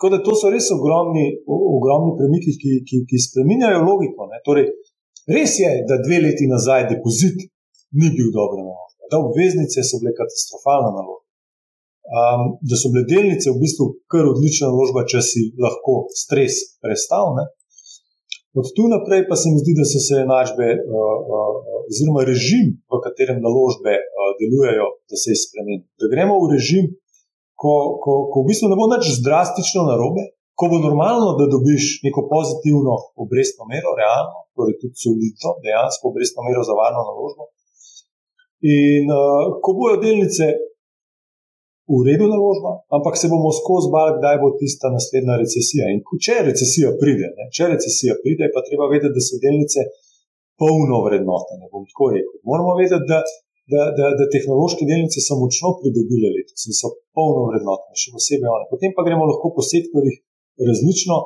Tako 0.03 0.07
da 0.13 0.17
to 0.25 0.33
so 0.35 0.47
res 0.55 0.67
ogromni, 0.77 1.25
ogromni 1.77 2.11
premiki, 2.19 2.51
ki, 2.61 2.71
ki, 2.87 2.97
ki 3.09 3.17
spremenjajo 3.27 3.79
logiko. 3.89 4.27
Torej, 4.47 4.65
res 5.35 5.51
je, 5.63 5.69
da 5.89 5.95
dve 6.05 6.17
leti 6.25 6.45
nazaj 6.55 6.81
depozit 6.93 7.37
ni 7.99 8.07
bil 8.15 8.29
dobro 8.39 8.59
naložen, 8.67 8.99
da 9.11 9.21
obveznice 9.27 9.79
so 9.87 10.01
bile 10.01 10.11
katastrofalna 10.19 10.91
naložba. 10.97 11.29
Um, 12.03 12.41
da 12.69 12.75
so 12.75 12.91
bile 12.91 13.05
delnice 13.13 13.47
v 13.53 13.61
bistvu 13.63 13.85
kar 14.11 14.27
odlična 14.27 14.67
naložba, 14.73 15.05
če 15.11 15.21
si 15.29 15.41
lahko 15.65 15.93
stres 16.23 16.59
predstavljal. 16.83 17.47
Od 18.59 18.67
tu 18.75 18.83
naprej 18.95 19.21
pa 19.29 19.35
se 19.41 19.47
mi 19.49 19.57
zdi, 19.63 19.73
da 19.79 19.85
so 19.91 19.99
se 20.07 20.15
enačbe, 20.25 20.67
uh, 20.77 21.15
uh, 21.33 21.87
oziroma 21.89 22.21
režim, 22.31 22.65
v 22.91 22.99
katerem 23.05 23.39
naložbe 23.45 23.93
uh, 23.97 24.29
delujejo, 24.39 24.87
da 25.09 25.15
se 25.21 25.33
je 25.33 25.41
spremenil. 25.45 25.81
Da 25.99 26.05
gremo 26.13 26.37
v 26.43 26.51
režim, 26.53 26.85
ko, 27.61 27.73
ko, 28.03 28.11
ko 28.31 28.43
v 28.43 28.47
bistvu 28.51 28.69
ne 28.69 28.77
bo 28.77 28.85
nič 28.93 29.09
drastično 29.25 29.87
narobe, 29.89 30.23
ko 30.53 30.69
bo 30.69 30.77
normalno, 30.85 31.33
da 31.39 31.49
dobiš 31.49 32.05
neko 32.05 32.27
pozitivno 32.29 32.93
obrestno 33.23 33.65
mero, 33.73 33.97
realno, 33.97 34.45
torej 34.53 34.77
tudi 34.81 35.01
solidno, 35.01 35.57
dejansko 35.65 36.13
obrestno 36.13 36.45
mero 36.45 36.61
za 36.61 36.77
varno 36.77 37.01
naložbo. 37.09 37.49
In 38.69 39.09
uh, 39.09 39.57
ko 39.65 39.69
bojo 39.79 39.97
delnice 40.05 40.53
v 41.91 41.99
redu 42.07 42.25
naložba, 42.31 42.71
ampak 42.95 43.19
se 43.19 43.27
bomo 43.27 43.51
skozi 43.51 43.91
bali, 43.95 44.15
kdaj 44.19 44.37
bo 44.39 44.55
tista 44.61 44.87
naslednja 44.93 45.35
recesija. 45.43 45.91
In 45.91 45.99
če 46.25 46.37
recesija 46.47 46.95
pride, 47.01 47.27
ne, 47.35 47.49
če 47.55 47.73
recesija 47.75 48.15
pride, 48.23 48.47
pa 48.55 48.63
treba 48.67 48.87
vedeti, 48.93 49.11
da 49.15 49.21
so 49.23 49.39
delnice 49.43 49.83
polno 50.59 51.03
vrednotene. 51.07 51.67
Bom 51.73 51.83
tako 51.91 52.13
rekel. 52.15 52.39
Moramo 52.47 52.77
vedeti, 52.79 53.03
da, 53.11 53.19
da, 53.73 53.81
da, 53.97 54.13
da 54.19 54.31
tehnološke 54.35 54.87
delnice 54.87 55.23
so 55.23 55.39
močno 55.41 55.75
pridobile 55.81 56.31
letos 56.35 56.67
in 56.69 56.77
so 56.79 56.93
polno 57.15 57.49
vrednotene, 57.51 57.99
še 57.99 58.15
posebej 58.15 58.51
one. 58.55 58.69
Potem 58.71 58.95
pa 58.95 59.03
gremo 59.07 59.27
lahko 59.27 59.51
po 59.57 59.65
sektorjih 59.67 60.21
različno, 60.69 61.19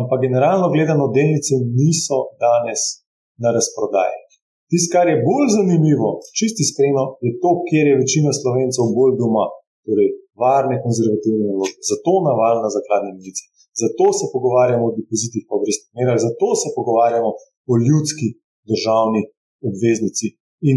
ampak 0.00 0.24
generalno 0.24 0.72
gledano, 0.72 1.12
delnice 1.12 1.60
niso 1.60 2.32
danes 2.40 3.04
na 3.42 3.52
razprodaji. 3.56 4.24
Tisto, 4.68 4.92
kar 4.92 5.08
je 5.08 5.20
bolj 5.24 5.48
zanimivo, 5.56 6.08
čisti 6.36 6.60
iskreno, 6.64 7.16
je 7.24 7.32
to, 7.42 7.50
kjer 7.68 7.86
je 7.88 8.00
večina 8.02 8.32
slovencev 8.36 8.90
bolj 8.96 9.14
doma 9.20 9.46
torej 9.88 10.08
varne, 10.42 10.74
konzervativne 10.84 11.44
naložbe. 11.50 11.80
Zato 11.92 12.12
navalna 12.28 12.68
zakladna 12.76 13.10
milica. 13.18 13.44
Zato 13.82 14.06
se 14.18 14.24
pogovarjamo 14.34 14.84
o 14.86 14.94
depozitih 14.98 15.42
po 15.46 15.52
obrestnih 15.58 15.90
merah, 15.98 16.18
zato 16.26 16.48
se 16.60 16.68
pogovarjamo 16.78 17.30
o 17.70 17.72
ljudski 17.86 18.28
državni 18.70 19.22
obveznici. 19.68 20.26
In 20.70 20.76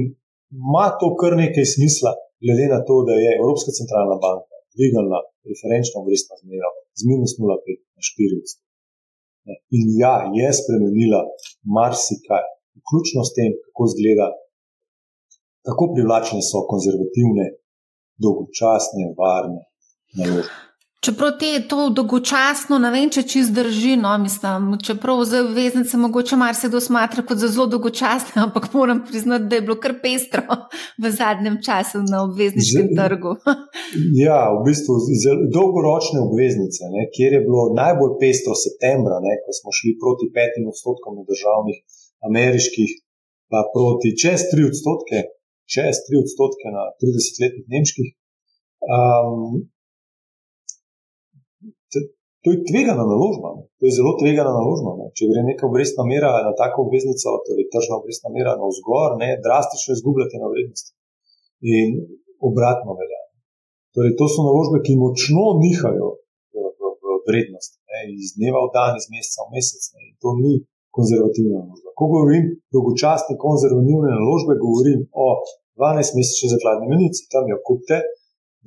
ima 0.61 0.85
to 0.99 1.07
kar 1.19 1.33
nekaj 1.43 1.65
smisla, 1.75 2.11
glede 2.43 2.65
na 2.75 2.79
to, 2.87 2.95
da 3.07 3.13
je 3.23 3.37
Evropska 3.39 3.71
centralna 3.79 4.17
banka 4.25 4.55
dvignila 4.75 5.19
referenčno 5.51 5.95
obrestno 6.03 6.33
zmero 6.41 6.69
z 6.99 7.01
minus 7.09 7.31
0,5 7.39 7.47
na 7.95 8.01
4 8.07 8.41
odstotke. 8.41 8.69
In 9.77 9.83
ja, 10.03 10.15
je 10.39 10.47
spremenila 10.59 11.21
marsikaj, 11.77 12.43
vključno 12.79 13.21
s 13.27 13.31
tem, 13.37 13.51
kako 13.65 13.81
izgleda, 13.89 14.27
kako 15.67 15.83
privlačne 15.95 16.41
so 16.49 16.59
konzervativne, 16.71 17.45
dolgočasne, 18.23 19.13
varne 19.17 19.63
naložbe. 20.17 20.71
Čeprav 21.01 21.31
te 21.41 21.47
to 21.69 21.87
dolgočasno, 21.97 22.77
ne 22.77 22.91
vem, 22.93 23.07
če 23.09 23.23
čist 23.25 23.55
drži, 23.57 23.95
no, 23.97 24.11
mislim, 24.21 24.75
čeprav 24.85 25.23
za 25.25 25.39
veznice 25.55 25.97
mogoče 25.97 26.37
marsikdo 26.37 26.77
smatra 26.77 27.23
kot 27.25 27.41
za 27.41 27.49
zelo 27.49 27.65
dolgočasne, 27.71 28.35
ampak 28.45 28.67
moram 28.77 28.99
priznati, 29.07 29.47
da 29.49 29.57
je 29.57 29.63
bilo 29.65 29.79
kar 29.81 29.95
pestro 30.03 30.59
v 31.01 31.09
zadnjem 31.15 31.57
času 31.65 32.03
na 32.05 32.21
obvezniškem 32.27 32.93
trgu. 32.99 33.33
ja, 34.27 34.37
v 34.53 34.61
bistvu 34.67 34.99
dolgoročne 35.57 36.21
obveznice, 36.27 36.93
ne, 36.93 37.09
kjer 37.17 37.39
je 37.39 37.41
bilo 37.49 37.65
najbolj 37.81 38.13
pestro 38.21 38.53
septembra, 38.65 39.17
ne, 39.25 39.33
ko 39.41 39.57
smo 39.57 39.73
šli 39.79 39.97
proti 40.03 40.29
petim 40.37 40.69
odstotkom 40.69 41.25
državnih 41.25 41.81
ameriških, 42.29 42.93
pa 43.49 43.65
proti 43.73 44.13
čez 44.21 44.45
tri 44.53 44.69
odstotke, 44.69 45.25
čez 45.73 46.03
tri 46.05 46.19
odstotke 46.19 46.67
na 46.75 46.83
30-letnih 47.01 47.65
nemških. 47.71 48.09
Um, 48.85 49.71
To 52.41 52.47
je 52.53 52.65
tvegana 52.69 53.05
naložba. 53.13 53.49
To 53.77 53.83
je 53.85 53.93
zelo 53.97 54.11
tvegana 54.21 54.49
naložba. 54.59 54.91
Ne. 54.99 55.07
Če 55.13 55.29
gre 55.29 55.41
neka 55.45 55.67
obrestna 55.69 56.03
mera 56.09 56.31
na 56.47 56.53
tako 56.57 56.87
obveznico, 56.87 57.37
torej 57.45 57.69
tržna 57.73 57.99
obrestna 58.01 58.33
mera 58.33 58.55
na 58.57 58.65
vzgor, 58.65 59.09
ne, 59.21 59.29
drastično 59.45 59.93
izgubljate 59.93 60.41
na 60.41 60.49
vrednosti. 60.49 60.91
In 61.75 62.01
obratno 62.49 62.97
velja. 62.97 63.21
Torej, 63.93 64.15
to 64.17 64.25
so 64.33 64.41
naložbe, 64.47 64.81
ki 64.85 64.97
močno 64.97 65.45
nihajo 65.61 66.07
v, 66.53 66.65
v, 66.81 66.93
v 67.03 67.19
vrednosti, 67.29 67.77
ne, 67.91 68.01
iz 68.17 68.33
dneva 68.39 68.65
v 68.65 68.73
dan, 68.73 68.97
iz 68.97 69.05
meseca 69.13 69.45
v 69.45 69.59
mesec. 69.59 69.83
Ne. 69.93 70.01
In 70.09 70.15
to 70.17 70.33
ni 70.41 70.53
konzervativna 70.97 71.61
naložba. 71.61 71.93
Ko 71.93 72.09
govorim 72.09 72.45
o 72.57 72.73
dolgočasni 72.73 73.37
konzervativni 73.37 74.17
naložbi, 74.17 74.57
govorim 74.65 75.05
o 75.13 75.27
12-mesečni 75.79 76.47
zakladni 76.55 76.87
menici, 76.93 77.29
tam 77.33 77.45
jo 77.51 77.57
kupite, 77.67 77.97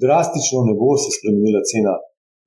drastično 0.02 0.64
ne 0.68 0.74
bo 0.80 0.94
se 1.02 1.10
spremenila 1.16 1.60
cena, 1.70 1.94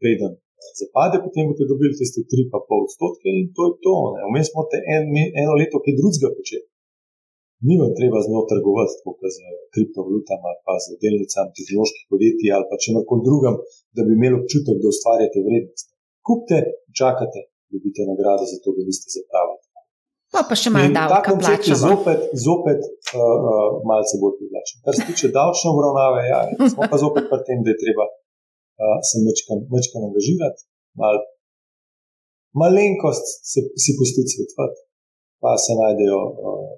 preden 0.01 0.33
zapade, 0.81 1.15
potem 1.25 1.43
boste 1.49 1.65
dobili 1.71 1.93
tiste 1.99 2.19
3,5 2.33 2.85
odstotke 2.85 3.27
in 3.39 3.45
to 3.55 3.61
je 3.67 3.73
to. 3.85 3.95
Vmes 4.29 4.47
smo 4.51 4.61
te 4.71 4.77
en, 4.95 5.05
eno 5.41 5.53
leto 5.61 5.77
kaj 5.83 5.97
drugega 5.99 6.29
počeli. 6.37 6.65
Ni 7.67 7.75
vam 7.81 7.91
treba 7.99 8.17
z 8.21 8.29
njo 8.31 8.41
trgovati, 8.51 9.01
kot 9.05 9.21
z 9.35 9.37
kriptovalutami 9.73 10.45
ali 10.49 10.59
pa 10.65 10.73
z 10.83 10.85
delnicami 11.03 11.55
tehnoloških 11.57 12.05
podjetij 12.11 12.49
ali 12.55 12.65
pa 12.69 12.75
če 12.81 12.89
na 12.97 13.01
kom 13.09 13.19
drugem, 13.27 13.55
da 13.95 14.01
bi 14.05 14.11
imeli 14.13 14.37
občutek, 14.41 14.75
da 14.81 14.91
ustvarjate 14.93 15.39
vrednost. 15.47 15.87
Kupite, 16.27 16.57
čakate, 16.99 17.39
dobite 17.73 18.01
nagrado 18.11 18.45
za 18.51 18.57
to, 18.61 18.69
da 18.77 18.81
niste 18.85 19.09
zapravili. 19.17 19.66
Pa, 20.37 20.45
pa 20.45 20.55
še 20.59 20.69
malo 20.69 20.93
davka 20.93 21.33
plačati. 21.33 21.73
Zopet, 21.81 22.29
zopet 22.37 22.81
uh, 22.85 23.17
uh, 23.17 23.81
malce 23.89 24.21
bolj 24.21 24.37
privlačen. 24.37 24.77
Kar 24.85 24.93
se 24.93 25.07
tiče 25.09 25.33
davčne 25.33 25.73
obravnave, 25.73 26.21
ja, 26.29 26.39
smo 26.73 26.85
pa 26.91 26.97
zopet 27.01 27.25
pri 27.31 27.41
tem, 27.49 27.65
da 27.65 27.73
je 27.73 27.81
treba 27.81 28.05
se 29.09 29.17
večkrat 29.73 30.03
angažirati, 30.09 30.61
malo 31.01 31.19
malenkost 32.61 33.25
se, 33.51 33.59
si 33.83 33.91
pustiti 33.97 34.33
svetovati, 34.33 34.79
pa 35.41 35.51
se 35.63 35.71
najdejo 35.81 36.19
uh, 36.29 36.69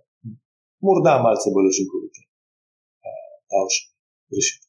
morda 0.85 1.13
malce 1.25 1.47
bolj 1.55 1.67
učinkovite 1.73 2.21
uh, 2.23 3.29
davčne 3.51 3.87
rešitve. 4.35 4.67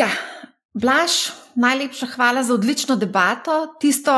Ja, 0.00 0.10
Blaž, 0.82 1.12
najlepša 1.56 2.06
hvala 2.06 2.42
za 2.42 2.54
odlično 2.54 2.96
debato. 2.96 3.74
Tisto, 3.80 4.12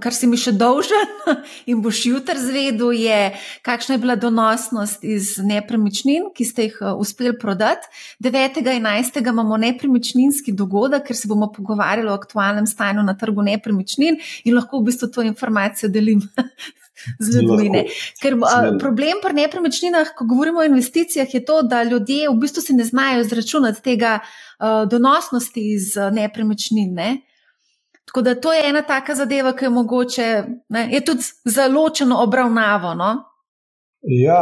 kar 0.00 0.14
si 0.14 0.26
mi 0.26 0.36
še 0.40 0.52
dolžen 0.52 1.10
in 1.70 1.82
boš 1.84 2.04
jutri 2.06 2.38
zvedel, 2.40 2.92
je, 2.92 3.18
kakšna 3.66 3.96
je 3.96 4.02
bila 4.02 4.16
donosnost 4.20 5.04
iz 5.04 5.34
nepremičnin, 5.42 6.30
ki 6.36 6.44
ste 6.44 6.68
jih 6.68 6.78
uspeli 6.98 7.34
prodati. 7.38 7.88
9.11. 8.22 9.20
imamo 9.32 9.56
nepremičninski 9.56 10.52
dogodek, 10.52 11.06
ker 11.08 11.16
se 11.16 11.28
bomo 11.28 11.50
pogovarjali 11.52 12.10
o 12.10 12.16
aktualnem 12.16 12.66
stanju 12.66 13.02
na 13.02 13.16
trgu 13.18 13.42
nepremičnin 13.42 14.20
in 14.44 14.56
lahko 14.56 14.80
v 14.80 14.90
bistvu 14.90 15.10
to 15.12 15.26
informacijo 15.26 15.90
delim. 15.92 16.22
Z 17.18 17.42
ljudmi. 17.42 17.84
Ker 18.22 18.36
a, 18.46 18.58
problem 18.80 19.20
pri 19.22 19.34
nepremičninah, 19.40 20.14
ko 20.16 20.26
govorimo 20.30 20.62
o 20.62 20.68
investicijah, 20.68 21.34
je 21.34 21.44
to, 21.44 21.62
da 21.62 21.82
ljudje 21.82 22.28
v 22.30 22.38
bistvu 22.40 22.62
se 22.62 22.74
ne 22.74 22.84
znajo 22.84 23.20
izračunati 23.20 23.82
tega, 23.82 24.18
uh, 24.22 24.88
donosnosti 24.90 25.62
iz 25.74 25.94
nepremičnin. 26.12 26.94
Ne? 26.94 27.10
Tako 28.04 28.22
da 28.22 28.34
to 28.40 28.52
je 28.52 28.68
ena 28.68 28.82
taka 28.82 29.14
zadeva, 29.14 29.52
ki 29.56 29.64
je 29.64 29.70
mogoče, 29.70 30.26
ne, 30.68 30.88
je 30.92 31.04
tudi 31.04 31.24
zelo 31.44 31.82
ločeno 31.82 32.22
obravnavo. 32.22 32.94
No? 32.94 33.10
Ja, 34.02 34.40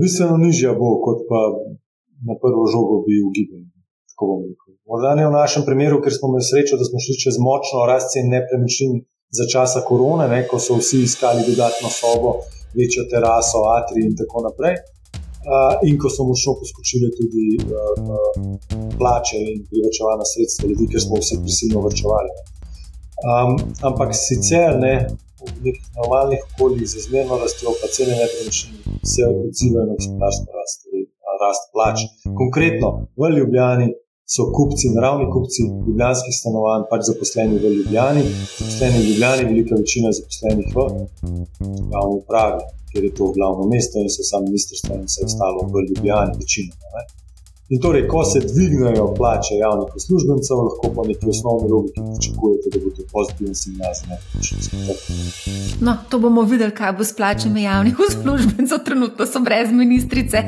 bistveno 0.00 0.36
nižja 0.36 0.72
bo, 0.72 0.96
kot 1.04 1.26
pa 1.28 1.40
na 2.28 2.34
prvo 2.42 2.66
žogo 2.72 3.02
bi 3.06 3.20
ugibali. 3.28 3.66
Morda 4.86 5.14
ne 5.18 5.26
v 5.26 5.32
našem 5.34 5.64
primeru, 5.66 5.98
ker 6.02 6.14
smo 6.14 6.30
imeli 6.30 6.46
srečo, 6.46 6.78
da 6.78 6.84
smo 6.86 7.00
šli 7.02 7.14
čez 7.24 7.38
močno 7.42 7.86
rast 7.90 8.12
cen 8.14 8.30
nepremičnin 8.30 9.02
za 9.32 9.44
časa 9.52 9.80
korone, 9.88 10.28
ne, 10.28 10.40
ko 10.48 10.58
so 10.60 10.76
vsi 10.80 11.02
iskali 11.08 11.44
dodatno 11.48 11.88
sobo, 11.90 12.32
večjo 12.78 13.04
teraso, 13.10 13.64
atri 13.78 14.04
in 14.08 14.16
tako 14.16 14.44
naprej 14.48 14.76
in 15.82 15.98
ko 15.98 16.08
smo 16.10 16.24
močno 16.24 16.54
poskočili 16.60 17.08
tudi 17.18 17.46
uh, 17.58 17.66
plače 18.98 19.38
in 19.52 19.58
privačevanje 19.70 20.26
sredstva 20.32 20.68
ljudi, 20.70 20.84
ker 20.92 21.00
smo 21.06 21.14
vsi 21.22 21.38
prisilno 21.42 21.80
vrčevali. 21.86 22.30
Um, 23.22 23.52
ampak 23.88 24.10
sicer 24.26 24.78
ne, 24.84 24.94
v 25.42 25.64
nekih 25.66 25.86
normalnih 25.98 26.40
okoljih 26.48 26.86
z 26.90 26.94
izmerno 27.02 27.38
rastjo, 27.42 27.74
pa 27.80 27.86
cene 27.94 28.14
nepremičnin 28.22 28.78
se 29.12 29.22
odzivajo 29.26 29.86
na 29.90 29.94
gospodarsko 29.98 30.48
rast, 30.58 30.76
torej 30.84 31.04
rast 31.42 31.64
plač. 31.74 31.98
Konkretno 32.40 32.88
v 33.18 33.30
Ljubljani 33.36 33.88
so 34.34 34.48
kupci, 34.56 34.92
naravni 34.96 35.26
kupci 35.34 35.62
ljubljanskih 35.86 36.34
stanovanj, 36.40 36.86
pač 36.90 37.08
zaposleni 37.10 37.58
v 37.62 37.74
Ljubljani, 37.78 38.22
zaposleni 38.58 39.02
v 39.02 39.08
Ljubljani, 39.08 39.48
velika 39.50 39.80
večina 39.82 40.12
zaposlenih 40.18 40.68
v 40.76 40.86
javni 41.94 42.16
upravi 42.22 42.62
ker 42.92 43.04
je 43.04 43.14
to 43.14 43.32
glavno 43.36 43.64
mesto 43.72 43.98
in 43.98 44.10
so 44.10 44.22
sami 44.30 44.46
ministrstva 44.46 44.94
in 44.96 45.04
vse 45.08 45.20
ostalo 45.24 45.60
v 45.72 45.74
Ljubljani, 45.88 46.32
večino. 46.40 46.72
Ne? 46.94 47.02
In 47.72 47.80
torej, 47.80 48.08
ko 48.08 48.24
se 48.24 48.40
dvignejo 48.40 49.14
plače 49.18 49.54
javnih 49.54 49.96
uslužbencev, 49.96 50.56
lahko 50.66 50.90
po 50.94 51.04
neki 51.08 51.28
osnovni 51.34 51.68
logiki 51.70 52.00
pričakujete, 52.08 52.66
da 52.72 52.78
bo 52.84 52.90
to 52.96 53.02
pozitiven 53.12 53.54
signal 53.54 53.92
za 53.98 54.04
nekaj. 54.10 54.30
No, 55.80 55.96
to 56.10 56.18
bomo 56.18 56.42
videli, 56.42 56.74
kaj 56.74 56.92
bo 56.92 57.04
s 57.04 57.16
plačami 57.16 57.62
javnih 57.62 57.96
uslužbencev, 58.08 58.84
trenutno 58.84 59.26
so 59.26 59.40
brez 59.40 59.72
ministrice. 59.72 60.42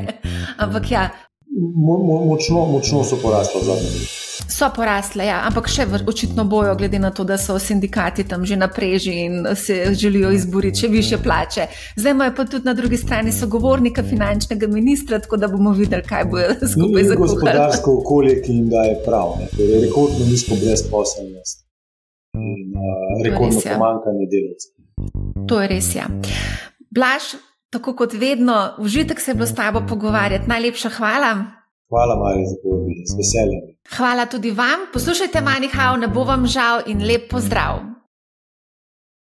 Ampak 0.57 0.91
ja. 0.91 1.09
Mo, 1.55 1.97
mo, 1.97 2.25
močno, 2.25 2.65
močno 2.65 3.03
so 3.03 3.15
porasle 3.21 3.61
zadnje 3.63 3.89
leto. 3.95 4.25
So 4.47 4.67
porasle, 4.75 5.25
ja, 5.29 5.37
ampak 5.47 5.69
še 5.71 5.85
očitno 6.07 6.43
bojo, 6.45 6.73
glede 6.75 6.99
na 6.99 7.11
to, 7.15 7.23
da 7.23 7.37
so 7.39 7.55
sindikati 7.59 8.25
tam 8.27 8.43
že 8.45 8.57
napreži 8.59 9.13
in 9.25 9.47
se 9.55 9.93
želijo 9.95 10.31
izboriti 10.35 10.83
še 10.83 10.87
više 10.87 11.17
plače. 11.23 11.67
Zdaj 11.95 12.11
imajo 12.11 12.33
pa 12.35 12.45
tudi 12.45 12.65
na 12.65 12.73
drugi 12.73 12.97
strani 12.97 13.31
sogovornika 13.31 14.03
finančnega 14.03 14.67
ministra, 14.67 15.19
tako 15.19 15.37
da 15.37 15.47
bomo 15.47 15.71
videli, 15.71 16.03
kaj 16.03 16.25
bo 16.25 16.43
skupaj 16.73 17.03
z 17.03 17.15
gospodarsko 17.23 17.97
okolje, 18.03 18.41
ki 18.43 18.59
jim 18.59 18.69
daje 18.69 18.99
prav. 19.05 19.37
Torej, 19.55 19.81
rekordno 19.87 20.27
nizko 20.27 20.59
brezposelnost 20.59 21.63
in 22.35 22.75
uh, 22.75 23.23
rekordno 23.23 23.61
ja. 23.63 23.79
pomankanje 23.79 24.27
delavcev. 24.33 25.47
To 25.47 25.61
je 25.61 25.67
res, 25.71 25.93
ja. 25.95 26.09
Blaž, 26.91 27.35
tako 27.69 27.95
kot 27.95 28.13
vedno, 28.13 28.75
užitek 28.79 29.19
se 29.19 29.33
bo 29.33 29.45
s 29.45 29.55
tabo 29.55 29.81
pogovarjati. 29.89 30.49
Najlepša 30.49 30.89
hvala. 30.89 31.31
Hvala, 31.89 32.15
Marija, 32.23 32.47
za 32.49 32.55
povabilo, 32.63 33.01
z 33.05 33.13
veseljem. 33.19 33.63
Hvala 33.97 34.25
tudi 34.25 34.51
vam. 34.51 34.87
Poslušajte, 34.93 35.41
manjhav, 35.41 35.99
ne 35.99 36.07
bo 36.07 36.23
vam 36.23 36.47
žal 36.47 36.81
in 36.87 37.05
lep 37.05 37.29
pozdrav. 37.31 37.94